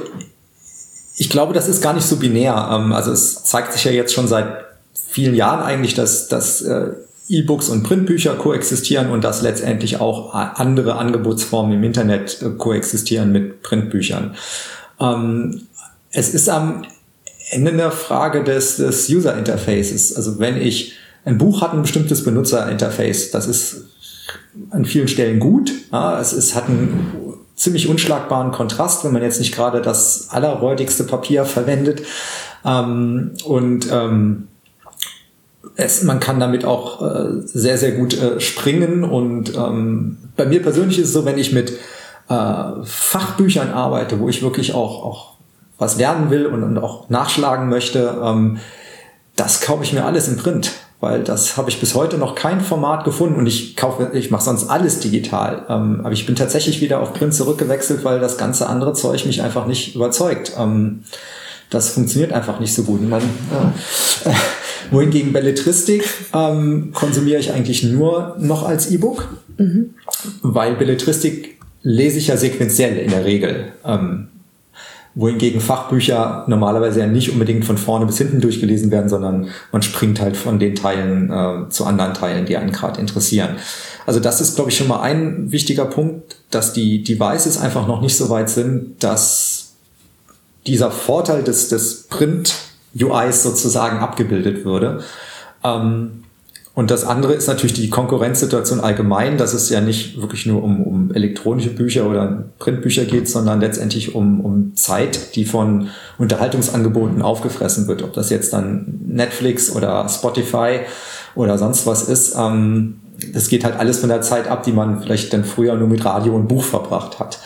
ich 1.17 1.29
glaube, 1.29 1.53
das 1.53 1.67
ist 1.67 1.83
gar 1.83 1.93
nicht 1.93 2.07
so 2.07 2.15
binär. 2.15 2.69
Ähm, 2.71 2.93
also 2.93 3.12
es 3.12 3.43
zeigt 3.43 3.73
sich 3.73 3.83
ja 3.83 3.91
jetzt 3.91 4.13
schon 4.13 4.27
seit 4.27 4.47
vielen 4.93 5.35
Jahren 5.35 5.62
eigentlich, 5.62 5.93
dass, 5.93 6.27
dass 6.27 6.62
äh, 6.62 6.93
E-Books 7.30 7.70
und 7.70 7.84
Printbücher 7.84 8.36
koexistieren 8.36 9.12
und 9.12 9.24
dass 9.24 9.42
letztendlich 9.42 10.00
auch 10.00 10.34
andere 10.34 10.96
Angebotsformen 10.96 11.78
im 11.78 11.84
Internet 11.84 12.42
äh, 12.42 12.50
koexistieren 12.58 13.32
mit 13.32 13.62
Printbüchern. 13.62 14.36
Ähm, 15.00 15.62
es 16.12 16.34
ist 16.34 16.50
am 16.50 16.84
Ende 17.52 17.72
eine 17.72 17.92
Frage 17.92 18.44
des, 18.44 18.78
des 18.78 19.10
User 19.10 19.38
Interfaces. 19.38 20.15
Also 20.15 20.39
wenn 20.39 20.58
ich 20.58 20.94
ein 21.26 21.38
Buch 21.38 21.62
hat 21.62 21.74
ein 21.74 21.84
bestimmtes 21.84 22.24
Benutzerinterface, 22.24 23.32
das 23.32 23.48
ist 23.48 23.86
an 24.72 24.86
vielen 24.86 25.08
Stellen 25.08 25.39
gut. 25.39 25.72
Ja, 25.92 26.20
es 26.20 26.34
ist, 26.34 26.56
hat 26.56 26.68
einen 26.68 27.36
ziemlich 27.56 27.88
unschlagbaren 27.88 28.52
Kontrast, 28.52 29.04
wenn 29.04 29.13
man 29.13 29.22
jetzt 29.22 29.39
nicht 29.39 29.54
gerade 29.54 29.82
das 29.82 30.30
allerräudigste 30.32 31.04
Papier 31.04 31.46
verwendet. 31.46 32.02
Ähm, 32.65 33.32
und 33.46 33.88
ähm, 33.92 34.48
es, 35.80 36.04
man 36.04 36.20
kann 36.20 36.39
damit 36.39 36.65
auch 36.65 37.02
äh, 37.02 37.42
sehr, 37.46 37.78
sehr 37.78 37.94
gut 37.94 38.20
äh, 38.20 38.39
springen. 38.39 39.04
Und 39.04 39.56
ähm, 39.56 40.18
bei 40.36 40.46
mir 40.46 40.62
persönlich 40.62 41.00
ist 41.00 41.08
es 41.08 41.13
so, 41.13 41.26
wenn 41.26 41.38
ich 41.38 41.52
mit 41.52 41.72
äh, 42.30 42.63
Fachbüchern 42.84 43.72
arbeite, 43.72 44.20
wo 44.20 44.30
ich 44.30 44.44
wirklich 44.44 44.74
auch, 44.74 45.04
auch 45.04 45.34
was 45.78 45.98
lernen 45.98 46.30
will 46.30 46.46
und, 46.46 46.63
und 46.63 46.78
auch 46.78 47.10
nachschlagen 47.10 47.70
möchte, 47.70 48.18
ähm, 48.22 48.58
das 49.36 49.62
kaufe 49.62 49.84
ich 49.84 49.94
mir 49.94 50.04
alles 50.04 50.28
im 50.28 50.36
Print, 50.36 50.74
weil 51.00 51.24
das 51.24 51.56
habe 51.56 51.70
ich 51.70 51.80
bis 51.80 51.96
heute 51.96 52.18
noch 52.18 52.36
kein 52.36 52.60
Format 52.60 53.06
gefunden 53.06 53.39
und 53.39 53.48
ich 53.48 53.78
kaufe, 53.78 54.12
ich 54.13 54.32
mache 54.32 54.44
sonst 54.44 54.70
alles 54.70 55.00
digital. 55.00 55.65
Ähm, 55.70 56.02
aber 56.04 56.12
ich 56.12 56.26
bin 56.26 56.36
tatsächlich 56.36 56.82
wieder 56.82 57.00
auf 57.00 57.13
Print 57.13 57.34
zurückgewechselt, 57.34 58.04
weil 58.04 58.20
das 58.20 58.38
ganze 58.38 58.68
andere 58.68 58.94
Zeug 58.94 59.26
mich 59.26 59.42
einfach 59.42 59.65
nicht 59.65 59.96
überzeugt. 59.96 60.52
Ähm, 60.58 61.04
das 61.69 61.89
funktioniert 61.89 62.34
einfach 62.34 62.60
nicht 62.60 62.73
so 62.73 62.84
gut. 62.84 63.08
Man, 63.08 63.21
äh, 63.21 64.29
wohingegen 64.91 65.34
Belletristik 65.34 66.03
ähm, 66.34 66.91
konsumiere 66.93 67.39
ich 67.39 67.51
eigentlich 67.51 67.84
nur 67.84 68.36
noch 68.39 68.67
als 68.67 68.89
E-Book, 68.91 69.27
mhm. 69.58 69.93
weil 70.41 70.75
Belletristik 70.75 71.60
lese 71.82 72.17
ich 72.17 72.27
ja 72.27 72.38
sequenziell 72.38 72.97
in 72.97 73.12
der 73.12 73.25
Regel. 73.25 73.71
Ähm, 73.86 74.27
wohingegen 75.15 75.60
Fachbücher 75.60 76.45
normalerweise 76.47 76.99
ja 76.99 77.08
nicht 77.08 77.32
unbedingt 77.32 77.65
von 77.65 77.77
vorne 77.77 78.05
bis 78.05 78.17
hinten 78.17 78.41
durchgelesen 78.41 78.91
werden, 78.91 79.10
sondern 79.10 79.49
man 79.71 79.82
springt 79.82 80.21
halt 80.21 80.38
von 80.38 80.60
den 80.60 80.75
Teilen 80.75 81.32
äh, 81.32 81.69
zu 81.69 81.86
anderen 81.86 82.13
Teilen, 82.13 82.45
die 82.45 82.58
einen 82.58 82.71
gerade 82.71 83.01
interessieren. 83.01 83.58
Also 84.05 84.19
das 84.19 84.39
ist, 84.39 84.55
glaube 84.55 84.69
ich, 84.69 84.77
schon 84.77 84.88
mal 84.88 85.01
ein 85.01 85.51
wichtiger 85.51 85.86
Punkt, 85.86 86.38
dass 86.51 86.73
die 86.73 87.03
Devices 87.03 87.60
einfach 87.60 87.88
noch 87.88 88.01
nicht 88.01 88.17
so 88.17 88.29
weit 88.29 88.49
sind, 88.49 89.03
dass 89.03 89.59
dieser 90.67 90.91
Vorteil 90.91 91.43
des, 91.43 91.69
des 91.69 92.04
Print 92.04 92.56
UIs 93.00 93.43
sozusagen 93.43 94.00
abgebildet 94.00 94.65
würde. 94.65 95.04
Ähm, 95.63 96.24
und 96.80 96.91
das 96.91 97.04
andere 97.04 97.34
ist 97.34 97.48
natürlich 97.48 97.74
die 97.74 97.89
Konkurrenzsituation 97.89 98.80
allgemein, 98.80 99.38
dass 99.38 99.54
es 99.54 99.69
ja 99.69 99.82
nicht 99.82 100.22
wirklich 100.22 100.45
nur 100.45 100.63
um, 100.63 100.82
um 100.82 101.13
elektronische 101.13 101.72
Bücher 101.72 102.10
oder 102.10 102.45
Printbücher 102.58 103.04
geht, 103.04 103.28
sondern 103.28 103.60
letztendlich 103.60 104.15
um, 104.15 104.39
um 104.39 104.76
Zeit, 104.76 105.36
die 105.36 105.43
von 105.43 105.89
Unterhaltungsangeboten 106.17 107.22
aufgefressen 107.22 107.88
wird. 107.88 108.02
Ob 108.02 108.13
das 108.13 108.30
jetzt 108.30 108.54
dann 108.54 109.02
Netflix 109.06 109.76
oder 109.76 110.08
Spotify 110.08 110.80
oder 111.36 111.58
sonst 111.58 111.86
was 111.86 112.08
ist. 112.08 112.36
Ähm, 112.38 113.02
das 113.34 113.50
geht 113.50 113.65
halt 113.65 113.78
alles 113.78 114.00
von 114.00 114.08
der 114.08 114.22
Zeit 114.22 114.48
ab, 114.48 114.63
die 114.63 114.72
man 114.72 115.02
vielleicht 115.02 115.34
dann 115.34 115.43
früher 115.43 115.76
nur 115.76 115.89
mit 115.89 116.06
Radio 116.06 116.34
und 116.36 116.48
Buch 116.48 116.63
verbracht 116.63 117.19
hat. 117.19 117.39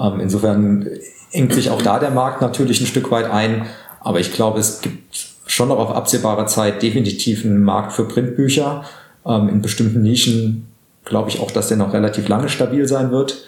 Ähm, 0.00 0.20
insofern 0.20 0.88
engt 1.32 1.52
sich 1.52 1.70
auch 1.70 1.82
da 1.82 1.98
der 1.98 2.10
Markt 2.10 2.40
natürlich 2.40 2.80
ein 2.80 2.86
Stück 2.86 3.10
weit 3.10 3.30
ein. 3.30 3.66
Aber 4.00 4.20
ich 4.20 4.32
glaube, 4.32 4.58
es 4.58 4.80
gibt 4.80 5.28
schon 5.46 5.68
noch 5.68 5.78
auf 5.78 5.94
absehbare 5.94 6.46
Zeit 6.46 6.82
definitiv 6.82 7.44
einen 7.44 7.62
Markt 7.62 7.92
für 7.92 8.06
Printbücher. 8.06 8.84
Ähm, 9.26 9.48
in 9.48 9.62
bestimmten 9.62 10.02
Nischen 10.02 10.66
glaube 11.04 11.28
ich 11.28 11.40
auch, 11.40 11.50
dass 11.50 11.68
der 11.68 11.76
noch 11.76 11.92
relativ 11.92 12.28
lange 12.28 12.48
stabil 12.48 12.86
sein 12.88 13.10
wird. 13.10 13.44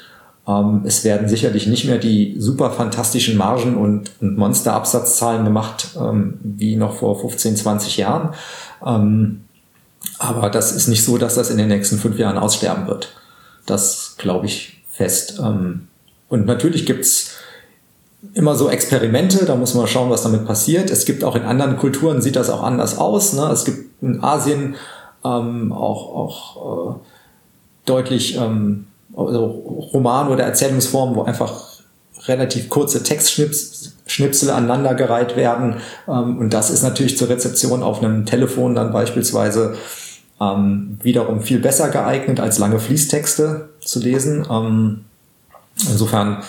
Ähm, 0.47 0.83
es 0.85 1.05
werden 1.05 1.29
sicherlich 1.29 1.67
nicht 1.67 1.85
mehr 1.87 1.99
die 1.99 2.35
super 2.39 2.71
fantastischen 2.71 3.37
Margen 3.39 3.77
und, 3.77 4.11
und 4.21 4.37
Monsterabsatzzahlen 4.37 5.45
gemacht, 5.45 5.91
wie 6.43 6.77
noch 6.77 6.97
vor 6.97 7.21
15, 7.21 7.57
20 7.57 7.97
Jahren. 7.99 8.31
Aber 8.81 10.51
das 10.51 10.73
ist 10.73 10.89
nicht 10.89 11.05
so, 11.05 11.17
dass 11.17 11.37
das 11.37 11.51
in 11.51 11.59
den 11.59 11.69
nächsten 11.69 11.99
fünf 11.99 12.19
Jahren 12.19 12.39
aussterben 12.39 12.89
wird. 12.89 13.15
Das 13.67 14.17
glaube 14.19 14.47
ich 14.47 14.83
fest. 14.91 15.41
Ähm, 15.41 15.89
und 16.33 16.47
natürlich 16.47 16.87
gibt's 16.87 17.33
immer 18.33 18.55
so 18.55 18.71
Experimente, 18.71 19.45
da 19.45 19.55
muss 19.55 19.75
man 19.75 19.87
schauen, 19.87 20.09
was 20.09 20.23
damit 20.23 20.47
passiert. 20.47 20.89
Es 20.89 21.05
gibt 21.05 21.25
auch 21.25 21.37
in 21.37 21.43
anderen 21.43 21.77
Kulturen, 21.77 22.23
sieht 22.23 22.37
das 22.37 22.49
auch 22.49 22.63
anders 22.63 22.97
aus. 22.97 23.35
Ne? 23.35 23.51
Es 23.53 23.67
gibt 23.67 24.03
in 24.03 24.25
Asien 24.25 24.77
ähm, 25.27 25.75
auch, 25.75 26.17
auch 26.17 26.95
äh, 26.95 26.95
deutlich 27.85 28.39
ähm, 28.39 28.87
also 29.15 29.45
Roman- 29.93 30.31
oder 30.31 30.45
Erzählungsformen, 30.45 31.17
wo 31.17 31.23
einfach 31.25 31.83
relativ 32.27 32.71
kurze 32.71 33.03
Textschnipsel 33.03 34.49
aneinandergereiht 34.49 35.37
werden. 35.37 35.83
Ähm, 36.09 36.39
und 36.39 36.55
das 36.55 36.71
ist 36.71 36.83
natürlich 36.83 37.19
zur 37.19 37.29
Rezeption 37.29 37.83
auf 37.83 38.03
einem 38.03 38.25
Telefon 38.25 38.75
dann 38.75 38.91
beispielsweise 38.91 39.75
ähm, 40.41 40.99
wiederum 41.03 41.43
viel 41.43 41.59
besser 41.59 41.91
geeignet, 41.91 42.41
als 42.41 42.57
lange 42.57 42.79
Fließtexte 42.79 43.69
zu 43.81 44.01
lesen. 44.01 44.47
Insofern 45.77 46.43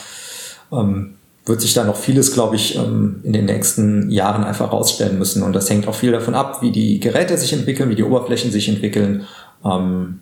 ähm, 0.71 1.15
wird 1.45 1.61
sich 1.61 1.73
da 1.73 1.83
noch 1.83 1.97
vieles, 1.97 2.33
glaube 2.33 2.55
ich, 2.55 2.77
ähm, 2.77 3.19
in 3.23 3.33
den 3.33 3.45
nächsten 3.45 4.09
Jahren 4.09 4.43
einfach 4.43 4.71
rausstellen 4.71 5.17
müssen. 5.17 5.43
Und 5.43 5.53
das 5.53 5.69
hängt 5.69 5.87
auch 5.87 5.95
viel 5.95 6.11
davon 6.11 6.35
ab, 6.35 6.61
wie 6.61 6.71
die 6.71 6.99
Geräte 6.99 7.37
sich 7.37 7.53
entwickeln, 7.53 7.89
wie 7.89 7.95
die 7.95 8.03
Oberflächen 8.03 8.51
sich 8.51 8.69
entwickeln. 8.69 9.25
Ähm, 9.65 10.19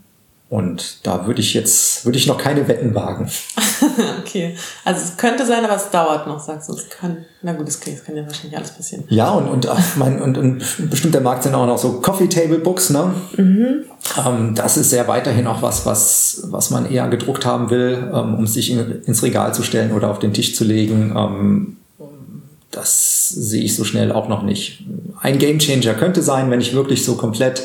und 0.52 1.08
da 1.08 1.28
würde 1.28 1.40
ich 1.40 1.54
jetzt, 1.54 2.04
würde 2.04 2.18
ich 2.18 2.28
noch 2.28 2.38
keine 2.38 2.68
Wetten 2.68 2.94
wagen. 2.94 3.32
okay. 4.20 4.58
Also 4.84 5.02
es 5.02 5.16
könnte 5.16 5.46
sein, 5.46 5.64
aber 5.64 5.78
es 5.78 5.90
dauert 5.92 6.28
noch, 6.28 6.42
sagst 6.42 6.68
du. 6.68 6.74
Es 6.74 6.90
kann, 6.90 7.20
na 7.42 7.54
gut, 7.54 7.70
es 7.70 7.80
kann, 7.80 7.94
kann 8.06 8.18
ja 8.18 8.26
wahrscheinlich 8.26 8.58
alles 8.58 8.72
passieren. 8.72 9.06
Ja, 9.08 9.32
und, 9.32 9.48
und, 9.48 9.70
mein, 9.96 10.22
und, 10.22 10.38
und 10.38 10.90
bestimmt 10.90 11.14
der 11.14 11.22
Markt 11.22 11.44
sind 11.44 11.56
auch 11.56 11.66
noch 11.66 11.78
so 11.78 12.02
Coffee 12.02 12.28
Table 12.28 12.60
Books, 12.60 12.90
ne? 12.90 13.14
Mhm. 13.38 13.86
Ähm, 14.28 14.54
das 14.54 14.76
ist 14.76 14.92
ja 14.92 15.08
weiterhin 15.08 15.48
auch 15.48 15.62
was, 15.62 15.86
was, 15.86 16.42
was 16.48 16.70
man 16.70 16.92
eher 16.92 17.08
gedruckt 17.08 17.46
haben 17.46 17.70
will, 17.70 18.12
ähm, 18.14 18.36
um 18.36 18.46
sich 18.46 18.72
in, 18.72 19.04
ins 19.04 19.24
Regal 19.24 19.54
zu 19.54 19.64
stellen 19.64 19.94
oder 19.94 20.12
auf 20.12 20.20
den 20.20 20.34
Tisch 20.34 20.54
zu 20.54 20.66
legen. 20.66 21.14
Ähm, 21.16 21.78
das 22.72 23.30
sehe 23.30 23.64
ich 23.64 23.78
so 23.78 23.86
schnell 23.86 24.12
auch 24.12 24.28
noch 24.28 24.44
nicht. 24.44 24.84
Ein 25.22 25.38
Gamechanger 25.38 25.94
könnte 25.94 26.22
sein, 26.22 26.52
wenn 26.52 26.60
ich 26.60 26.74
wirklich 26.74 27.06
so 27.06 27.16
komplett 27.16 27.64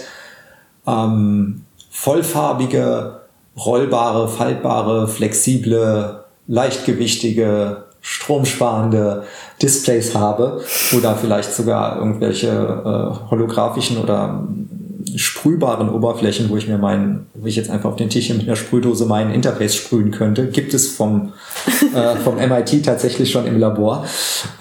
ähm, 0.87 1.63
vollfarbige, 1.97 3.21
rollbare, 3.57 4.29
faltbare, 4.29 5.09
flexible, 5.09 6.25
leichtgewichtige, 6.47 7.85
stromsparende 8.03 9.25
Displays 9.61 10.15
habe 10.15 10.63
oder 10.97 11.17
vielleicht 11.17 11.53
sogar 11.53 11.97
irgendwelche 11.99 12.49
äh, 12.49 13.31
holographischen 13.31 13.97
oder 13.97 14.47
sprühbaren 15.17 15.89
Oberflächen, 15.89 16.51
wo 16.51 16.57
ich 16.59 16.69
mir 16.69 16.79
meinen, 16.79 17.27
wo 17.35 17.47
ich 17.47 17.57
jetzt 17.57 17.71
einfach 17.71 17.91
auf 17.91 17.97
den 17.97 18.11
Tisch 18.11 18.29
mit 18.29 18.43
einer 18.43 18.57
Sprühdose 18.57 19.07
meinen 19.07 19.33
Interface 19.33 19.75
sprühen 19.75 20.11
könnte, 20.11 20.49
gibt 20.49 20.75
es 20.75 20.89
vom, 20.89 21.33
äh, 21.95 22.17
vom 22.25 22.37
MIT 22.37 22.85
tatsächlich 22.85 23.33
schon 23.33 23.47
im 23.47 23.59
Labor. 23.59 24.05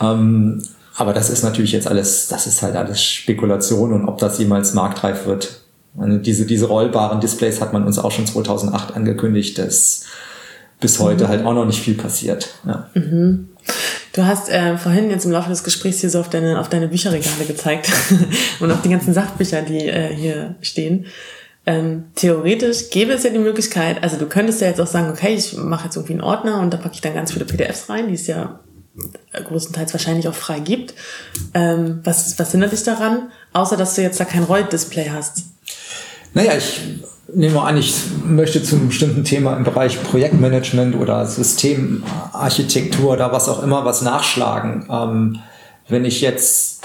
Ähm, 0.02 0.64
aber 0.96 1.12
das 1.12 1.30
ist 1.30 1.44
natürlich 1.44 1.74
jetzt 1.74 1.88
alles, 1.88 2.30
das 2.30 2.48
ist 2.48 2.62
halt 2.62 2.78
alles 2.78 3.04
Spekulation 3.04 3.92
und 3.92 4.08
ob 4.08 4.20
das 4.20 4.40
jemals 4.40 4.74
marktreif 4.74 5.26
wird. 5.28 5.65
Meine, 5.96 6.20
diese, 6.20 6.46
diese 6.46 6.66
rollbaren 6.66 7.22
Displays 7.22 7.62
hat 7.62 7.74
man 7.74 7.86
uns 7.86 8.00
auch 8.00 8.12
schon 8.12 8.28
2008 8.28 8.96
angekündigt, 8.96 9.58
dass 9.58 10.06
bis 10.80 11.00
heute 11.00 11.26
mhm. 11.26 11.28
halt 11.30 11.46
auch 11.46 11.54
noch 11.54 11.66
nicht 11.66 11.82
viel 11.82 11.96
passiert. 11.96 12.50
Ja. 12.66 12.90
Mhm. 12.94 13.50
Du 14.14 14.26
hast 14.26 14.50
äh, 14.50 14.78
vorhin 14.78 15.10
jetzt 15.10 15.26
im 15.26 15.32
Laufe 15.32 15.50
des 15.50 15.64
Gesprächs 15.64 16.00
hier 16.00 16.10
so 16.10 16.20
auf 16.20 16.30
deine, 16.30 16.60
auf 16.60 16.70
deine 16.70 16.88
Bücherregale 16.88 17.46
gezeigt 17.46 17.90
und 18.60 18.72
auf 18.72 18.82
die 18.82 18.90
ganzen 18.90 19.14
Sachbücher, 19.14 19.62
die 19.62 19.88
äh, 19.88 20.14
hier 20.14 20.56
stehen. 20.62 21.06
Ähm, 21.66 22.06
theoretisch 22.16 22.92
gäbe 22.92 23.14
es 23.14 23.24
ja 23.24 23.32
die 23.32 23.40
Möglichkeit, 23.40 24.04
also 24.04 24.18
du 24.18 24.28
könntest 24.28 24.62
ja 24.62 24.68
jetzt 24.68 24.80
auch 24.80 24.88
sagen, 24.88 25.10
okay, 25.10 25.34
ich 25.34 25.58
mache 25.58 25.86
jetzt 25.86 25.96
irgendwie 25.96 26.14
einen 26.14 26.22
Ordner 26.22 26.60
und 26.62 26.72
da 26.72 26.78
packe 26.78 26.94
ich 26.94 27.02
dann 27.02 27.16
ganz 27.16 27.32
viele 27.32 27.46
PDFs 27.46 27.90
rein, 27.90 28.08
die 28.08 28.14
es 28.14 28.28
ja 28.28 28.60
größtenteils 29.34 29.94
wahrscheinlich 29.94 30.28
auch 30.28 30.36
frei 30.36 30.60
gibt. 30.60 30.94
Ähm, 31.54 32.02
was, 32.04 32.38
was 32.40 32.52
hindert 32.52 32.72
dich 32.72 32.84
daran, 32.84 33.32
außer 33.54 33.78
dass 33.78 33.96
du 33.96 34.02
jetzt 34.02 34.20
da 34.20 34.26
kein 34.26 34.44
Roll-Display 34.44 35.10
hast? 35.10 35.44
Naja, 36.36 36.52
ich 36.58 36.82
nehme 37.34 37.62
an, 37.62 37.78
ich 37.78 37.96
möchte 38.26 38.62
zu 38.62 38.76
einem 38.76 38.90
bestimmten 38.90 39.24
Thema 39.24 39.56
im 39.56 39.64
Bereich 39.64 40.04
Projektmanagement 40.04 40.98
oder 40.98 41.26
Systemarchitektur 41.26 43.14
oder 43.14 43.32
was 43.32 43.48
auch 43.48 43.64
immer 43.64 43.86
was 43.86 44.02
nachschlagen. 44.02 44.86
Ähm, 44.92 45.40
wenn 45.88 46.04
ich 46.04 46.20
jetzt, 46.20 46.82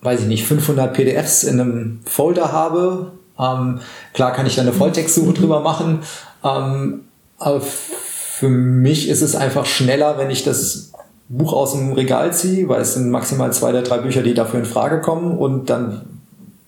weiß 0.00 0.20
ich 0.20 0.26
nicht, 0.26 0.46
500 0.46 0.94
PDFs 0.94 1.42
in 1.42 1.60
einem 1.60 2.00
Folder 2.06 2.52
habe, 2.52 3.10
ähm, 3.36 3.80
klar 4.12 4.32
kann 4.32 4.46
ich 4.46 4.54
da 4.54 4.62
eine 4.62 4.72
Volltextsuche 4.72 5.32
drüber 5.32 5.58
machen, 5.58 6.04
ähm, 6.44 7.00
aber 7.38 7.60
für 7.60 8.48
mich 8.48 9.08
ist 9.08 9.22
es 9.22 9.34
einfach 9.34 9.66
schneller, 9.66 10.18
wenn 10.18 10.30
ich 10.30 10.44
das 10.44 10.92
Buch 11.28 11.52
aus 11.52 11.72
dem 11.72 11.94
Regal 11.94 12.32
ziehe, 12.32 12.68
weil 12.68 12.82
es 12.82 12.94
sind 12.94 13.10
maximal 13.10 13.52
zwei 13.52 13.70
oder 13.70 13.82
drei 13.82 13.98
Bücher, 13.98 14.22
die 14.22 14.34
dafür 14.34 14.60
in 14.60 14.66
Frage 14.66 15.00
kommen 15.00 15.36
und 15.36 15.68
dann 15.68 16.13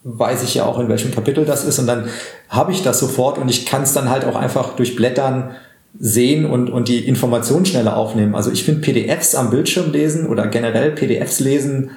weiß 0.09 0.45
ich 0.45 0.55
ja 0.55 0.65
auch, 0.65 0.79
in 0.79 0.89
welchem 0.89 1.11
Kapitel 1.11 1.45
das 1.45 1.65
ist 1.65 1.81
und 1.81 1.89
dann 1.89 2.09
habe 2.49 2.71
ich 2.71 2.83
das 2.83 3.01
sofort 3.01 3.39
und 3.39 3.49
ich 3.49 3.67
kann 3.67 3.83
es 3.83 3.93
dann 3.93 4.09
halt 4.09 4.25
auch 4.25 4.37
einfach 4.37 4.77
durch 4.77 4.95
Blättern 4.95 5.51
sehen 5.99 6.45
und, 6.45 6.71
und 6.71 6.87
die 6.89 7.09
Informationen 7.09 7.67
schneller 7.67 7.97
aufnehmen. 7.97 8.37
Also 8.37 8.53
ich 8.53 8.65
finde 8.65 8.83
PDFs 8.83 9.35
am 9.35 9.51
Bildschirm 9.51 9.91
lesen 9.91 10.29
oder 10.29 10.47
generell 10.47 10.93
PDFs 10.93 11.41
lesen 11.41 11.91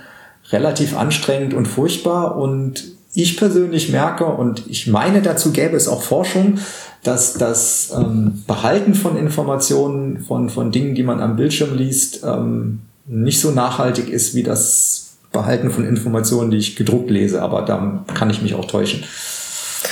relativ 0.51 0.97
anstrengend 0.97 1.53
und 1.53 1.68
furchtbar 1.68 2.36
und 2.36 2.95
ich 3.14 3.38
persönlich 3.38 3.89
merke 3.89 4.26
und 4.26 4.64
ich 4.68 4.88
meine, 4.88 5.22
dazu 5.22 5.51
gäbe 5.51 5.76
es 5.76 5.88
auch 5.88 6.01
Forschung, 6.01 6.60
dass 7.03 7.34
das 7.34 7.91
ähm, 7.95 8.43
Behalten 8.47 8.95
von 8.95 9.18
Informationen, 9.18 10.20
von, 10.20 10.49
von 10.49 10.72
Dingen, 10.72 10.95
die 10.95 11.03
man 11.03 11.22
am 11.22 11.36
Bildschirm 11.36 11.78
liest, 11.78 12.24
ähm, 12.24 12.80
nicht 13.05 13.39
so 13.39 13.51
nachhaltig 13.51 14.10
ist 14.10 14.34
wie 14.34 14.43
das 14.43 15.09
Behalten 15.32 15.70
von 15.70 15.86
Informationen, 15.86 16.52
die 16.52 16.58
ich 16.58 16.76
gedruckt 16.76 17.10
lese, 17.10 17.42
aber 17.42 17.62
da 17.64 18.04
kann 18.14 18.30
ich 18.30 18.42
mich 18.42 18.56
auch 18.56 18.66
täuschen. 18.66 19.04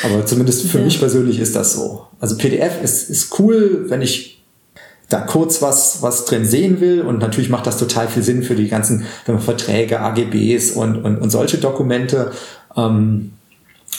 Aber 0.04 0.26
zumindest 0.26 0.68
für 0.68 0.80
ja. 0.80 0.86
mich 0.86 1.00
persönlich 1.00 1.40
ist 1.40 1.56
das 1.56 1.74
so. 1.74 2.08
Also 2.20 2.38
PDF 2.38 2.82
ist, 2.84 3.10
ist 3.10 3.40
cool, 3.40 3.86
wenn 3.88 4.02
ich 4.02 4.44
da 5.10 5.22
kurz 5.22 5.62
was, 5.62 6.02
was 6.02 6.26
drin 6.26 6.46
sehen 6.46 6.82
will. 6.82 7.02
Und 7.02 7.20
natürlich 7.20 7.50
macht 7.50 7.68
das 7.68 7.78
total 7.78 8.08
viel 8.08 8.24
Sinn 8.24 8.44
für 8.44 8.56
die 8.56 8.68
ganzen 8.68 9.06
Verträge, 9.40 10.02
AGBs 10.02 10.72
und, 10.72 10.98
und, 10.98 11.18
und 11.18 11.30
solche 11.30 11.58
Dokumente. 11.58 12.32
Ähm, 12.76 13.34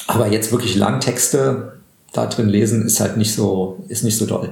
aber 0.07 0.29
jetzt 0.29 0.53
wirklich 0.53 0.77
Langtexte 0.77 1.73
da 2.13 2.27
drin 2.27 2.49
lesen 2.49 2.87
ist 2.87 3.01
halt 3.01 3.17
nicht 3.17 3.35
so, 3.35 3.85
ist 3.89 4.05
nicht 4.05 4.19
so 4.19 4.27
doll. 4.27 4.51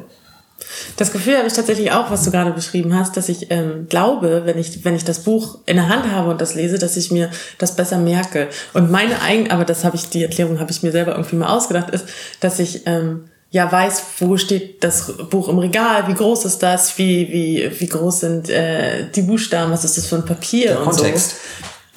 Das 0.96 1.12
Gefühl 1.12 1.36
habe 1.36 1.46
ich 1.46 1.52
tatsächlich 1.52 1.92
auch, 1.92 2.11
was 2.11 2.24
du 2.24 2.30
gerade 2.30 2.50
beschrieben 2.52 2.98
hast, 2.98 3.16
dass 3.16 3.28
ich 3.28 3.50
ähm, 3.50 3.86
glaube, 3.88 4.42
wenn 4.44 4.59
ich, 4.59 4.84
wenn 4.84 4.96
ich 4.96 5.04
das 5.04 5.20
Buch 5.20 5.59
in 5.66 5.76
der 5.76 5.88
Hand 5.88 6.11
habe 6.11 6.30
und 6.30 6.40
das 6.40 6.54
lese, 6.54 6.78
dass 6.78 6.96
ich 6.96 7.11
mir 7.11 7.30
das 7.59 7.76
besser 7.76 7.98
merke. 7.98 8.48
Und 8.72 8.90
meine 8.90 9.20
eigen, 9.22 9.50
aber 9.50 9.64
das 9.64 9.84
habe 9.84 9.96
ich, 9.96 10.09
die 10.09 10.22
Erklärung 10.22 10.59
habe 10.59 10.70
ich 10.70 10.82
mir 10.82 10.92
selber 10.92 11.12
irgendwie 11.12 11.36
mal 11.36 11.54
ausgedacht, 11.54 11.90
ist, 11.90 12.07
dass 12.40 12.59
ich 12.59 12.86
ähm, 12.86 13.24
ja 13.50 13.70
weiß, 13.70 14.02
wo 14.18 14.36
steht 14.36 14.82
das 14.82 15.12
Buch 15.30 15.48
im 15.48 15.59
Regal, 15.59 16.09
wie 16.09 16.14
groß 16.14 16.44
ist 16.46 16.62
das, 16.62 16.96
wie, 16.98 17.28
wie, 17.30 17.80
wie 17.80 17.86
groß 17.86 18.20
sind 18.20 18.48
äh, 18.48 19.11
die 19.14 19.22
Buchstaben, 19.22 19.70
was 19.72 19.84
ist 19.84 19.98
das 19.98 20.07
für 20.07 20.16
ein 20.16 20.24
Papier 20.24 20.68
Der 20.68 20.78
und 20.80 20.86
Kontext. 20.90 21.30
so. 21.30 21.36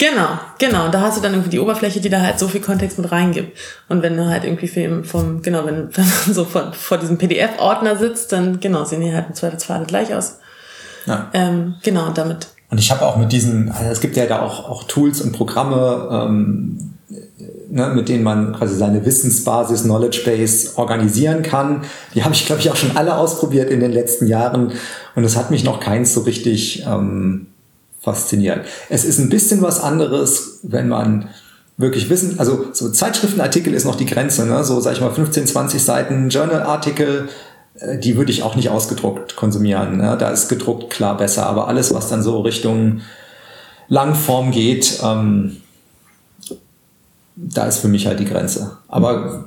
Genau, 0.00 0.38
genau. 0.58 0.86
Und 0.86 0.94
da 0.94 1.02
hast 1.02 1.18
du 1.18 1.20
dann 1.20 1.34
irgendwie 1.34 1.50
die 1.50 1.60
Oberfläche, 1.60 2.00
die 2.00 2.08
da 2.08 2.22
halt 2.22 2.38
so 2.38 2.48
viel 2.48 2.62
Kontext 2.62 2.98
mit 2.98 3.12
reingibt. 3.12 3.56
Und 3.86 4.02
wenn 4.02 4.16
du 4.16 4.26
halt 4.26 4.44
irgendwie 4.44 4.66
vom, 4.66 5.04
vom 5.04 5.42
genau, 5.42 5.66
wenn, 5.66 5.88
wenn 5.94 6.04
man 6.04 6.34
so 6.34 6.46
vor, 6.46 6.72
vor 6.72 6.96
diesem 6.96 7.18
PDF-Ordner 7.18 7.96
sitzt, 7.96 8.32
dann 8.32 8.60
genau, 8.60 8.84
sehen 8.84 9.02
die 9.02 9.12
halt 9.12 9.26
im 9.28 9.34
Zweifelsfall 9.34 9.84
gleich 9.84 10.14
aus. 10.14 10.38
Ja. 11.04 11.28
Ähm, 11.34 11.74
genau, 11.82 12.06
und 12.06 12.16
damit. 12.16 12.48
Und 12.70 12.78
ich 12.78 12.90
habe 12.90 13.04
auch 13.04 13.18
mit 13.18 13.30
diesen, 13.30 13.70
also 13.70 13.90
es 13.90 14.00
gibt 14.00 14.16
ja 14.16 14.24
da 14.24 14.40
auch, 14.40 14.70
auch 14.70 14.84
Tools 14.84 15.20
und 15.20 15.32
Programme, 15.32 16.08
ähm, 16.10 16.94
ne, 17.68 17.88
mit 17.94 18.08
denen 18.08 18.24
man 18.24 18.54
quasi 18.54 18.76
seine 18.76 19.04
Wissensbasis, 19.04 19.82
Knowledge 19.82 20.22
Base 20.24 20.78
organisieren 20.78 21.42
kann. 21.42 21.82
Die 22.14 22.24
habe 22.24 22.34
ich, 22.34 22.46
glaube 22.46 22.62
ich, 22.62 22.70
auch 22.70 22.76
schon 22.76 22.96
alle 22.96 23.16
ausprobiert 23.16 23.70
in 23.70 23.80
den 23.80 23.92
letzten 23.92 24.26
Jahren. 24.26 24.72
Und 25.14 25.24
es 25.24 25.36
hat 25.36 25.50
mich 25.50 25.62
noch 25.62 25.78
keins 25.78 26.14
so 26.14 26.22
richtig 26.22 26.86
ähm, 26.86 27.48
fasziniert. 28.00 28.66
Es 28.88 29.04
ist 29.04 29.18
ein 29.18 29.28
bisschen 29.28 29.62
was 29.62 29.80
anderes, 29.80 30.60
wenn 30.62 30.88
man 30.88 31.28
wirklich 31.76 32.10
wissen, 32.10 32.38
also 32.38 32.66
so 32.72 32.90
Zeitschriftenartikel 32.90 33.72
ist 33.72 33.84
noch 33.84 33.96
die 33.96 34.06
Grenze, 34.06 34.46
ne? 34.46 34.64
so 34.64 34.80
sag 34.80 34.92
ich 34.92 35.00
mal 35.00 35.12
15, 35.12 35.46
20 35.46 35.82
Seiten 35.82 36.28
Journalartikel, 36.28 37.28
äh, 37.74 37.98
die 37.98 38.16
würde 38.16 38.32
ich 38.32 38.42
auch 38.42 38.54
nicht 38.54 38.68
ausgedruckt 38.68 39.36
konsumieren. 39.36 39.96
Ne? 39.96 40.16
Da 40.18 40.30
ist 40.30 40.48
gedruckt 40.48 40.90
klar 40.90 41.16
besser, 41.16 41.46
aber 41.46 41.68
alles, 41.68 41.94
was 41.94 42.08
dann 42.08 42.22
so 42.22 42.40
Richtung 42.40 43.00
Langform 43.88 44.50
geht, 44.50 45.00
ähm, 45.02 45.56
da 47.36 47.66
ist 47.66 47.78
für 47.78 47.88
mich 47.88 48.06
halt 48.06 48.20
die 48.20 48.26
Grenze. 48.26 48.78
Aber 48.88 49.46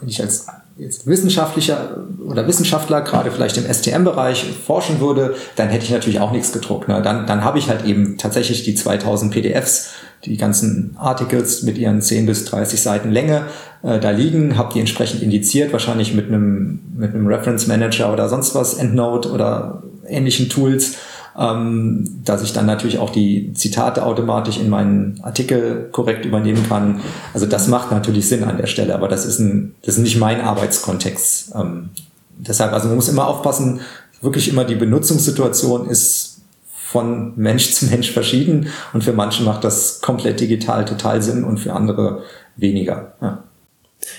wenn 0.00 0.08
ich 0.08 0.20
als 0.22 0.46
jetzt 0.78 1.06
wissenschaftlicher 1.06 2.04
oder 2.26 2.46
Wissenschaftler, 2.46 3.00
gerade 3.00 3.30
vielleicht 3.30 3.56
im 3.56 3.64
STM-Bereich, 3.64 4.44
forschen 4.66 5.00
würde, 5.00 5.34
dann 5.56 5.68
hätte 5.68 5.84
ich 5.84 5.90
natürlich 5.90 6.20
auch 6.20 6.32
nichts 6.32 6.52
gedruckt. 6.52 6.88
Ne? 6.88 7.00
Dann, 7.02 7.26
dann 7.26 7.44
habe 7.44 7.58
ich 7.58 7.68
halt 7.68 7.84
eben 7.86 8.18
tatsächlich 8.18 8.62
die 8.62 8.74
2000 8.74 9.32
PDFs, 9.32 9.92
die 10.24 10.36
ganzen 10.36 10.96
Articles 10.98 11.62
mit 11.62 11.78
ihren 11.78 12.02
10 12.02 12.26
bis 12.26 12.44
30 12.44 12.80
Seiten 12.80 13.10
Länge 13.10 13.46
äh, 13.82 13.98
da 13.98 14.10
liegen, 14.10 14.58
habe 14.58 14.72
die 14.74 14.80
entsprechend 14.80 15.22
indiziert, 15.22 15.72
wahrscheinlich 15.72 16.14
mit 16.14 16.28
einem, 16.28 16.80
mit 16.94 17.14
einem 17.14 17.26
Reference 17.26 17.66
Manager 17.66 18.12
oder 18.12 18.28
sonst 18.28 18.54
was, 18.54 18.74
EndNote 18.74 19.30
oder 19.30 19.82
ähnlichen 20.06 20.48
Tools 20.48 20.96
ähm, 21.38 22.20
dass 22.24 22.42
ich 22.42 22.52
dann 22.52 22.66
natürlich 22.66 22.98
auch 22.98 23.10
die 23.10 23.52
Zitate 23.52 24.04
automatisch 24.04 24.58
in 24.58 24.70
meinen 24.70 25.20
Artikel 25.22 25.88
korrekt 25.92 26.24
übernehmen 26.24 26.66
kann. 26.68 27.00
Also 27.34 27.46
das 27.46 27.68
macht 27.68 27.90
natürlich 27.90 28.28
Sinn 28.28 28.44
an 28.44 28.56
der 28.56 28.66
Stelle, 28.66 28.94
aber 28.94 29.08
das 29.08 29.26
ist, 29.26 29.38
ein, 29.38 29.74
das 29.82 29.96
ist 29.96 30.02
nicht 30.02 30.18
mein 30.18 30.40
Arbeitskontext. 30.40 31.54
Ähm, 31.54 31.90
deshalb, 32.38 32.72
also 32.72 32.88
man 32.88 32.96
muss 32.96 33.08
immer 33.08 33.26
aufpassen, 33.26 33.80
wirklich 34.22 34.48
immer 34.48 34.64
die 34.64 34.76
Benutzungssituation 34.76 35.88
ist 35.88 36.40
von 36.64 37.32
Mensch 37.36 37.72
zu 37.74 37.86
Mensch 37.86 38.10
verschieden 38.10 38.68
und 38.94 39.04
für 39.04 39.12
manche 39.12 39.42
macht 39.42 39.64
das 39.64 40.00
komplett 40.00 40.40
digital 40.40 40.84
total 40.84 41.20
Sinn 41.20 41.44
und 41.44 41.58
für 41.58 41.74
andere 41.74 42.22
weniger. 42.56 43.14
Ja. 43.20 43.44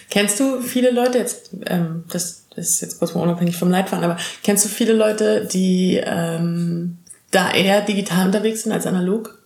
Kennst 0.10 0.40
du 0.40 0.60
viele 0.60 0.92
Leute, 0.92 1.18
jetzt, 1.18 1.52
ähm, 1.66 2.04
das, 2.12 2.46
das 2.56 2.70
ist 2.70 2.82
jetzt 2.82 3.00
kurz 3.00 3.16
mal 3.16 3.22
unabhängig 3.22 3.58
vom 3.58 3.72
Leitfaden, 3.72 4.04
aber 4.04 4.18
kennst 4.44 4.66
du 4.66 4.70
viele 4.70 4.94
Leute, 4.94 5.48
die 5.52 6.02
ähm, 6.04 6.98
da 7.32 7.52
eher 7.52 7.82
digital 7.82 8.28
unterwegs 8.28 8.64
sind 8.64 8.72
als 8.72 8.86
analog? 8.86 9.38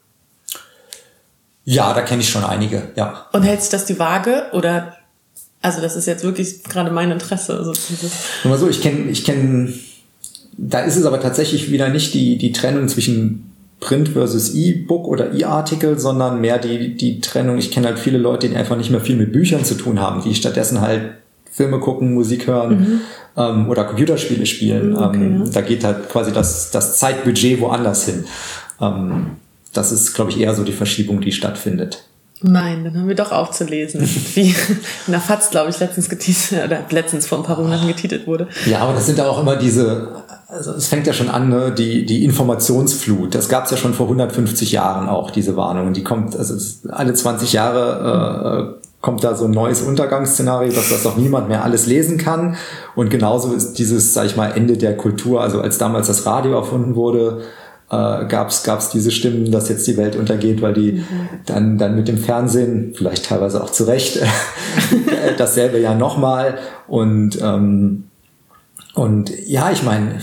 Ja, 1.64 1.94
da 1.94 2.02
kenne 2.02 2.22
ich 2.22 2.30
schon 2.30 2.44
einige, 2.44 2.90
ja. 2.96 3.28
Und 3.34 3.44
hält 3.44 3.62
sich 3.62 3.70
das 3.70 3.86
die 3.86 4.00
Waage 4.00 4.48
oder 4.54 4.98
also 5.62 5.80
das 5.80 5.96
ist 5.96 6.08
jetzt 6.08 6.24
wirklich 6.24 6.64
gerade 6.64 6.92
mein 6.92 7.12
Interesse. 7.12 7.56
Also 7.56 7.74
Nur 8.44 8.54
mal 8.54 8.60
so, 8.60 8.68
ich 8.68 8.82
kenne, 8.82 9.10
ich 9.12 9.24
kenne, 9.24 9.72
da 10.58 10.80
ist 10.82 10.96
es 10.96 11.06
aber 11.06 11.22
tatsächlich 11.22 11.72
wieder 11.72 11.90
nicht 11.90 12.14
die, 12.14 12.38
die 12.38 12.52
Trennung 12.52 12.88
zwischen 12.88 13.52
Print 13.80 14.10
versus 14.10 14.54
E-Book 14.54 15.08
oder 15.08 15.34
E-Artikel, 15.34 16.00
sondern 16.00 16.42
mehr 16.42 16.58
die, 16.58 16.96
die 16.96 17.22
Trennung. 17.22 17.58
Ich 17.58 17.72
kenne 17.72 17.88
halt 17.88 18.00
viele 18.00 18.18
Leute, 18.18 18.50
die 18.50 18.56
einfach 18.56 18.78
nicht 18.78 18.90
mehr 18.90 19.02
viel 19.02 19.16
mit 19.16 19.32
Büchern 19.32 19.64
zu 19.64 19.76
tun 19.76 20.00
haben, 20.00 20.24
die 20.24 20.36
stattdessen 20.36 20.82
halt 20.82 21.14
Filme 21.52 21.80
gucken, 21.80 22.14
Musik 22.14 22.48
hören 22.48 22.80
mhm. 22.80 23.02
ähm, 23.38 23.70
oder 23.70 23.84
Computerspiele 23.84 24.46
spielen. 24.46 24.92
Mhm, 24.92 24.98
okay, 24.98 25.18
ähm, 25.18 25.44
ja. 25.46 25.52
Da 25.52 25.62
geht 25.62 25.84
halt 25.84 26.10
quasi 26.10 26.32
das, 26.32 26.72
das 26.72 26.98
Zeitbudget 26.98 27.60
woanders 27.60 28.06
hin. 28.06 28.26
Ähm, 28.80 29.32
das 29.74 29.92
ist, 29.92 30.14
glaube 30.14 30.32
ich, 30.32 30.40
eher 30.40 30.56
so 30.56 30.64
die 30.64 30.74
Verschiebung, 30.74 31.22
die 31.22 31.32
stattfindet. 31.32 32.06
Nein, 32.44 32.84
dann 32.84 32.96
haben 32.96 33.08
wir 33.08 33.16
doch 33.16 33.32
aufzulesen, 33.32 34.02
wie 34.34 34.56
in 35.06 35.12
der 35.12 35.22
FAZ, 35.22 35.52
glaube 35.52 35.70
ich, 35.70 35.80
letztens 35.80 36.10
getitelt, 36.10 36.66
oder 36.66 36.80
letztens 36.90 37.28
vor 37.28 37.38
ein 37.38 37.44
paar 37.44 37.60
Monaten 37.60 37.88
getitelt 37.88 38.26
wurde. 38.26 38.48
Ja, 38.66 38.80
aber 38.80 38.94
das 38.94 39.06
sind 39.06 39.20
da 39.20 39.30
auch 39.30 39.40
immer 39.40 39.58
diese, 39.58 40.24
also 40.48 40.72
es 40.72 40.88
fängt 40.88 41.06
ja 41.06 41.14
schon 41.14 41.30
an, 41.30 41.50
ne, 41.50 41.72
die, 41.72 42.06
die 42.06 42.24
Informationsflut. 42.26 43.36
Das 43.36 43.48
gab 43.48 43.66
es 43.66 43.72
ja 43.72 43.78
schon 43.78 43.94
vor 43.94 44.08
150 44.08 44.72
Jahren 44.72 45.08
auch, 45.08 45.30
diese 45.30 45.56
Warnungen. 45.56 45.94
Die 45.94 46.04
kommt, 46.04 46.36
also 46.36 46.56
alle 46.90 47.14
20 47.14 47.54
Jahre 47.54 48.78
äh, 48.81 48.81
kommt 49.02 49.24
da 49.24 49.36
so 49.36 49.46
ein 49.46 49.52
neues 49.52 49.82
Untergangsszenario, 49.82 50.72
dass 50.72 50.90
das 50.90 51.04
doch 51.04 51.18
niemand 51.18 51.50
mehr 51.50 51.64
alles 51.64 51.88
lesen 51.88 52.18
kann. 52.18 52.56
Und 52.96 53.10
genauso 53.10 53.54
ist 53.54 53.74
dieses, 53.74 54.14
sag 54.14 54.28
ich 54.28 54.38
mal, 54.38 54.52
Ende 54.52 54.78
der 54.78 54.96
Kultur, 54.96 55.42
also 55.42 55.60
als 55.60 55.80
damals 55.80 56.08
das 56.08 56.26
Radio 56.26 56.54
erfunden 56.54 56.96
wurde, 56.96 57.42
äh, 57.90 58.26
gab 58.28 58.50
es 58.50 58.90
diese 58.94 59.12
Stimmen, 59.12 59.52
dass 59.52 59.70
jetzt 59.70 59.88
die 59.88 59.98
Welt 59.98 60.16
untergeht, 60.16 60.62
weil 60.62 60.74
die 60.74 60.94
mhm. 60.94 61.06
dann, 61.48 61.78
dann 61.78 61.96
mit 61.96 62.08
dem 62.08 62.20
Fernsehen, 62.20 62.94
vielleicht 62.96 63.26
teilweise 63.26 63.64
auch 63.64 63.72
zu 63.72 63.86
Recht, 63.86 64.20
dasselbe 65.38 65.80
ja 65.80 65.96
nochmal. 65.96 66.60
Und, 66.88 67.42
ähm, 67.42 68.06
und 68.94 69.32
ja, 69.48 69.72
ich 69.72 69.82
meine, 69.82 70.20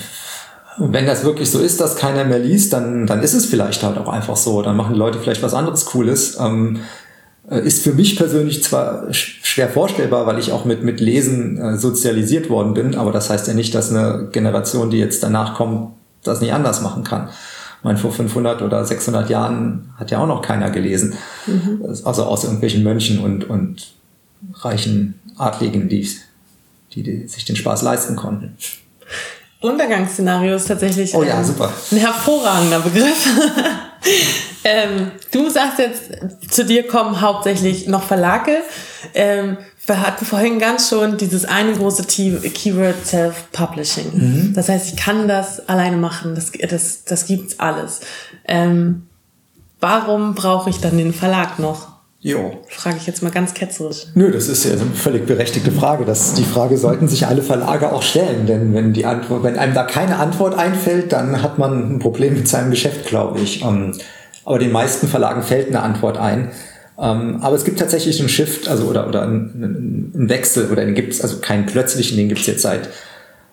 wenn 0.79 1.07
das 1.07 1.25
wirklich 1.25 1.51
so 1.51 1.59
ist, 1.59 1.81
dass 1.81 1.97
keiner 1.97 2.25
mehr 2.25 2.39
liest, 2.39 2.73
dann, 2.73 3.09
dann 3.09 3.23
ist 3.23 3.35
es 3.35 3.47
vielleicht 3.47 3.83
halt 3.83 3.99
auch 3.99 4.09
einfach 4.09 4.37
so. 4.37 4.63
Dann 4.63 4.77
machen 4.77 4.95
die 4.95 4.99
Leute 4.99 5.19
vielleicht 5.19 5.43
was 5.43 5.53
anderes 5.53 5.87
Cooles. 5.87 6.39
Ähm, 6.41 6.77
äh, 6.77 7.08
ist 7.57 7.83
für 7.83 7.93
mich 7.93 8.17
persönlich 8.17 8.63
zwar 8.63 9.13
schwer 9.13 9.69
vorstellbar, 9.69 10.27
weil 10.27 10.39
ich 10.39 10.53
auch 10.53 10.65
mit, 10.65 10.83
mit 10.83 11.01
Lesen 11.01 11.59
äh, 11.59 11.79
sozialisiert 11.79 12.51
worden 12.51 12.75
bin, 12.75 12.95
aber 12.95 13.11
das 13.11 13.31
heißt 13.31 13.49
ja 13.49 13.55
nicht, 13.55 13.75
dass 13.75 13.91
eine 13.91 14.29
Generation, 14.33 14.91
die 14.91 14.99
jetzt 14.99 15.23
danach 15.23 15.55
kommt, 15.55 15.93
das 16.23 16.41
nicht 16.41 16.53
anders 16.53 16.83
machen 16.83 17.05
kann. 17.05 17.29
Ich 17.79 17.85
meine, 17.85 17.99
vor 17.99 18.13
500 18.13 18.61
oder 18.61 18.85
600 18.85 19.31
Jahren 19.31 19.95
hat 19.97 20.11
ja 20.11 20.19
auch 20.19 20.27
noch 20.27 20.43
keiner 20.43 20.71
gelesen. 20.71 21.15
Mhm. 21.47 21.85
Also 22.05 22.25
aus 22.25 22.45
irgendwelchen 22.45 22.83
Mönchen 22.83 23.21
und, 23.21 23.49
und 23.49 23.93
reichen 24.55 25.19
Adligen, 25.39 25.89
die, 25.89 26.09
die, 26.93 27.03
die 27.03 27.29
sich 27.29 27.45
den 27.45 27.57
Spaß 27.57 27.83
leisten 27.83 28.17
konnten. 28.17 28.57
Untergangsszenario 29.61 30.55
ist 30.57 30.67
tatsächlich 30.67 31.15
oh, 31.15 31.23
ja, 31.23 31.43
super. 31.43 31.73
ein 31.93 31.99
hervorragender 31.99 32.81
Begriff. 32.81 33.29
ähm, 34.65 35.13
du 35.33 35.49
sagst 35.51 35.79
jetzt, 35.79 36.53
zu 36.53 36.65
dir 36.65 36.87
kommen 36.87 37.21
hauptsächlich 37.21 37.87
noch 37.87 38.03
Verlage. 38.03 38.59
Ähm, 39.15 39.59
wir 39.87 40.07
hatten 40.07 40.25
vorhin 40.25 40.59
ganz 40.59 40.91
schon 40.91 41.17
dieses 41.17 41.45
eine 41.47 41.73
große 41.73 42.05
Keyword 42.05 43.07
Self-Publishing. 43.07 44.11
Mhm. 44.13 44.53
Das 44.55 44.69
heißt, 44.69 44.93
ich 44.93 44.97
kann 44.97 45.29
das 45.29 45.67
alleine 45.69 45.97
machen. 45.97 46.35
Das, 46.35 46.53
das, 46.53 47.05
das 47.05 47.27
gibt's 47.27 47.59
alles. 47.59 48.01
Ähm, 48.47 49.07
warum 49.81 50.35
brauche 50.35 50.69
ich 50.69 50.79
dann 50.79 50.99
den 50.99 51.15
Verlag 51.15 51.59
noch? 51.59 51.99
Jo. 52.21 52.51
Frage 52.69 52.97
ich 52.97 53.07
jetzt 53.07 53.23
mal 53.23 53.31
ganz 53.31 53.55
ketzerisch. 53.55 54.07
Nö, 54.15 54.33
das 54.33 54.49
ist 54.49 54.65
ja 54.65 54.73
eine 54.73 54.91
völlig 54.93 55.25
berechtigte 55.25 55.71
Frage. 55.71 56.05
Das, 56.05 56.35
die 56.35 56.43
Frage 56.43 56.77
sollten 56.77 57.07
sich 57.07 57.27
alle 57.27 57.43
Verlage 57.43 57.93
auch 57.93 58.03
stellen, 58.03 58.45
denn 58.47 58.75
wenn, 58.75 58.93
die 58.93 59.07
Antwort, 59.07 59.45
wenn 59.45 59.57
einem 59.57 59.73
da 59.73 59.85
keine 59.85 60.19
Antwort 60.19 60.59
einfällt, 60.59 61.13
dann 61.13 61.43
hat 61.43 61.59
man 61.59 61.95
ein 61.95 61.99
Problem 62.01 62.35
mit 62.35 62.49
seinem 62.49 62.73
Geschäft, 62.73 63.07
glaube 63.07 63.39
ich. 63.39 63.63
Ähm, 63.63 63.93
aber 64.49 64.59
den 64.59 64.73
meisten 64.73 65.09
Verlagen 65.09 65.43
fällt 65.43 65.69
eine 65.69 65.83
Antwort 65.83 66.17
ein. 66.17 66.53
Ähm, 66.99 67.41
aber 67.43 67.55
es 67.55 67.67
gibt 67.67 67.79
tatsächlich 67.79 68.19
einen 68.19 68.31
Shift, 68.31 68.67
also 68.67 68.87
oder, 68.87 69.07
oder 69.07 69.23
einen, 69.23 70.13
einen 70.15 70.29
Wechsel, 70.31 70.71
oder 70.73 70.87
den 70.87 70.95
gibt 70.95 71.13
es, 71.13 71.21
also 71.21 71.41
keinen 71.41 71.67
plötzlichen, 71.67 72.17
den 72.17 72.29
gibt 72.29 72.41
es 72.41 72.47
jetzt 72.47 72.63
seit 72.63 72.89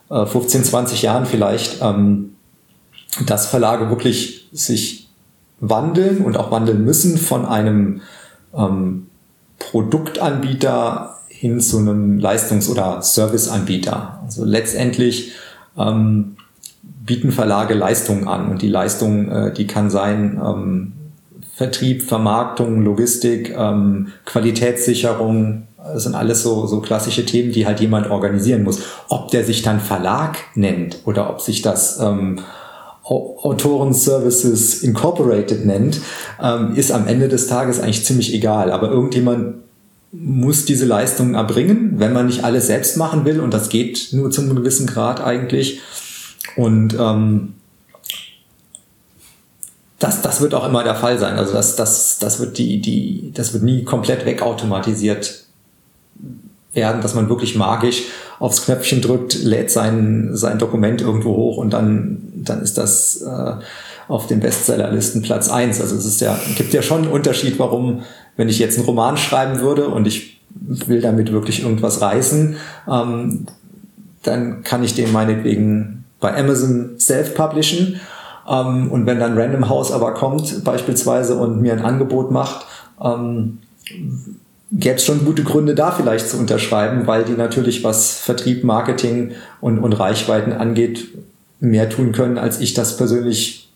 äh, 0.09 0.25
15, 0.25 0.63
20 0.63 1.01
Jahren 1.01 1.25
vielleicht, 1.25 1.81
ähm, 1.81 2.35
dass 3.25 3.47
Verlage 3.47 3.89
wirklich 3.89 4.47
sich 4.53 5.09
wandeln 5.59 6.19
und 6.23 6.37
auch 6.37 6.49
wandeln 6.49 6.85
müssen 6.85 7.17
von 7.17 7.45
einem 7.45 7.99
ähm, 8.55 9.07
Produktanbieter 9.59 11.17
hin 11.27 11.59
zu 11.59 11.79
einem 11.79 12.19
Leistungs- 12.19 12.69
oder 12.69 13.01
Serviceanbieter. 13.01 14.21
Also 14.23 14.45
letztendlich 14.45 15.33
ähm, 15.77 16.37
bieten 17.05 17.31
Verlage 17.31 17.73
Leistungen 17.73 18.27
an 18.27 18.49
und 18.49 18.61
die 18.61 18.67
Leistung, 18.67 19.29
äh, 19.29 19.53
die 19.53 19.67
kann 19.67 19.89
sein 19.89 20.41
ähm, 20.43 20.93
Vertrieb, 21.53 22.03
Vermarktung, 22.03 22.83
Logistik, 22.83 23.55
ähm, 23.57 24.07
Qualitätssicherung, 24.25 25.67
das 25.93 26.03
sind 26.03 26.15
alles 26.15 26.41
so, 26.41 26.65
so 26.65 26.81
klassische 26.81 27.25
Themen, 27.25 27.51
die 27.51 27.65
halt 27.65 27.79
jemand 27.79 28.09
organisieren 28.09 28.63
muss. 28.63 28.81
Ob 29.07 29.29
der 29.31 29.43
sich 29.43 29.61
dann 29.61 29.79
Verlag 29.79 30.37
nennt 30.55 30.99
oder 31.05 31.29
ob 31.29 31.41
sich 31.41 31.61
das 31.61 31.99
ähm, 31.99 32.39
Autoren 33.03 33.93
Services 33.93 34.81
Incorporated 34.81 35.65
nennt, 35.65 36.01
ähm, 36.41 36.75
ist 36.75 36.91
am 36.91 37.07
Ende 37.07 37.29
des 37.29 37.47
Tages 37.47 37.79
eigentlich 37.79 38.03
ziemlich 38.03 38.33
egal. 38.33 38.71
Aber 38.71 38.89
irgendjemand 38.89 39.57
muss 40.11 40.65
diese 40.65 40.85
Leistungen 40.85 41.35
erbringen, 41.35 41.95
wenn 41.97 42.13
man 42.13 42.25
nicht 42.25 42.43
alles 42.43 42.67
selbst 42.67 42.97
machen 42.97 43.23
will. 43.25 43.39
Und 43.39 43.53
das 43.53 43.69
geht 43.69 44.09
nur 44.11 44.31
zu 44.31 44.41
einem 44.41 44.55
gewissen 44.55 44.87
Grad 44.87 45.21
eigentlich. 45.21 45.81
Und 46.55 46.95
ähm, 46.99 47.53
das, 49.99 50.21
das 50.21 50.41
wird 50.41 50.53
auch 50.53 50.67
immer 50.67 50.83
der 50.83 50.95
Fall 50.95 51.17
sein. 51.17 51.37
Also 51.37 51.53
das, 51.53 51.75
das, 51.75 52.19
das 52.19 52.39
wird 52.39 52.57
die, 52.57 52.81
die, 52.81 53.31
das 53.33 53.53
wird 53.53 53.63
nie 53.63 53.83
komplett 53.83 54.25
wegautomatisiert 54.25 55.45
werden, 56.73 57.01
dass 57.01 57.15
man 57.15 57.29
wirklich 57.29 57.55
magisch 57.55 58.03
aufs 58.39 58.65
Knöpfchen 58.65 59.01
drückt, 59.01 59.41
lädt 59.43 59.71
sein, 59.71 60.31
sein 60.33 60.59
Dokument 60.59 61.01
irgendwo 61.01 61.35
hoch 61.35 61.57
und 61.57 61.71
dann, 61.71 62.21
dann 62.35 62.61
ist 62.61 62.77
das 62.77 63.21
äh, 63.21 63.53
auf 64.07 64.27
den 64.27 64.41
Bestsellerlisten 64.41 65.21
Platz 65.21 65.49
eins. 65.49 65.81
Also 65.81 65.95
es 65.95 66.05
ist 66.05 66.21
ja, 66.21 66.37
gibt 66.57 66.73
ja 66.73 66.81
schon 66.81 67.03
einen 67.03 67.11
Unterschied, 67.11 67.57
warum, 67.59 68.03
wenn 68.35 68.49
ich 68.49 68.59
jetzt 68.59 68.77
einen 68.77 68.85
Roman 68.85 69.17
schreiben 69.17 69.61
würde 69.61 69.87
und 69.87 70.05
ich 70.05 70.41
will 70.51 71.01
damit 71.01 71.31
wirklich 71.31 71.63
irgendwas 71.63 72.01
reißen, 72.01 72.57
ähm, 72.91 73.47
dann 74.23 74.63
kann 74.63 74.83
ich 74.83 74.95
den 74.95 75.11
meinetwegen 75.11 76.04
bei 76.19 76.35
Amazon 76.37 76.95
self-publishen 76.99 77.99
ähm, 78.49 78.91
und 78.91 79.05
wenn 79.05 79.19
dann 79.19 79.37
Random 79.37 79.69
House 79.69 79.91
aber 79.91 80.13
kommt 80.13 80.63
beispielsweise 80.63 81.35
und 81.35 81.61
mir 81.61 81.73
ein 81.73 81.83
Angebot 81.83 82.31
macht, 82.31 82.65
ähm, 83.03 83.59
gäbe 84.71 84.95
es 84.95 85.05
schon 85.05 85.25
gute 85.25 85.43
Gründe 85.43 85.75
da 85.75 85.91
vielleicht 85.91 86.29
zu 86.29 86.37
unterschreiben, 86.37 87.07
weil 87.07 87.23
die 87.23 87.33
natürlich 87.33 87.83
was 87.83 88.19
Vertrieb, 88.19 88.63
Marketing 88.63 89.31
und, 89.61 89.79
und 89.79 89.93
Reichweiten 89.93 90.53
angeht, 90.53 91.07
mehr 91.59 91.89
tun 91.89 92.11
können, 92.11 92.37
als 92.37 92.59
ich 92.59 92.73
das 92.73 92.97
persönlich 92.97 93.71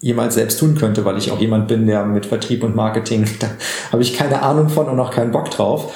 jemals 0.00 0.34
selbst 0.34 0.58
tun 0.58 0.76
könnte, 0.76 1.04
weil 1.04 1.18
ich 1.18 1.30
auch 1.30 1.40
jemand 1.40 1.68
bin, 1.68 1.86
der 1.86 2.04
mit 2.04 2.26
Vertrieb 2.26 2.64
und 2.64 2.74
Marketing, 2.74 3.26
da 3.40 3.48
habe 3.92 4.02
ich 4.02 4.14
keine 4.14 4.42
Ahnung 4.42 4.68
von 4.68 4.86
und 4.86 4.98
auch 4.98 5.10
keinen 5.10 5.30
Bock 5.30 5.50
drauf. 5.50 5.94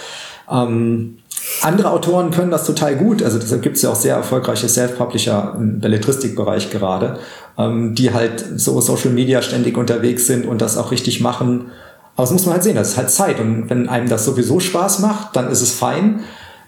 Ähm, 0.51 1.19
andere 1.63 1.91
Autoren 1.91 2.31
können 2.31 2.51
das 2.51 2.65
total 2.65 2.97
gut. 2.97 3.23
Also 3.23 3.39
deshalb 3.39 3.63
gibt 3.63 3.77
es 3.77 3.83
ja 3.83 3.91
auch 3.91 3.97
sehr 3.97 4.17
erfolgreiche 4.17 4.69
Self-Publisher 4.69 5.55
im 5.59 5.81
Belletristikbereich 5.81 6.71
gerade, 6.71 7.19
ähm, 7.59 7.95
die 7.95 8.13
halt 8.13 8.45
so 8.57 8.81
Social 8.81 9.11
Media 9.11 9.43
ständig 9.43 9.77
unterwegs 9.77 10.27
sind 10.27 10.47
und 10.47 10.61
das 10.61 10.77
auch 10.77 10.91
richtig 10.91 11.21
machen. 11.21 11.71
Aber 12.17 12.25
das 12.25 12.33
muss 12.33 12.47
man 12.47 12.55
halt 12.55 12.63
sehen, 12.63 12.77
das 12.77 12.91
ist 12.91 12.97
halt 12.97 13.11
Zeit. 13.11 13.41
Und 13.41 13.69
wenn 13.71 13.89
einem 13.89 14.09
das 14.09 14.25
sowieso 14.25 14.61
Spaß 14.61 15.01
macht, 15.01 15.37
dann 15.37 15.51
ist 15.51 15.63
es 15.63 15.73
fein. 15.73 16.21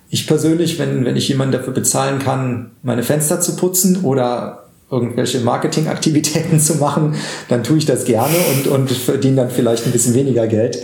Ich 0.08 0.26
persönlich, 0.26 0.78
wenn, 0.78 1.04
wenn 1.04 1.16
ich 1.16 1.28
jemanden 1.28 1.52
dafür 1.52 1.72
bezahlen 1.72 2.18
kann, 2.18 2.72
meine 2.82 3.02
Fenster 3.02 3.40
zu 3.40 3.56
putzen 3.56 4.02
oder 4.02 4.64
irgendwelche 4.90 5.40
Marketingaktivitäten 5.40 6.60
zu 6.60 6.76
machen, 6.76 7.14
dann 7.48 7.64
tue 7.64 7.78
ich 7.78 7.86
das 7.86 8.04
gerne 8.04 8.36
und, 8.54 8.68
und 8.68 8.90
verdiene 8.90 9.36
dann 9.36 9.50
vielleicht 9.50 9.86
ein 9.86 9.92
bisschen 9.92 10.14
weniger 10.14 10.46
Geld. 10.46 10.78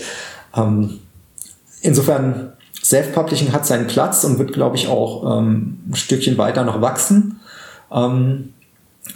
Ähm, 0.56 0.98
insofern 1.80 2.51
Self-Publishing 2.82 3.52
hat 3.52 3.66
seinen 3.66 3.86
Platz 3.86 4.24
und 4.24 4.38
wird, 4.38 4.52
glaube 4.52 4.76
ich, 4.76 4.88
auch 4.88 5.38
ähm, 5.38 5.78
ein 5.88 5.94
Stückchen 5.94 6.36
weiter 6.36 6.64
noch 6.64 6.80
wachsen. 6.80 7.40
Ähm, 7.92 8.52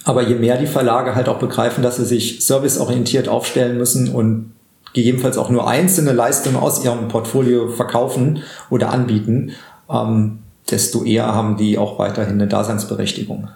aber 0.05 0.23
je 0.23 0.37
mehr 0.37 0.57
die 0.57 0.67
Verlage 0.67 1.15
halt 1.15 1.29
auch 1.29 1.39
begreifen, 1.39 1.83
dass 1.83 1.97
sie 1.97 2.05
sich 2.05 2.45
serviceorientiert 2.45 3.29
aufstellen 3.29 3.77
müssen 3.77 4.15
und 4.15 4.53
gegebenenfalls 4.93 5.37
auch 5.37 5.51
nur 5.51 5.69
einzelne 5.69 6.13
Leistungen 6.13 6.57
aus 6.57 6.85
ihrem 6.85 7.09
Portfolio 7.09 7.69
verkaufen 7.69 8.43
oder 8.71 8.91
anbieten, 8.91 9.53
ähm, 9.91 10.39
desto 10.71 11.05
eher 11.05 11.27
haben 11.27 11.57
die 11.57 11.77
auch 11.79 11.99
weiterhin 11.99 12.35
eine 12.35 12.49
Daseinsberechtigung. 12.49 13.49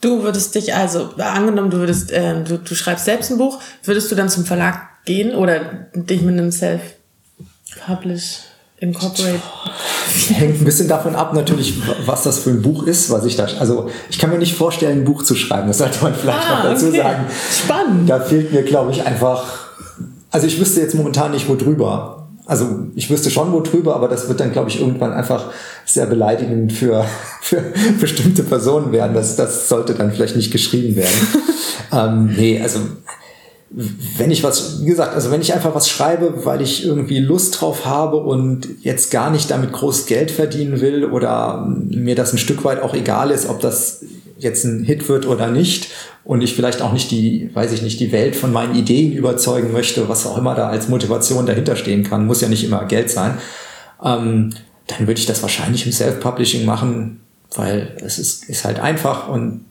Du 0.00 0.22
würdest 0.22 0.54
dich 0.54 0.74
also, 0.74 1.10
angenommen, 1.16 1.70
du 1.70 1.78
würdest, 1.78 2.12
äh, 2.12 2.44
du, 2.44 2.58
du 2.58 2.74
schreibst 2.74 3.04
selbst 3.04 3.32
ein 3.32 3.38
Buch, 3.38 3.60
würdest 3.82 4.10
du 4.10 4.14
dann 4.14 4.28
zum 4.28 4.44
Verlag 4.44 5.04
gehen 5.04 5.34
oder 5.34 5.60
dich 5.94 6.22
mit 6.22 6.38
einem 6.38 6.52
Self-Publish 6.52 8.47
Incorporate. 8.80 9.40
Hängt 10.28 10.60
ein 10.60 10.64
bisschen 10.64 10.88
davon 10.88 11.16
ab, 11.16 11.34
natürlich, 11.34 11.74
was 12.06 12.22
das 12.22 12.38
für 12.38 12.50
ein 12.50 12.62
Buch 12.62 12.84
ist, 12.84 13.10
was 13.10 13.24
ich 13.24 13.36
da. 13.36 13.46
Also, 13.58 13.90
ich 14.10 14.18
kann 14.18 14.30
mir 14.30 14.38
nicht 14.38 14.54
vorstellen, 14.54 15.00
ein 15.00 15.04
Buch 15.04 15.22
zu 15.22 15.34
schreiben. 15.34 15.68
Das 15.68 15.78
sollte 15.78 16.02
man 16.02 16.14
vielleicht 16.14 16.48
ah, 16.48 16.56
noch 16.56 16.70
dazu 16.70 16.88
okay. 16.88 16.98
sagen. 16.98 17.26
Spannend. 17.64 18.10
Da 18.10 18.20
fehlt 18.20 18.52
mir, 18.52 18.62
glaube 18.62 18.92
ich, 18.92 19.04
einfach. 19.04 19.68
Also, 20.30 20.46
ich 20.46 20.60
wüsste 20.60 20.80
jetzt 20.80 20.94
momentan 20.94 21.32
nicht, 21.32 21.48
wo 21.48 21.56
drüber. 21.56 22.28
Also, 22.46 22.86
ich 22.94 23.10
wüsste 23.10 23.30
schon, 23.30 23.52
wo 23.52 23.60
drüber, 23.60 23.96
aber 23.96 24.08
das 24.08 24.28
wird 24.28 24.40
dann, 24.40 24.52
glaube 24.52 24.70
ich, 24.70 24.80
irgendwann 24.80 25.12
einfach 25.12 25.46
sehr 25.84 26.06
beleidigend 26.06 26.72
für, 26.72 27.04
für 27.40 27.62
bestimmte 28.00 28.44
Personen 28.44 28.92
werden. 28.92 29.14
Das, 29.14 29.34
das 29.36 29.68
sollte 29.68 29.94
dann 29.94 30.12
vielleicht 30.12 30.36
nicht 30.36 30.52
geschrieben 30.52 30.96
werden. 30.96 31.28
ähm, 31.92 32.34
nee, 32.36 32.60
also 32.62 32.80
wenn 33.70 34.30
ich 34.30 34.42
was, 34.42 34.82
wie 34.82 34.86
gesagt, 34.86 35.14
also 35.14 35.30
wenn 35.30 35.42
ich 35.42 35.52
einfach 35.52 35.74
was 35.74 35.88
schreibe, 35.88 36.44
weil 36.46 36.62
ich 36.62 36.84
irgendwie 36.84 37.18
Lust 37.18 37.60
drauf 37.60 37.84
habe 37.84 38.16
und 38.16 38.66
jetzt 38.80 39.10
gar 39.10 39.30
nicht 39.30 39.50
damit 39.50 39.72
groß 39.72 40.06
Geld 40.06 40.30
verdienen 40.30 40.80
will 40.80 41.04
oder 41.04 41.66
mir 41.66 42.14
das 42.14 42.32
ein 42.32 42.38
Stück 42.38 42.64
weit 42.64 42.82
auch 42.82 42.94
egal 42.94 43.30
ist, 43.30 43.48
ob 43.48 43.60
das 43.60 44.04
jetzt 44.38 44.64
ein 44.64 44.84
Hit 44.84 45.08
wird 45.08 45.26
oder 45.26 45.48
nicht 45.48 45.90
und 46.24 46.42
ich 46.42 46.54
vielleicht 46.54 46.80
auch 46.80 46.92
nicht 46.92 47.10
die, 47.10 47.50
weiß 47.52 47.72
ich 47.72 47.82
nicht, 47.82 48.00
die 48.00 48.12
Welt 48.12 48.36
von 48.36 48.52
meinen 48.52 48.74
Ideen 48.74 49.12
überzeugen 49.12 49.72
möchte, 49.72 50.08
was 50.08 50.26
auch 50.26 50.38
immer 50.38 50.54
da 50.54 50.68
als 50.68 50.88
Motivation 50.88 51.44
dahinter 51.44 51.76
stehen 51.76 52.04
kann, 52.04 52.26
muss 52.26 52.40
ja 52.40 52.48
nicht 52.48 52.64
immer 52.64 52.84
Geld 52.86 53.10
sein, 53.10 53.36
ähm, 54.02 54.54
dann 54.86 55.06
würde 55.06 55.20
ich 55.20 55.26
das 55.26 55.42
wahrscheinlich 55.42 55.84
im 55.84 55.92
Self-Publishing 55.92 56.64
machen, 56.64 57.20
weil 57.54 57.96
es 58.02 58.18
ist, 58.18 58.48
ist 58.48 58.64
halt 58.64 58.80
einfach 58.80 59.28
und 59.28 59.64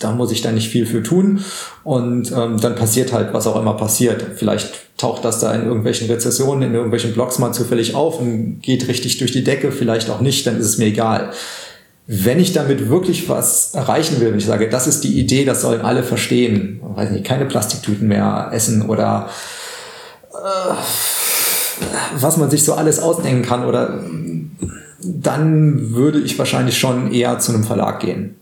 da 0.00 0.12
muss 0.12 0.32
ich 0.32 0.42
dann 0.42 0.54
nicht 0.54 0.68
viel 0.68 0.86
für 0.86 1.02
tun 1.02 1.42
und 1.84 2.30
ähm, 2.32 2.60
dann 2.60 2.74
passiert 2.74 3.12
halt, 3.12 3.32
was 3.32 3.46
auch 3.46 3.60
immer 3.60 3.74
passiert. 3.74 4.24
Vielleicht 4.36 4.96
taucht 4.98 5.24
das 5.24 5.40
da 5.40 5.54
in 5.54 5.64
irgendwelchen 5.64 6.08
Rezessionen, 6.08 6.62
in 6.62 6.74
irgendwelchen 6.74 7.12
Blogs 7.12 7.38
mal 7.38 7.52
zufällig 7.52 7.94
auf 7.94 8.20
und 8.20 8.60
geht 8.60 8.88
richtig 8.88 9.18
durch 9.18 9.32
die 9.32 9.44
Decke, 9.44 9.72
vielleicht 9.72 10.10
auch 10.10 10.20
nicht, 10.20 10.46
dann 10.46 10.58
ist 10.58 10.66
es 10.66 10.78
mir 10.78 10.86
egal. 10.86 11.32
Wenn 12.06 12.38
ich 12.38 12.52
damit 12.52 12.88
wirklich 12.88 13.28
was 13.28 13.74
erreichen 13.74 14.20
will, 14.20 14.30
wenn 14.30 14.38
ich 14.38 14.46
sage, 14.46 14.68
das 14.68 14.86
ist 14.86 15.02
die 15.02 15.18
Idee, 15.18 15.44
das 15.44 15.62
sollen 15.62 15.80
alle 15.80 16.02
verstehen, 16.02 16.80
weiß 16.82 17.10
nicht, 17.10 17.24
keine 17.24 17.46
Plastiktüten 17.46 18.06
mehr 18.06 18.50
essen 18.52 18.88
oder 18.88 19.28
äh, 20.32 20.74
was 22.18 22.36
man 22.36 22.50
sich 22.50 22.64
so 22.64 22.74
alles 22.74 23.00
ausdenken 23.00 23.42
kann 23.42 23.64
oder 23.64 24.00
dann 25.02 25.94
würde 25.94 26.20
ich 26.20 26.38
wahrscheinlich 26.38 26.78
schon 26.78 27.12
eher 27.12 27.38
zu 27.38 27.52
einem 27.52 27.64
Verlag 27.64 28.00
gehen, 28.00 28.36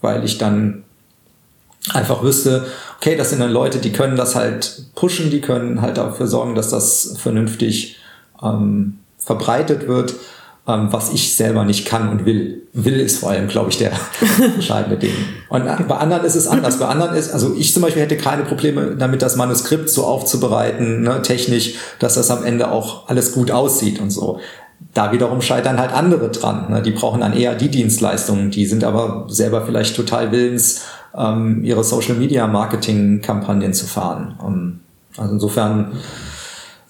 weil 0.00 0.24
ich 0.24 0.38
dann 0.38 0.84
einfach 1.94 2.22
wüsste, 2.22 2.66
okay, 2.98 3.16
das 3.16 3.30
sind 3.30 3.40
dann 3.40 3.52
Leute, 3.52 3.78
die 3.78 3.92
können 3.92 4.16
das 4.16 4.34
halt 4.34 4.86
pushen, 4.94 5.30
die 5.30 5.40
können 5.40 5.80
halt 5.80 5.96
dafür 5.96 6.26
sorgen, 6.26 6.54
dass 6.54 6.70
das 6.70 7.16
vernünftig 7.18 7.96
ähm, 8.42 8.98
verbreitet 9.18 9.88
wird, 9.88 10.14
ähm, 10.66 10.88
was 10.90 11.12
ich 11.12 11.34
selber 11.34 11.64
nicht 11.64 11.86
kann 11.86 12.08
und 12.10 12.26
will. 12.26 12.62
Will 12.74 13.00
ist 13.00 13.20
vor 13.20 13.30
allem, 13.30 13.48
glaube 13.48 13.70
ich, 13.70 13.78
der 13.78 13.92
entscheidende 14.54 14.98
Ding. 14.98 15.14
Und 15.48 15.64
bei 15.88 15.96
anderen 15.96 16.24
ist 16.24 16.36
es 16.36 16.46
anders. 16.46 16.78
Bei 16.78 16.86
anderen 16.86 17.16
ist, 17.16 17.32
also 17.32 17.54
ich 17.56 17.72
zum 17.72 17.82
Beispiel 17.82 18.02
hätte 18.02 18.16
keine 18.16 18.44
Probleme 18.44 18.94
damit, 18.96 19.22
das 19.22 19.36
Manuskript 19.36 19.88
so 19.88 20.04
aufzubereiten, 20.04 21.02
ne, 21.02 21.22
technisch, 21.22 21.74
dass 21.98 22.14
das 22.14 22.30
am 22.30 22.44
Ende 22.44 22.70
auch 22.70 23.08
alles 23.08 23.32
gut 23.32 23.50
aussieht 23.50 24.00
und 24.00 24.10
so. 24.10 24.40
Da 24.94 25.10
wiederum 25.10 25.42
scheitern 25.42 25.78
halt 25.78 25.92
andere 25.92 26.30
dran. 26.30 26.70
Ne? 26.70 26.82
Die 26.82 26.92
brauchen 26.92 27.20
dann 27.20 27.32
eher 27.32 27.54
die 27.54 27.68
Dienstleistungen, 27.68 28.50
die 28.50 28.66
sind 28.66 28.84
aber 28.84 29.24
selber 29.28 29.66
vielleicht 29.66 29.96
total 29.96 30.30
willens, 30.30 30.82
ähm, 31.16 31.62
ihre 31.64 31.84
Social 31.84 32.16
Media 32.16 32.46
Marketing 32.46 33.20
Kampagnen 33.20 33.74
zu 33.74 33.86
fahren. 33.86 34.38
Um, 34.42 34.54
ähm, 34.54 34.80
also 35.16 35.32
insofern, 35.34 35.92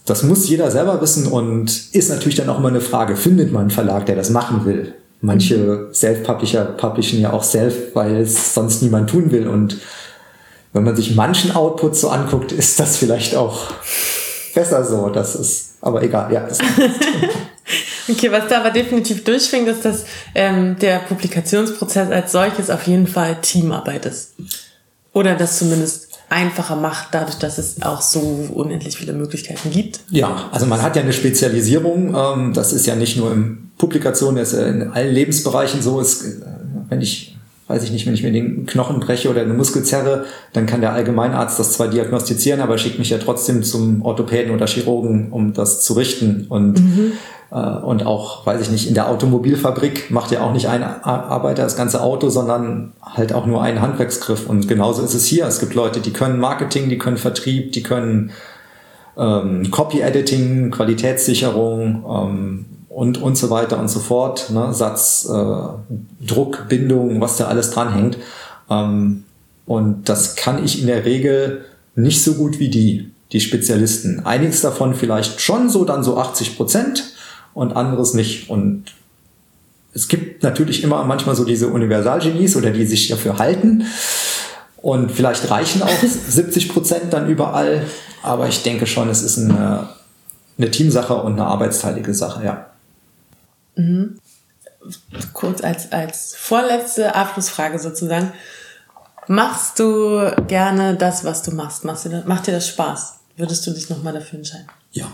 das 0.04 0.22
muss 0.22 0.48
jeder 0.48 0.70
selber 0.70 1.00
wissen 1.00 1.26
und 1.26 1.94
ist 1.94 2.10
natürlich 2.10 2.36
dann 2.36 2.48
auch 2.48 2.58
immer 2.58 2.68
eine 2.68 2.80
Frage, 2.80 3.16
findet 3.16 3.52
man 3.52 3.62
einen 3.62 3.70
Verlag, 3.70 4.06
der 4.06 4.16
das 4.16 4.30
machen 4.30 4.64
will? 4.64 4.94
Manche 5.20 5.56
mhm. 5.56 5.94
Self-Publisher 5.94 6.64
publishen 6.64 7.20
ja 7.20 7.32
auch 7.32 7.42
self, 7.42 7.94
weil 7.94 8.16
es 8.16 8.54
sonst 8.54 8.82
niemand 8.82 9.10
tun 9.10 9.30
will 9.30 9.48
und 9.48 9.78
wenn 10.72 10.84
man 10.84 10.94
sich 10.94 11.16
manchen 11.16 11.56
Output 11.56 11.96
so 11.96 12.10
anguckt, 12.10 12.52
ist 12.52 12.78
das 12.78 12.98
vielleicht 12.98 13.34
auch 13.34 13.72
besser 14.54 14.84
so. 14.84 15.08
Das 15.08 15.34
ist, 15.34 15.76
aber 15.80 16.02
egal, 16.02 16.32
ja. 16.32 16.46
Okay, 18.09 18.32
was 18.32 18.48
da 18.48 18.61
aber 18.61 18.70
definitiv 18.70 19.24
durchfängt, 19.24 19.68
ist, 19.68 19.84
dass 19.84 20.04
ähm, 20.34 20.76
der 20.80 21.00
Publikationsprozess 21.00 22.11
als 22.11 22.32
solches 22.32 22.70
auf 22.70 22.86
jeden 22.86 23.06
Fall 23.06 23.36
Teamarbeit 23.42 24.06
ist. 24.06 24.34
Oder 25.12 25.34
das 25.34 25.59
zumindest 25.59 26.09
einfacher 26.30 26.76
macht, 26.76 27.09
dadurch, 27.12 27.38
dass 27.38 27.59
es 27.59 27.82
auch 27.82 28.02
so 28.02 28.20
unendlich 28.52 28.96
viele 28.96 29.12
Möglichkeiten 29.12 29.70
gibt. 29.70 30.00
Ja, 30.11 30.48
also 30.52 30.66
man 30.66 30.82
hat 30.82 30.96
ja 30.96 31.02
eine 31.02 31.12
Spezialisierung. 31.12 32.14
Ähm, 32.14 32.52
das 32.52 32.72
ist 32.72 32.86
ja 32.86 32.94
nicht 32.94 33.16
nur 33.16 33.32
in 33.32 33.70
Publikationen, 33.78 34.36
das 34.36 34.52
ist 34.52 34.61
ja 34.61 34.66
in 34.66 34.90
allen 34.90 35.14
Lebensbereichen 35.14 35.82
so. 35.82 36.00
Ist, 36.00 36.24
äh, 36.24 36.40
wenn 36.88 37.00
ich 37.00 37.34
weiß 37.68 37.84
ich 37.84 37.92
nicht, 37.92 38.06
wenn 38.06 38.14
ich 38.14 38.22
mir 38.22 38.32
den 38.32 38.64
Knochen 38.64 38.98
breche 38.98 39.28
oder 39.28 39.42
eine 39.42 39.52
Muskel 39.52 39.82
zerre, 39.84 40.24
dann 40.54 40.64
kann 40.64 40.80
der 40.80 40.94
Allgemeinarzt 40.94 41.59
das 41.59 41.74
zwar 41.74 41.88
diagnostizieren, 41.88 42.61
aber 42.61 42.78
schickt 42.78 42.98
mich 42.98 43.11
ja 43.11 43.18
trotzdem 43.18 43.62
zum 43.62 44.02
Orthopäden 44.02 44.54
oder 44.54 44.66
Chirurgen, 44.66 45.30
um 45.30 45.52
das 45.52 45.82
zu 45.82 45.92
richten. 45.92 46.46
Und, 46.48 46.80
mhm. 46.80 47.12
Äh, 47.51 47.57
und 47.57 48.07
auch, 48.07 48.46
weiß 48.46 48.61
ich 48.61 48.70
nicht, 48.70 48.88
in 48.88 48.94
der 48.94 49.09
Automobilfabrik 49.09 50.11
macht 50.11 50.30
ja 50.30 50.42
auch 50.42 50.53
nicht 50.53 50.68
ein 50.68 50.82
Arbeiter 50.82 51.62
das 51.62 51.76
ganze 51.76 52.03
Auto, 52.03 52.28
sondern 52.28 52.92
halt 53.03 53.32
auch 53.32 53.46
nur 53.46 53.62
einen 53.62 53.80
Handwerksgriff. 53.80 54.49
Und 54.49 54.68
genauso 54.68 55.03
ist 55.03 55.14
es 55.14 55.26
hier. 55.26 55.46
Es 55.46 55.61
gibt 55.61 55.74
Leute, 55.74 56.01
die 56.01 56.12
können 56.12 56.38
Marketing, 56.38 56.88
die 56.88 56.99
können 56.99 57.16
Vertrieb, 57.16 57.72
die 57.72 57.82
können 57.82 58.30
ähm, 59.16 59.70
Copy-Editing, 59.70 60.70
Qualitätssicherung, 60.70 62.05
ähm, 62.09 62.66
und, 62.99 63.22
und 63.22 63.38
so 63.38 63.49
weiter 63.49 63.78
und 63.78 63.86
so 63.86 64.01
fort, 64.01 64.51
ne? 64.51 64.74
Satz, 64.74 65.28
äh, 65.30 66.26
Druck, 66.26 66.66
Bindung, 66.68 67.20
was 67.20 67.36
da 67.36 67.46
alles 67.46 67.70
dranhängt. 67.70 68.18
Ähm, 68.68 69.22
und 69.66 70.09
das 70.09 70.34
kann 70.34 70.64
ich 70.64 70.80
in 70.80 70.88
der 70.88 71.05
Regel 71.05 71.64
nicht 71.94 72.24
so 72.24 72.34
gut 72.34 72.59
wie 72.59 72.70
die, 72.70 73.12
die 73.30 73.40
Spezialisten. 73.40 74.26
Einiges 74.26 74.62
davon 74.62 74.94
vielleicht 74.94 75.40
schon 75.40 75.70
so, 75.70 75.84
dann 75.84 76.03
so 76.03 76.18
80 76.18 76.57
Prozent 76.57 77.12
und 77.59 77.74
anderes 77.74 78.14
nicht. 78.14 78.48
Und 78.48 78.84
es 79.92 80.06
gibt 80.06 80.44
natürlich 80.44 80.84
immer 80.84 81.02
manchmal 81.02 81.34
so 81.34 81.44
diese 81.44 81.66
Universalgenies 81.66 82.54
oder 82.54 82.70
die 82.70 82.86
sich 82.86 83.09
dafür 83.09 83.38
halten. 83.38 83.84
Und 84.76 85.11
vielleicht 85.11 85.50
reichen 85.50 85.82
auch 85.82 85.90
70 86.28 86.68
Prozent 86.68 87.12
dann 87.12 87.28
überall. 87.28 87.84
Aber 88.22 88.46
ich 88.46 88.62
denke 88.62 88.86
schon, 88.86 89.09
es 89.09 89.22
ist 89.22 89.38
eine, 89.38 89.88
eine 90.56 90.70
Teamsache 90.70 91.14
und 91.14 91.32
eine 91.32 91.46
arbeitsteilige 91.46 92.14
Sache, 92.14 92.44
ja. 92.44 92.66
Mhm. 93.74 94.20
Kurz 95.32 95.61
als, 95.64 95.90
als 95.90 96.36
vorletzte 96.36 97.16
Abschlussfrage 97.16 97.80
sozusagen. 97.80 98.32
Machst 99.26 99.80
du 99.80 100.30
gerne 100.46 100.94
das, 100.94 101.24
was 101.24 101.42
du 101.42 101.50
machst? 101.50 101.84
Machst 101.84 102.04
dir 102.04 102.22
macht 102.24 102.46
dir 102.46 102.52
das 102.52 102.68
Spaß? 102.68 103.14
Würdest 103.36 103.66
du 103.66 103.72
dich 103.72 103.90
nochmal 103.90 104.12
dafür 104.12 104.38
entscheiden? 104.38 104.68
Ja, 104.92 105.09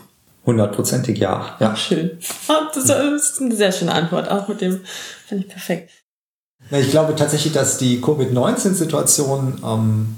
hundertprozentig 0.46 1.18
ja. 1.18 1.56
ja. 1.60 1.76
Schön. 1.76 2.18
Oh, 2.48 2.52
das 2.74 2.84
ist 2.84 3.40
eine 3.40 3.54
sehr 3.56 3.72
schöne 3.72 3.92
Antwort. 3.92 4.30
Auch 4.30 4.48
mit 4.48 4.60
dem 4.60 4.80
finde 5.26 5.44
ich 5.44 5.50
perfekt. 5.50 5.90
Ich 6.70 6.90
glaube 6.90 7.14
tatsächlich, 7.14 7.52
dass 7.52 7.78
die 7.78 8.00
Covid-19-Situation 8.00 9.62
ähm, 9.64 10.16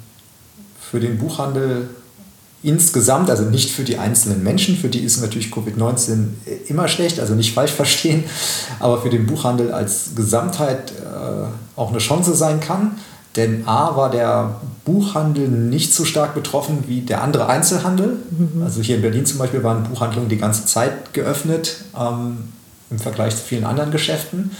für 0.81 1.01
den 1.01 1.18
Buchhandel 1.18 1.89
insgesamt, 2.62 3.31
also 3.31 3.45
nicht 3.45 3.70
für 3.70 3.85
die 3.85 3.99
einzelnen 3.99 4.43
Menschen, 4.43 4.77
für 4.77 4.89
die 4.89 5.01
ist 5.01 5.20
natürlich 5.20 5.49
Covid-19 5.49 6.29
immer 6.68 6.89
schlecht, 6.89 7.20
also 7.20 7.35
nicht 7.35 7.55
falsch 7.55 7.72
verstehen, 7.72 8.24
aber 8.81 9.01
für 9.03 9.11
den 9.11 9.27
Buchhandel 9.27 9.72
als 9.72 10.14
Gesamtheit 10.16 10.93
äh, 10.93 11.79
auch 11.79 11.91
eine 11.91 11.99
Chance 11.99 12.35
sein 12.35 12.61
kann. 12.61 12.99
Denn 13.37 13.68
A 13.68 13.97
war 13.97 14.11
der 14.11 14.61
Buchhandel 14.84 15.49
nicht 15.49 15.93
so 15.93 16.05
stark 16.05 16.34
betroffen 16.34 16.84
wie 16.87 17.03
der 17.03 17.22
andere 17.22 17.49
Einzelhandel. 17.49 18.16
Mhm. 18.30 18.62
Also 18.62 18.80
hier 18.80 18.97
in 18.97 19.03
Berlin 19.03 19.26
zum 19.26 19.39
Beispiel 19.39 19.62
waren 19.62 19.84
Buchhandlungen 19.84 20.28
die 20.28 20.39
ganze 20.39 20.64
Zeit 20.64 21.12
geöffnet 21.12 21.84
ähm, 21.99 22.39
im 22.91 22.99
Vergleich 22.99 23.37
zu 23.37 23.43
vielen 23.43 23.64
anderen 23.64 23.91
Geschäften. 23.91 24.53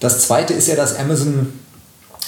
Das 0.00 0.26
zweite 0.26 0.52
ist 0.52 0.68
ja, 0.68 0.76
dass 0.76 0.96
Amazon 0.96 1.52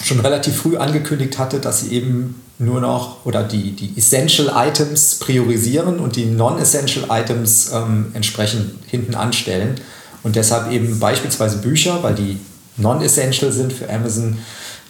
schon 0.01 0.19
relativ 0.21 0.55
früh 0.55 0.77
angekündigt 0.77 1.37
hatte, 1.37 1.59
dass 1.59 1.81
sie 1.81 1.93
eben 1.93 2.41
nur 2.57 2.81
noch 2.81 3.25
oder 3.25 3.43
die, 3.43 3.71
die 3.71 3.97
Essential 3.97 4.51
Items 4.55 5.15
priorisieren 5.15 5.99
und 5.99 6.15
die 6.15 6.25
Non-Essential 6.25 7.05
Items 7.09 7.71
ähm, 7.73 8.07
entsprechend 8.13 8.71
hinten 8.87 9.15
anstellen. 9.15 9.75
Und 10.23 10.35
deshalb 10.35 10.71
eben 10.71 10.99
beispielsweise 10.99 11.57
Bücher, 11.57 12.01
weil 12.01 12.15
die 12.15 12.39
Non-Essential 12.77 13.51
sind 13.51 13.71
für 13.71 13.89
Amazon, 13.89 14.37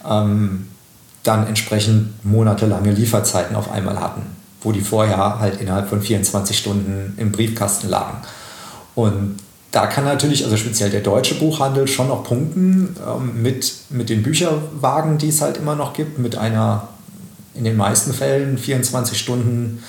ähm, 0.07 0.67
dann 1.23 1.47
entsprechend 1.47 2.25
monatelange 2.25 2.91
Lieferzeiten 2.91 3.55
auf 3.55 3.71
einmal 3.71 3.99
hatten, 3.99 4.21
wo 4.61 4.71
die 4.71 4.81
vorher 4.81 5.39
halt 5.39 5.59
innerhalb 5.61 5.89
von 5.89 6.01
24 6.01 6.57
Stunden 6.57 7.13
im 7.17 7.31
Briefkasten 7.31 7.89
lagen. 7.89 8.17
Und 8.95 9.37
da 9.71 9.85
kann 9.85 10.05
natürlich, 10.05 10.43
also 10.45 10.57
speziell 10.57 10.89
der 10.89 11.01
deutsche 11.01 11.35
Buchhandel, 11.35 11.87
schon 11.87 12.07
noch 12.07 12.23
punkten 12.23 12.95
ähm, 13.07 13.41
mit, 13.41 13.73
mit 13.89 14.09
den 14.09 14.23
Bücherwagen, 14.23 15.17
die 15.17 15.29
es 15.29 15.41
halt 15.41 15.57
immer 15.57 15.75
noch 15.75 15.93
gibt, 15.93 16.17
mit 16.17 16.37
einer 16.37 16.87
in 17.53 17.63
den 17.63 17.77
meisten 17.77 18.13
Fällen 18.13 18.57
24 18.57 19.19
Stunden 19.19 19.83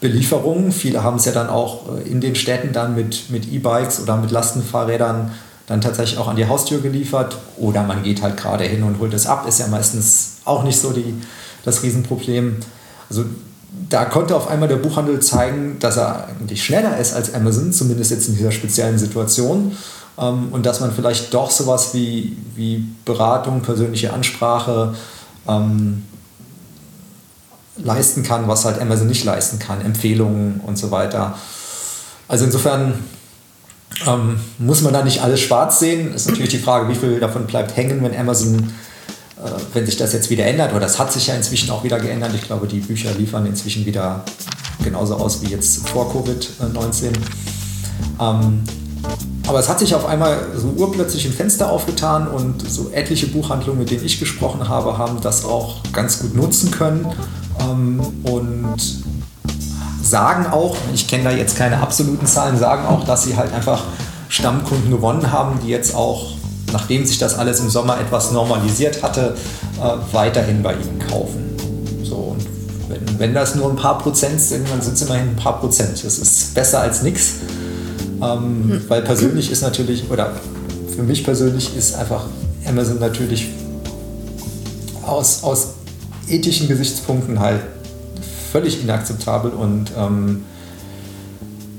Belieferung. 0.00 0.72
Viele 0.72 1.04
haben 1.04 1.16
es 1.16 1.26
ja 1.26 1.32
dann 1.32 1.48
auch 1.48 1.98
äh, 1.98 2.08
in 2.08 2.20
den 2.20 2.34
Städten 2.34 2.72
dann 2.72 2.94
mit, 2.94 3.30
mit 3.30 3.46
E-Bikes 3.52 4.00
oder 4.00 4.16
mit 4.16 4.30
Lastenfahrrädern 4.30 5.30
dann 5.70 5.80
tatsächlich 5.80 6.18
auch 6.18 6.26
an 6.26 6.34
die 6.34 6.48
Haustür 6.48 6.80
geliefert. 6.80 7.38
Oder 7.56 7.84
man 7.84 8.02
geht 8.02 8.22
halt 8.22 8.36
gerade 8.36 8.64
hin 8.64 8.82
und 8.82 8.98
holt 8.98 9.14
es 9.14 9.26
ab, 9.26 9.46
ist 9.46 9.60
ja 9.60 9.68
meistens 9.68 10.38
auch 10.44 10.64
nicht 10.64 10.80
so 10.80 10.90
die, 10.90 11.14
das 11.64 11.84
Riesenproblem. 11.84 12.56
Also 13.08 13.24
da 13.88 14.04
konnte 14.04 14.34
auf 14.34 14.48
einmal 14.48 14.68
der 14.68 14.78
Buchhandel 14.78 15.20
zeigen, 15.20 15.78
dass 15.78 15.96
er 15.96 16.26
eigentlich 16.26 16.64
schneller 16.64 16.98
ist 16.98 17.14
als 17.14 17.32
Amazon, 17.34 17.72
zumindest 17.72 18.10
jetzt 18.10 18.28
in 18.28 18.36
dieser 18.36 18.50
speziellen 18.50 18.98
Situation. 18.98 19.76
Ähm, 20.18 20.48
und 20.50 20.66
dass 20.66 20.80
man 20.80 20.90
vielleicht 20.90 21.32
doch 21.32 21.52
sowas 21.52 21.94
wie, 21.94 22.36
wie 22.56 22.84
Beratung, 23.04 23.62
persönliche 23.62 24.12
Ansprache, 24.12 24.96
ähm, 25.46 26.02
leisten 27.76 28.24
kann, 28.24 28.48
was 28.48 28.64
halt 28.64 28.80
Amazon 28.80 29.06
nicht 29.06 29.24
leisten 29.24 29.60
kann, 29.60 29.80
Empfehlungen 29.82 30.60
und 30.66 30.76
so 30.76 30.90
weiter. 30.90 31.38
Also 32.26 32.44
insofern 32.44 32.94
ähm, 34.06 34.40
muss 34.58 34.82
man 34.82 34.92
da 34.92 35.02
nicht 35.02 35.22
alles 35.22 35.40
schwarz 35.40 35.78
sehen. 35.78 36.14
Ist 36.14 36.28
natürlich 36.28 36.50
die 36.50 36.58
Frage, 36.58 36.88
wie 36.88 36.94
viel 36.94 37.20
davon 37.20 37.46
bleibt 37.46 37.76
hängen, 37.76 38.02
wenn 38.02 38.16
Amazon, 38.16 38.72
äh, 39.36 39.50
wenn 39.74 39.86
sich 39.86 39.96
das 39.96 40.12
jetzt 40.12 40.30
wieder 40.30 40.46
ändert, 40.46 40.70
oder 40.72 40.80
das 40.80 40.98
hat 40.98 41.12
sich 41.12 41.26
ja 41.26 41.34
inzwischen 41.34 41.70
auch 41.70 41.84
wieder 41.84 41.98
geändert. 41.98 42.32
Ich 42.34 42.42
glaube, 42.42 42.66
die 42.66 42.80
Bücher 42.80 43.10
liefern 43.12 43.46
inzwischen 43.46 43.84
wieder 43.84 44.24
genauso 44.82 45.16
aus 45.16 45.42
wie 45.42 45.48
jetzt 45.48 45.88
vor 45.88 46.12
Covid-19. 46.12 47.12
Ähm, 48.20 48.62
aber 49.46 49.58
es 49.58 49.68
hat 49.68 49.80
sich 49.80 49.94
auf 49.94 50.06
einmal 50.06 50.38
so 50.56 50.68
urplötzlich 50.68 51.26
ein 51.26 51.32
Fenster 51.32 51.70
aufgetan 51.70 52.28
und 52.28 52.68
so 52.70 52.90
etliche 52.90 53.26
Buchhandlungen, 53.26 53.80
mit 53.80 53.90
denen 53.90 54.04
ich 54.04 54.20
gesprochen 54.20 54.68
habe, 54.68 54.96
haben 54.96 55.20
das 55.20 55.44
auch 55.44 55.82
ganz 55.92 56.20
gut 56.20 56.34
nutzen 56.36 56.70
können 56.70 57.06
ähm, 57.60 58.00
und 58.22 58.76
sagen 60.10 60.46
auch, 60.46 60.76
ich 60.92 61.06
kenne 61.06 61.24
da 61.24 61.30
jetzt 61.30 61.56
keine 61.56 61.80
absoluten 61.80 62.26
Zahlen, 62.26 62.58
sagen 62.58 62.86
auch, 62.86 63.04
dass 63.04 63.24
sie 63.24 63.36
halt 63.36 63.54
einfach 63.54 63.84
Stammkunden 64.28 64.90
gewonnen 64.90 65.32
haben, 65.32 65.58
die 65.64 65.68
jetzt 65.68 65.94
auch, 65.94 66.32
nachdem 66.72 67.06
sich 67.06 67.18
das 67.18 67.38
alles 67.38 67.60
im 67.60 67.70
Sommer 67.70 67.98
etwas 68.00 68.32
normalisiert 68.32 69.02
hatte, 69.02 69.36
äh, 69.78 70.14
weiterhin 70.14 70.62
bei 70.62 70.74
ihnen 70.74 70.98
kaufen. 71.08 71.56
So, 72.02 72.16
und 72.16 72.46
wenn, 72.88 73.18
wenn 73.18 73.34
das 73.34 73.54
nur 73.54 73.70
ein 73.70 73.76
paar 73.76 73.98
Prozent 73.98 74.40
sind, 74.40 74.68
dann 74.68 74.82
sind 74.82 74.94
es 74.94 75.02
immerhin 75.02 75.30
ein 75.30 75.36
paar 75.36 75.60
Prozent. 75.60 76.04
Das 76.04 76.18
ist 76.18 76.54
besser 76.54 76.80
als 76.80 77.02
nichts. 77.02 77.34
Ähm, 78.20 78.64
hm. 78.68 78.84
Weil 78.88 79.02
persönlich 79.02 79.50
ist 79.50 79.62
natürlich, 79.62 80.10
oder 80.10 80.32
für 80.94 81.02
mich 81.02 81.24
persönlich 81.24 81.76
ist 81.76 81.94
einfach 81.94 82.24
Amazon 82.66 82.98
natürlich 82.98 83.48
aus, 85.06 85.42
aus 85.42 85.68
ethischen 86.28 86.68
Gesichtspunkten 86.68 87.40
halt 87.40 87.62
völlig 88.50 88.82
inakzeptabel 88.82 89.50
und 89.50 89.92
ähm, 89.96 90.44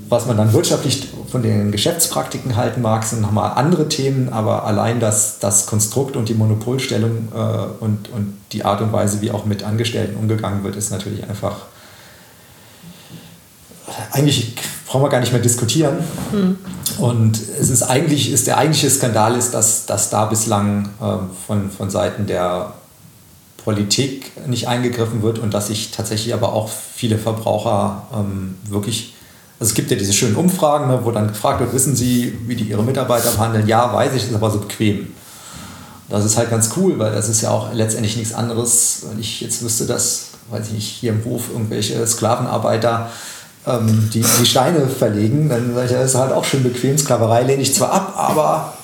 was 0.08 0.26
man 0.26 0.36
dann 0.36 0.52
wirtschaftlich 0.52 1.08
von 1.30 1.42
den 1.42 1.72
Geschäftspraktiken 1.72 2.56
halten 2.56 2.82
mag, 2.82 3.02
sind 3.04 3.22
nochmal 3.22 3.52
andere 3.54 3.88
Themen, 3.88 4.30
aber 4.30 4.64
allein 4.66 5.00
das, 5.00 5.38
das 5.38 5.66
Konstrukt 5.66 6.16
und 6.16 6.28
die 6.28 6.34
Monopolstellung 6.34 7.28
äh, 7.34 7.84
und, 7.84 8.10
und 8.10 8.36
die 8.52 8.64
Art 8.64 8.82
und 8.82 8.92
Weise, 8.92 9.22
wie 9.22 9.30
auch 9.30 9.46
mit 9.46 9.62
Angestellten 9.62 10.16
umgegangen 10.16 10.64
wird, 10.64 10.76
ist 10.76 10.90
natürlich 10.90 11.26
einfach 11.28 11.56
eigentlich 14.12 14.54
brauchen 14.86 15.04
wir 15.04 15.08
gar 15.08 15.20
nicht 15.20 15.32
mehr 15.32 15.40
diskutieren. 15.40 15.96
Mhm. 16.32 16.58
Und 16.98 17.40
es 17.58 17.70
ist 17.70 17.82
eigentlich, 17.82 18.30
ist 18.30 18.46
der 18.46 18.58
eigentliche 18.58 18.90
Skandal 18.90 19.36
ist, 19.36 19.54
dass, 19.54 19.86
dass 19.86 20.10
da 20.10 20.26
bislang 20.26 20.90
äh, 21.00 21.16
von, 21.46 21.70
von 21.70 21.88
Seiten 21.88 22.26
der 22.26 22.74
Politik 23.64 24.32
nicht 24.48 24.68
eingegriffen 24.68 25.22
wird 25.22 25.38
und 25.38 25.54
dass 25.54 25.68
sich 25.68 25.90
tatsächlich 25.90 26.34
aber 26.34 26.52
auch 26.52 26.68
viele 26.68 27.18
Verbraucher 27.18 28.06
ähm, 28.14 28.56
wirklich, 28.64 29.14
also 29.60 29.70
es 29.70 29.74
gibt 29.74 29.90
ja 29.90 29.96
diese 29.96 30.12
schönen 30.12 30.36
Umfragen, 30.36 30.88
ne, 30.88 31.00
wo 31.02 31.10
dann 31.10 31.28
gefragt 31.28 31.60
wird, 31.60 31.72
wissen 31.72 31.94
Sie, 31.94 32.36
wie 32.46 32.56
die 32.56 32.64
Ihre 32.64 32.82
Mitarbeiter 32.82 33.30
behandeln? 33.30 33.66
Ja, 33.66 33.92
weiß 33.92 34.14
ich, 34.14 34.24
ist 34.24 34.34
aber 34.34 34.50
so 34.50 34.58
bequem. 34.58 35.08
Das 36.08 36.24
ist 36.24 36.36
halt 36.36 36.50
ganz 36.50 36.70
cool, 36.76 36.98
weil 36.98 37.12
das 37.12 37.28
ist 37.28 37.40
ja 37.40 37.50
auch 37.50 37.72
letztendlich 37.72 38.16
nichts 38.16 38.34
anderes. 38.34 39.04
Wenn 39.08 39.18
ich 39.18 39.40
jetzt 39.40 39.62
wüsste, 39.62 39.86
dass, 39.86 40.30
weiß 40.50 40.66
ich 40.66 40.72
nicht, 40.74 40.88
hier 40.88 41.12
im 41.12 41.24
Hof 41.24 41.44
irgendwelche 41.50 42.06
Sklavenarbeiter 42.06 43.08
ähm, 43.66 44.10
die, 44.12 44.20
die 44.22 44.46
Steine 44.46 44.88
verlegen, 44.88 45.48
dann 45.48 45.72
sage 45.74 45.86
ich, 45.86 45.92
das 45.92 46.10
ist 46.10 46.14
halt 46.16 46.32
auch 46.32 46.44
schön 46.44 46.64
bequem. 46.64 46.98
Sklaverei 46.98 47.44
lehne 47.44 47.62
ich 47.62 47.74
zwar 47.74 47.92
ab, 47.92 48.14
aber 48.16 48.74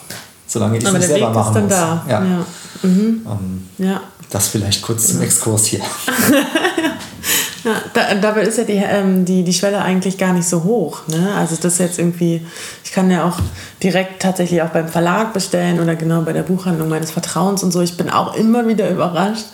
solange 0.46 0.78
ich 0.78 0.84
es 0.84 0.92
nicht 0.92 1.06
selber 1.06 1.28
Weg 1.28 1.34
machen 1.34 1.62
muss. 1.64 1.70
Da. 1.70 2.04
Ja. 2.08 2.24
Ja. 2.24 2.46
Mhm. 2.82 3.26
Ähm, 3.26 3.68
ja. 3.78 4.00
Das 4.30 4.48
vielleicht 4.48 4.82
kurz 4.82 5.08
zum 5.08 5.22
Exkurs 5.22 5.66
hier. 5.66 5.80
ja, 7.64 7.72
da, 7.94 8.14
dabei 8.14 8.42
ist 8.42 8.58
ja 8.58 8.64
die, 8.64 8.74
ähm, 8.74 9.24
die, 9.24 9.42
die 9.42 9.54
Schwelle 9.54 9.80
eigentlich 9.80 10.18
gar 10.18 10.32
nicht 10.32 10.46
so 10.46 10.64
hoch. 10.64 11.00
Ne? 11.08 11.34
Also 11.34 11.56
das 11.56 11.78
jetzt 11.78 11.98
irgendwie, 11.98 12.46
ich 12.84 12.92
kann 12.92 13.10
ja 13.10 13.24
auch 13.24 13.38
direkt 13.82 14.20
tatsächlich 14.22 14.60
auch 14.62 14.68
beim 14.68 14.88
Verlag 14.88 15.32
bestellen 15.32 15.80
oder 15.80 15.96
genau 15.96 16.22
bei 16.22 16.32
der 16.32 16.42
Buchhandlung 16.42 16.88
meines 16.88 17.10
Vertrauens 17.10 17.62
und 17.62 17.72
so. 17.72 17.80
Ich 17.80 17.96
bin 17.96 18.10
auch 18.10 18.34
immer 18.34 18.68
wieder 18.68 18.90
überrascht, 18.90 19.46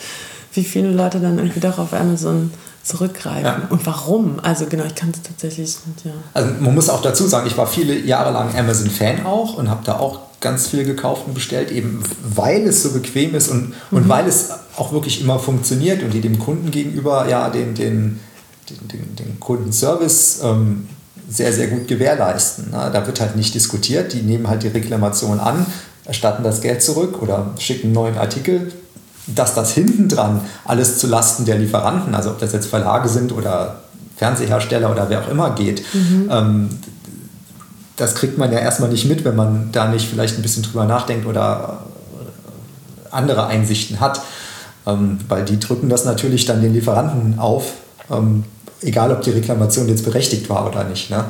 wie 0.55 0.65
viele 0.65 0.91
Leute 0.91 1.21
dann 1.21 1.39
irgendwie 1.39 1.61
doch 1.61 1.79
auf 1.79 1.93
Amazon 1.93 2.53
zurückgreifen. 2.83 3.45
Ja. 3.45 3.63
Und 3.71 3.87
warum? 3.87 4.41
Also 4.43 4.67
genau, 4.67 4.85
ich 4.85 4.95
kann 4.95 5.11
es 5.11 5.23
tatsächlich 5.23 5.77
nicht, 5.87 6.05
ja. 6.05 6.13
Also 6.35 6.51
man 6.61 6.75
muss 6.75 6.89
auch 6.89 7.01
dazu 7.01 7.27
sagen, 7.27 7.47
ich 7.47 7.57
war 7.57 7.67
viele 7.67 7.99
Jahre 7.99 8.33
lang 8.33 8.57
Amazon-Fan 8.57 9.25
auch 9.25 9.55
und 9.55 9.71
habe 9.71 9.83
da 9.85 9.99
auch 9.99 10.21
ganz 10.45 10.69
viel 10.69 10.85
gekauft 10.85 11.23
und 11.27 11.35
bestellt, 11.35 11.73
eben 11.73 12.05
weil 12.23 12.63
es 12.69 12.83
so 12.85 12.93
bequem 12.93 13.35
ist 13.35 13.49
und, 13.49 13.71
mhm. 13.71 13.75
und 13.91 14.09
weil 14.09 14.29
es 14.29 14.51
auch 14.77 14.93
wirklich 14.93 15.21
immer 15.21 15.41
funktioniert 15.41 16.03
und 16.05 16.13
die 16.13 16.21
dem 16.21 16.39
Kunden 16.39 16.71
gegenüber 16.71 17.27
ja 17.29 17.49
den, 17.49 17.75
den, 17.75 18.21
den, 18.71 18.89
den, 18.89 19.17
den 19.17 19.41
Kundenservice 19.41 20.41
ähm, 20.45 20.87
sehr, 21.29 21.53
sehr 21.53 21.69
gut 21.69 21.89
gewährleisten. 21.89 22.67
Na, 22.71 22.91
da 22.91 23.07
wird 23.07 23.21
halt 23.21 23.37
nicht 23.37 23.55
diskutiert, 23.55 24.13
die 24.13 24.23
nehmen 24.23 24.47
halt 24.47 24.63
die 24.63 24.69
Reklamation 24.69 25.41
an, 25.41 25.65
erstatten 26.05 26.45
das 26.45 26.61
Geld 26.61 26.83
zurück 26.83 27.23
oder 27.23 27.55
schicken 27.59 27.87
einen 27.87 27.95
neuen 27.95 28.19
Artikel. 28.19 28.73
Dass 29.27 29.55
das 29.55 29.73
hinten 29.73 30.11
dran 30.11 30.43
alles 30.67 30.99
zu 30.99 31.07
Lasten 31.07 31.47
der 31.47 31.57
Lieferanten, 31.57 32.15
also 32.15 32.29
ob 32.29 32.39
das 32.41 32.53
jetzt 32.53 32.67
Verlage 32.67 33.09
sind 33.09 33.33
oder 33.33 33.81
Fernsehersteller 34.17 34.93
oder 34.93 35.09
wer 35.09 35.23
auch 35.23 35.31
immer 35.31 35.55
geht, 35.55 35.83
mhm. 35.95 36.29
ähm, 36.31 36.69
das 37.97 38.15
kriegt 38.15 38.39
man 38.39 38.53
ja 38.53 38.59
erstmal 38.59 38.91
nicht 38.91 39.07
mit, 39.07 39.25
wenn 39.25 39.37
man 39.37 39.71
da 39.73 39.89
nicht 39.89 40.09
vielleicht 40.09 40.37
ein 40.37 40.43
bisschen 40.43 40.63
drüber 40.63 40.85
nachdenkt 40.85 41.27
oder 41.27 41.85
andere 43.11 43.47
Einsichten 43.47 44.01
hat. 44.01 44.21
Ähm, 44.87 45.19
weil 45.29 45.45
die 45.45 45.59
drücken 45.59 45.89
das 45.89 46.05
natürlich 46.05 46.45
dann 46.45 46.61
den 46.61 46.75
Lieferanten 46.75 47.39
auf, 47.39 47.73
ähm, 48.11 48.45
egal 48.83 49.13
ob 49.13 49.23
die 49.23 49.31
Reklamation 49.31 49.89
jetzt 49.89 50.05
berechtigt 50.05 50.51
war 50.51 50.67
oder 50.67 50.85
nicht. 50.85 51.11
Ne? 51.11 51.25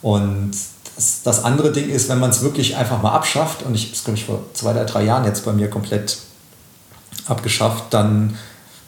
Und 0.00 0.52
das, 0.96 1.22
das, 1.22 1.44
andere 1.44 1.70
Ding 1.70 1.90
ist, 1.90 2.08
wenn 2.08 2.18
man 2.18 2.30
es 2.30 2.40
wirklich 2.40 2.76
einfach 2.76 3.02
mal 3.02 3.12
abschafft, 3.12 3.62
und 3.62 3.74
ich 3.74 3.84
habe 3.84 3.94
es, 3.94 4.04
glaube 4.04 4.18
ich, 4.18 4.24
vor 4.24 4.40
zwei 4.54 4.70
oder 4.70 4.86
drei 4.86 5.04
Jahren 5.04 5.24
jetzt 5.24 5.44
bei 5.44 5.52
mir 5.52 5.68
komplett 5.68 6.18
abgeschafft, 7.26 7.84
dann 7.90 8.38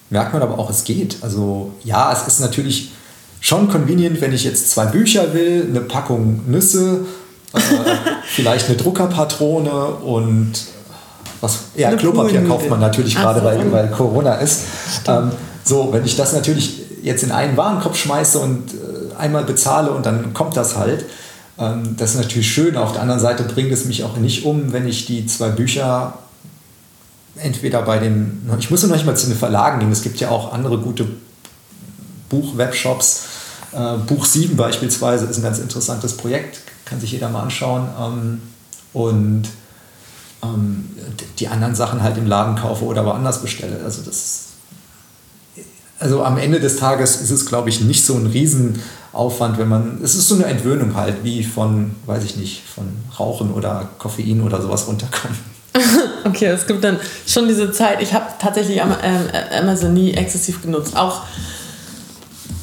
merkt 0.09 0.33
man 0.33 0.43
aber 0.43 0.59
auch, 0.59 0.71
es 0.71 0.85
geht. 0.85 1.19
Also 1.21 1.73
ja, 1.85 2.11
es 2.13 2.27
ist 2.27 2.41
natürlich 2.41 2.93
schon 3.41 3.69
convenient, 3.69 4.21
wenn 4.21 4.33
ich 4.33 4.45
jetzt 4.45 4.71
zwei 4.71 4.87
Bücher 4.87 5.33
will, 5.35 5.67
eine 5.69 5.81
Packung 5.81 6.43
Nüsse, 6.47 7.07
äh, 7.55 7.59
vielleicht 8.27 8.69
eine 8.69 8.77
Druckerpatrone 8.77 9.71
und 9.71 10.53
was, 11.41 11.59
ja, 11.75 11.95
Klopapier 11.97 12.47
kauft 12.47 12.69
man 12.69 12.81
natürlich 12.81 13.17
gerade, 13.17 13.43
weil, 13.43 13.73
weil 13.73 13.89
Corona 13.89 14.35
ist. 14.35 14.63
Ähm, 15.07 15.31
so, 15.65 15.89
wenn 15.91 16.05
ich 16.05 16.17
das 16.17 16.35
natürlich 16.35 16.83
jetzt 17.03 17.23
in 17.23 17.33
einen 17.33 17.57
Warenkorb 17.57 17.97
schmeiße 17.97 18.39
und 18.39 18.75
äh, 18.75 19.15
einmal 19.19 19.45
bezahle 19.45 19.91
und 19.91 20.05
dann 20.05 20.35
kommt 20.35 20.57
das 20.57 20.77
halt, 20.77 21.07
ähm, 21.59 21.97
das 21.97 22.13
ist 22.13 22.19
natürlich 22.19 22.53
schön. 22.53 22.77
Auf 22.77 22.93
der 22.93 23.03
anderen 23.03 23.21
Seite 23.21 23.45
bringt 23.45 23.73
es 23.73 23.87
mich 23.87 24.05
auch 24.05 24.19
nicht 24.19 24.45
um, 24.45 24.73
wenn 24.73 24.87
ich 24.87 25.07
die 25.07 25.27
zwei 25.27 25.49
Bücher 25.49 26.19
entweder 27.37 27.83
bei 27.83 27.99
den, 27.99 28.43
ich 28.59 28.71
muss 28.71 28.83
noch 28.83 28.95
nicht 28.95 29.07
mal 29.07 29.17
zu 29.17 29.29
den 29.29 29.37
Verlagen 29.37 29.81
gehen, 29.81 29.93
es 29.93 30.03
gibt 30.03 30.21
ja 30.21 30.31
auch 30.31 30.53
andere 30.53 30.77
gute 30.79 31.07
Buchwebshops, 32.31 33.25
äh, 33.73 33.97
Buch 34.07 34.25
7 34.25 34.57
beispielsweise 34.57 35.27
ist 35.27 35.37
ein 35.37 35.43
ganz 35.43 35.59
interessantes 35.59 36.17
Projekt, 36.17 36.61
kann 36.87 36.99
sich 36.99 37.13
jeder 37.13 37.29
mal 37.29 37.43
anschauen. 37.43 37.89
Ähm, 38.01 38.43
und 38.93 39.45
ähm, 40.43 40.89
die 41.39 41.49
anderen 41.49 41.75
Sachen 41.75 42.03
halt 42.03 42.17
im 42.17 42.27
Laden 42.27 42.57
kaufe 42.57 42.85
oder 42.85 43.05
woanders 43.05 43.43
bestelle. 43.43 43.81
Also 43.85 44.03
das 44.03 44.47
also 46.01 46.25
am 46.25 46.39
Ende 46.39 46.61
des 46.61 46.77
Tages 46.77 47.21
ist 47.21 47.31
es, 47.31 47.45
glaube 47.45 47.69
ich, 47.69 47.83
nicht 47.83 48.05
so 48.05 48.15
ein 48.15 48.27
Riesenaufwand, 48.27 49.59
wenn 49.59 49.69
man, 49.69 50.01
es 50.03 50.15
ist 50.15 50.29
so 50.29 50.35
eine 50.35 50.47
Entwöhnung 50.47 50.97
halt, 50.97 51.23
wie 51.23 51.45
von, 51.45 51.95
weiß 52.07 52.25
ich 52.25 52.37
nicht, 52.37 52.63
von 52.75 52.89
Rauchen 53.19 53.53
oder 53.53 53.87
Koffein 53.99 54.41
oder 54.41 54.63
sowas 54.63 54.89
runterkommen. 54.89 55.39
okay, 56.25 56.47
es 56.47 56.67
gibt 56.67 56.83
dann 56.83 56.99
schon 57.27 57.47
diese 57.47 57.71
Zeit, 57.71 58.01
ich 58.01 58.15
habe 58.15 58.25
tatsächlich 58.41 58.79
ähm, 58.79 58.95
Amazon 59.57 59.93
nie 59.93 60.15
exzessiv 60.15 60.63
genutzt, 60.63 60.97
auch 60.97 61.21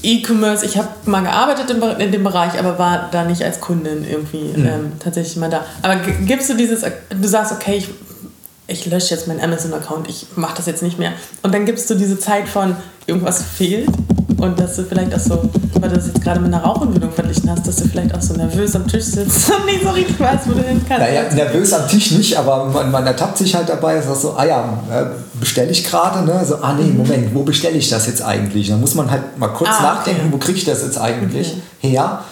E-Commerce, 0.04 0.66
ich 0.66 0.78
habe 0.78 0.89
mal 1.06 1.24
gearbeitet 1.24 1.70
in, 1.70 2.12
dem 2.12 2.24
Bereich, 2.24 2.58
aber 2.60 2.78
war 2.78 3.10
da 3.12 3.24
nicht 3.24 3.43
als 3.43 3.60
Kundin 3.60 4.06
irgendwie 4.08 4.54
mhm. 4.56 4.66
ähm, 4.66 4.91
tatsächlich 5.00 5.38
mal 5.38 5.50
da. 5.50 5.66
Aber 5.82 5.95
gibst 5.95 6.50
du 6.50 6.54
dieses, 6.56 6.82
du 6.82 7.28
sagst, 7.28 7.52
okay, 7.52 7.78
ich, 7.78 7.89
ich 8.68 8.86
lösche 8.86 9.15
jetzt 9.15 9.28
meinen 9.28 9.41
Amazon-Account, 9.41 10.09
ich 10.09 10.28
mache 10.36 10.57
das 10.57 10.65
jetzt 10.65 10.84
nicht 10.84 10.99
mehr. 10.99 11.13
Und 11.41 11.53
dann 11.53 11.65
gibst 11.65 11.89
du 11.89 11.95
diese 11.95 12.20
Zeit 12.20 12.47
von, 12.47 12.76
irgendwas 13.07 13.41
fehlt 13.41 13.89
und 14.38 14.59
dass 14.59 14.76
du 14.76 14.84
vielleicht 14.84 15.15
auch 15.15 15.20
so, 15.20 15.49
weil 15.76 15.89
du 15.89 15.95
das 15.95 16.07
jetzt 16.07 16.22
gerade 16.22 16.41
mit 16.41 16.53
einer 16.53 16.61
Rauchentwöhnung 16.61 17.11
verglichen 17.11 17.49
hast, 17.49 17.65
dass 17.65 17.78
du 17.78 17.88
vielleicht 17.88 18.13
auch 18.13 18.22
so 18.22 18.34
nervös 18.34 18.76
am 18.76 18.86
Tisch 18.86 19.05
sitzt 19.05 19.49
und 19.57 19.65
nicht 19.65 19.82
so 19.82 19.89
richtig 19.89 20.20
weißt, 20.20 20.47
wo 20.47 20.51
du 20.51 20.61
hin 20.61 20.82
kannst. 20.88 21.07
Naja, 21.07 21.24
nervös 21.34 21.72
am 21.74 21.88
Tisch 21.88 22.11
nicht, 22.11 22.38
aber 22.38 22.65
man, 22.65 22.91
man 22.91 23.07
ertappt 23.07 23.38
sich 23.38 23.55
halt 23.55 23.70
dabei, 23.70 23.99
sagt 24.01 24.20
so, 24.20 24.36
ah 24.36 24.45
ja, 24.45 24.84
äh, 24.91 25.05
bestelle 25.39 25.72
ich 25.72 25.86
gerade, 25.86 26.26
ne? 26.26 26.43
So, 26.45 26.57
ah 26.57 26.74
nee, 26.74 26.84
mhm. 26.84 26.97
Moment, 26.97 27.34
wo 27.34 27.43
bestelle 27.43 27.78
ich 27.78 27.89
das 27.89 28.07
jetzt 28.07 28.22
eigentlich? 28.22 28.68
Da 28.68 28.76
muss 28.76 28.93
man 28.93 29.09
halt 29.09 29.38
mal 29.39 29.47
kurz 29.47 29.72
ah, 29.80 29.82
nachdenken, 29.82 30.24
okay. 30.26 30.34
wo 30.34 30.38
kriege 30.38 30.57
ich 30.57 30.65
das 30.65 30.84
jetzt 30.84 30.99
eigentlich 30.99 31.47
okay. 31.47 31.89
her? 31.89 32.24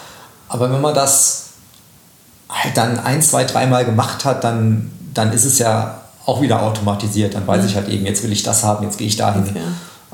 Aber 0.50 0.72
wenn 0.72 0.82
man 0.82 0.94
das 0.94 1.46
halt 2.50 2.76
dann 2.76 3.00
ein, 3.00 3.22
zwei, 3.22 3.46
dreimal 3.46 3.86
gemacht 3.86 4.26
hat, 4.26 4.44
dann, 4.44 4.92
dann 5.14 5.32
ist 5.32 5.46
es 5.46 5.58
ja 5.58 6.02
auch 6.26 6.42
wieder 6.42 6.64
automatisiert. 6.64 7.36
Dann 7.36 7.48
weiß 7.48 7.64
mhm. 7.64 7.68
ich 7.68 7.76
halt 7.76 7.90
eben, 7.90 8.06
jetzt 8.06 8.24
will 8.24 8.32
ich 8.32 8.44
das 8.44 8.64
haben, 8.64 8.84
jetzt 8.84 8.98
gehe 8.98 9.08
ich 9.08 9.18
dahin. 9.18 9.44
Okay. 9.44 9.60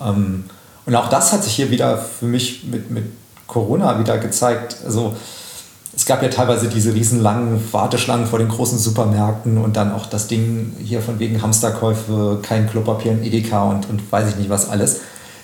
Ähm, 0.03 0.45
Und 0.85 0.95
auch 0.95 1.09
das 1.09 1.31
hat 1.31 1.43
sich 1.43 1.53
hier 1.53 1.69
wieder 1.71 1.97
für 1.97 2.25
mich 2.25 2.65
mit, 2.65 2.91
mit 2.91 3.05
Corona 3.47 3.99
wieder 3.99 4.17
gezeigt. 4.17 4.77
Also 4.85 5.15
es 5.95 6.05
gab 6.05 6.21
ja 6.23 6.29
teilweise 6.29 6.69
diese 6.69 6.93
riesenlangen 6.93 7.61
Warteschlangen 7.73 8.25
vor 8.25 8.39
den 8.39 8.47
großen 8.47 8.77
Supermärkten 8.77 9.57
und 9.57 9.75
dann 9.75 9.93
auch 9.93 10.05
das 10.05 10.27
Ding 10.27 10.73
hier 10.81 11.01
von 11.01 11.19
wegen 11.19 11.41
Hamsterkäufe, 11.41 12.39
kein 12.41 12.69
Klopapier 12.69 13.11
in 13.11 13.21
Edeka 13.23 13.69
und, 13.69 13.89
und 13.89 14.09
weiß 14.11 14.29
ich 14.29 14.37
nicht 14.37 14.49
was 14.49 14.69
alles. 14.69 15.01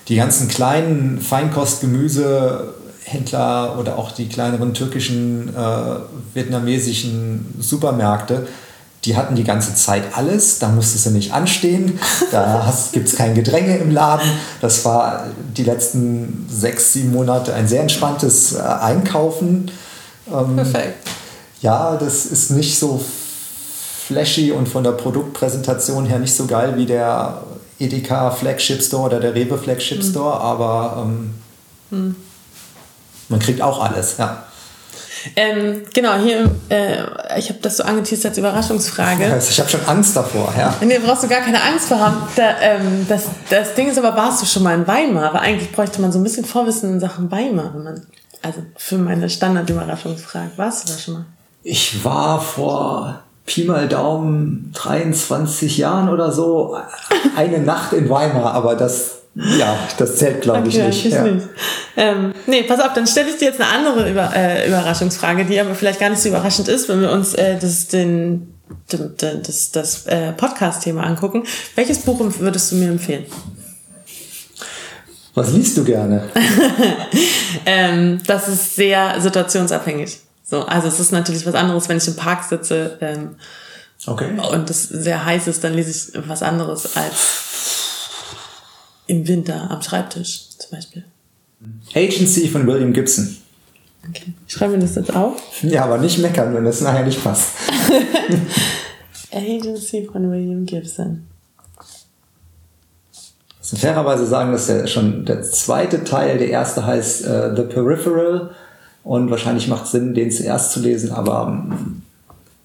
Die 0.08 0.16
ganzen 0.16 0.48
kleinen 0.48 1.20
Feinkostgemüsehändler 1.20 3.78
oder 3.78 3.98
auch 3.98 4.14
die 4.14 4.30
kleineren 4.30 4.74
türkischen, 4.74 5.54
äh, 5.54 5.98
vietnamesischen 6.34 7.56
Supermärkte, 7.60 8.48
die 9.08 9.16
hatten 9.16 9.36
die 9.36 9.46
ganze 9.46 9.74
Zeit 9.74 10.04
alles, 10.16 10.60
da 10.60 10.68
musstest 10.68 11.06
du 11.06 11.12
nicht 11.12 11.32
anstehen, 11.32 11.98
da 12.32 12.72
gibt 12.92 13.08
es 13.08 13.16
kein 13.16 13.34
Gedränge 13.34 13.78
im 13.78 13.90
Laden. 13.90 14.30
Das 14.60 14.84
war 14.84 15.28
die 15.56 15.64
letzten 15.64 16.46
sechs, 16.50 16.92
sieben 16.92 17.14
Monate 17.14 17.54
ein 17.54 17.70
sehr 17.70 17.82
entspanntes 17.82 18.54
äh, 18.54 18.60
Einkaufen. 18.60 19.72
Ähm, 20.30 20.58
Perfekt. 20.58 21.08
Ja, 21.62 21.96
das 21.96 22.26
ist 22.26 22.52
nicht 22.52 22.78
so 22.78 23.02
flashy 24.08 24.52
und 24.52 24.68
von 24.68 24.84
der 24.84 24.92
Produktpräsentation 24.92 26.06
her 26.06 26.20
nicht 26.20 26.36
so 26.36 26.46
geil 26.46 26.74
wie 26.76 26.86
der 26.86 27.44
Edeka 27.80 28.32
Flagship 28.32 28.82
Store 28.82 29.04
oder 29.04 29.20
der 29.22 29.34
Rewe 29.34 29.58
Flagship 29.58 30.04
mhm. 30.04 30.10
Store, 30.10 30.40
aber 30.42 31.06
ähm, 31.06 31.34
mhm. 31.92 32.16
man 33.30 33.40
kriegt 33.40 33.62
auch 33.62 33.82
alles, 33.82 34.18
ja. 34.18 34.47
Ähm, 35.36 35.84
genau, 35.94 36.16
hier, 36.16 36.50
äh, 36.70 36.98
ich 37.38 37.50
habe 37.50 37.60
das 37.62 37.78
so 37.78 37.84
angeteasert 37.84 38.32
als 38.32 38.38
Überraschungsfrage. 38.38 39.42
Ich 39.50 39.60
habe 39.60 39.70
schon 39.70 39.86
Angst 39.86 40.16
davor, 40.16 40.54
ja. 40.58 40.74
Nee, 40.82 41.00
brauchst 41.00 41.24
du 41.24 41.28
gar 41.28 41.42
keine 41.42 41.62
Angst 41.62 41.88
vor 41.88 42.00
haben. 42.00 42.18
Da, 42.36 42.60
ähm, 42.62 43.06
das, 43.08 43.26
das 43.50 43.74
Ding 43.76 43.90
ist 43.90 43.98
aber, 43.98 44.16
warst 44.16 44.42
du 44.42 44.46
schon 44.46 44.64
mal 44.64 44.76
in 44.76 44.88
Weimar? 44.88 45.30
Aber 45.30 45.42
eigentlich 45.42 45.72
bräuchte 45.72 46.02
man 46.02 46.12
so 46.12 46.20
ein 46.20 46.24
bisschen 46.24 46.46
Vorwissen 46.46 46.94
in 46.94 47.00
Sachen 47.00 47.32
Weimar, 47.32 47.72
wenn 47.74 47.84
man, 47.84 48.08
also 48.42 48.62
für 48.76 48.98
meine 48.98 49.30
Standard-Überraschungsfrage. 49.30 50.52
Warst 50.58 50.88
du 50.88 50.94
da 50.94 51.00
schon 51.00 51.14
mal? 51.16 51.26
Ich 51.64 52.04
war 52.04 52.40
vor 52.40 53.22
Pi 53.46 53.64
mal 53.64 53.88
Daumen 53.88 54.72
23 54.76 55.78
Jahren 55.78 56.10
oder 56.10 56.32
so 56.32 56.78
eine 57.36 57.60
Nacht 57.60 57.94
in 57.94 58.10
Weimar, 58.10 58.54
aber 58.54 58.76
das 58.76 59.17
ja, 59.58 59.78
das 59.98 60.16
zählt, 60.16 60.42
glaube 60.42 60.68
okay, 60.68 60.90
ich 60.90 61.04
nicht. 61.04 61.14
Ja. 61.14 61.24
nicht. 61.24 61.48
Ähm, 61.96 62.34
nee, 62.48 62.64
pass 62.64 62.80
auf, 62.80 62.94
dann 62.94 63.06
stelle 63.06 63.30
ich 63.30 63.38
dir 63.38 63.46
jetzt 63.46 63.62
eine 63.62 63.70
andere 63.70 64.10
Über 64.10 64.36
äh, 64.36 64.68
Überraschungsfrage, 64.68 65.46
die 65.46 65.60
aber 65.60 65.76
vielleicht 65.76 66.00
gar 66.00 66.10
nicht 66.10 66.22
so 66.22 66.30
überraschend 66.30 66.68
ist, 66.68 66.90
wenn 66.90 67.02
wir 67.02 67.12
uns 67.12 67.34
äh, 67.36 67.58
das, 67.60 67.88
den, 67.88 68.56
das, 68.88 69.72
das 69.72 70.06
äh, 70.08 70.32
Podcast-Thema 70.32 71.04
angucken. 71.04 71.44
Welches 71.76 72.00
Buch 72.00 72.20
würdest 72.40 72.72
du 72.72 72.78
mir 72.78 72.90
empfehlen? 72.90 73.26
Was 75.36 75.52
liest 75.52 75.78
du 75.78 75.84
gerne? 75.84 76.24
ähm, 77.68 78.20
das 78.26 78.48
ist 78.48 78.76
sehr 78.76 79.22
situationsabhängig. 79.22 80.18
So, 80.44 80.66
also 80.66 80.88
es 80.88 81.00
ist 81.00 81.12
natürlich 81.12 81.46
was 81.46 81.54
anderes, 81.54 81.88
wenn 81.90 81.98
ich 81.98 82.08
im 82.08 82.16
Park 82.16 82.44
sitze 82.44 82.98
ähm, 83.02 83.36
okay. 84.08 84.32
und 84.52 84.70
es 84.70 84.84
sehr 84.84 85.26
heiß 85.26 85.48
ist, 85.48 85.64
dann 85.64 85.76
lese 85.76 85.92
ich 85.92 86.28
was 86.28 86.42
anderes 86.42 86.98
als 86.98 87.47
im 89.08 89.28
Winter 89.28 89.70
am 89.72 89.82
Schreibtisch 89.82 90.50
zum 90.58 90.72
Beispiel. 90.72 91.04
Agency 91.96 92.48
von 92.48 92.68
William 92.68 92.94
Gibson. 92.94 93.38
Okay. 94.08 94.34
Schreiben 94.48 94.74
wir 94.74 94.80
das 94.80 94.96
jetzt 94.96 95.14
auf? 95.14 95.42
Ja, 95.64 95.86
aber 95.86 95.98
nicht 95.98 96.20
meckern, 96.20 96.54
wenn 96.54 96.64
das 96.64 96.82
nachher 96.82 97.06
nicht 97.06 97.22
passt. 97.24 97.50
Agency 99.32 100.08
von 100.12 100.32
William 100.32 100.66
Gibson. 100.66 101.28
Ich 103.64 103.74
muss 103.74 103.82
fairerweise 103.82 104.26
sagen, 104.26 104.54
dass 104.54 104.70
ja 104.70 104.88
schon 104.88 105.26
der 105.26 105.42
zweite 105.44 106.06
Teil, 106.06 106.38
der 106.38 106.50
erste 106.50 106.86
heißt 106.86 107.26
uh, 107.26 107.56
The 107.56 107.64
Peripheral 107.64 108.52
und 109.04 109.30
wahrscheinlich 109.30 109.68
macht 109.68 109.86
es 109.86 109.92
Sinn, 109.92 110.14
den 110.14 110.32
zuerst 110.32 110.72
zu 110.72 110.80
lesen, 110.80 111.12
aber 111.12 111.48
um, 111.48 112.02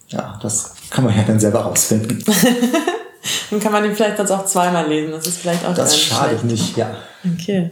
ja, 0.08 0.38
das 0.42 0.74
kann 0.90 1.04
man 1.04 1.16
ja 1.16 1.24
dann 1.24 1.40
selber 1.40 1.60
rausfinden. 1.60 2.22
Dann 3.50 3.60
kann 3.60 3.72
man 3.72 3.82
den 3.82 3.94
vielleicht 3.94 4.16
sonst 4.16 4.30
auch 4.30 4.46
zweimal 4.46 4.88
lesen. 4.88 5.12
Das 5.12 5.26
ist 5.26 5.38
vielleicht 5.38 5.64
auch 5.64 5.74
Das 5.74 5.96
schadet 5.98 6.44
nicht, 6.44 6.76
ja. 6.76 6.96
Okay. 7.34 7.70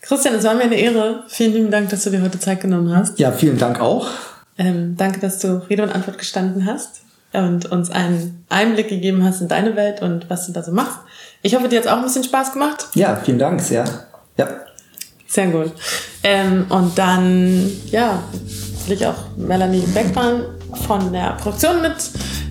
Christian, 0.00 0.34
es 0.34 0.44
war 0.44 0.54
mir 0.54 0.64
eine 0.64 0.76
Ehre. 0.76 1.24
Vielen 1.28 1.52
lieben 1.52 1.70
Dank, 1.70 1.88
dass 1.90 2.04
du 2.04 2.10
dir 2.10 2.22
heute 2.22 2.38
Zeit 2.38 2.60
genommen 2.60 2.94
hast. 2.94 3.18
Ja, 3.18 3.32
vielen 3.32 3.58
Dank 3.58 3.80
auch. 3.80 4.08
Ähm, 4.58 4.96
danke, 4.96 5.20
dass 5.20 5.38
du 5.38 5.62
Rede 5.68 5.82
und 5.82 5.90
Antwort 5.90 6.18
gestanden 6.18 6.66
hast 6.66 7.02
und 7.32 7.66
uns 7.66 7.90
einen 7.90 8.44
Einblick 8.48 8.88
gegeben 8.88 9.24
hast 9.24 9.40
in 9.40 9.48
deine 9.48 9.74
Welt 9.76 10.02
und 10.02 10.28
was 10.28 10.46
du 10.46 10.52
da 10.52 10.62
so 10.62 10.72
machst. 10.72 10.98
Ich 11.40 11.54
hoffe, 11.54 11.68
dir 11.68 11.78
hat 11.78 11.86
es 11.86 11.90
auch 11.90 11.96
ein 11.96 12.04
bisschen 12.04 12.24
Spaß 12.24 12.52
gemacht. 12.52 12.88
Ja, 12.94 13.16
vielen 13.16 13.38
Dank, 13.38 13.60
sehr. 13.60 13.84
Ja. 14.36 14.48
Sehr 15.26 15.46
gut. 15.46 15.72
Ähm, 16.22 16.66
und 16.68 16.98
dann, 16.98 17.70
ja, 17.86 18.22
will 18.86 18.96
ich 18.96 19.06
auch 19.06 19.36
Melanie 19.36 19.84
Beckmann 19.94 20.44
von 20.86 21.12
der 21.12 21.36
Produktion 21.40 21.80
mit 21.80 21.94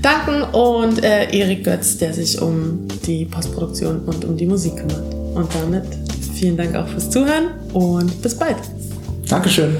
danken 0.01 0.43
und 0.53 1.03
äh, 1.03 1.29
Erik 1.31 1.63
Götz, 1.63 1.97
der 1.97 2.13
sich 2.13 2.41
um 2.41 2.87
die 3.05 3.25
Postproduktion 3.25 3.99
und 4.05 4.25
um 4.25 4.37
die 4.37 4.45
Musik 4.45 4.75
kümmert. 4.77 5.13
Und 5.35 5.47
damit 5.53 5.85
vielen 6.33 6.57
Dank 6.57 6.75
auch 6.75 6.87
fürs 6.87 7.09
Zuhören 7.09 7.51
und 7.73 8.21
bis 8.21 8.35
bald. 8.35 8.57
Dankeschön. 9.27 9.77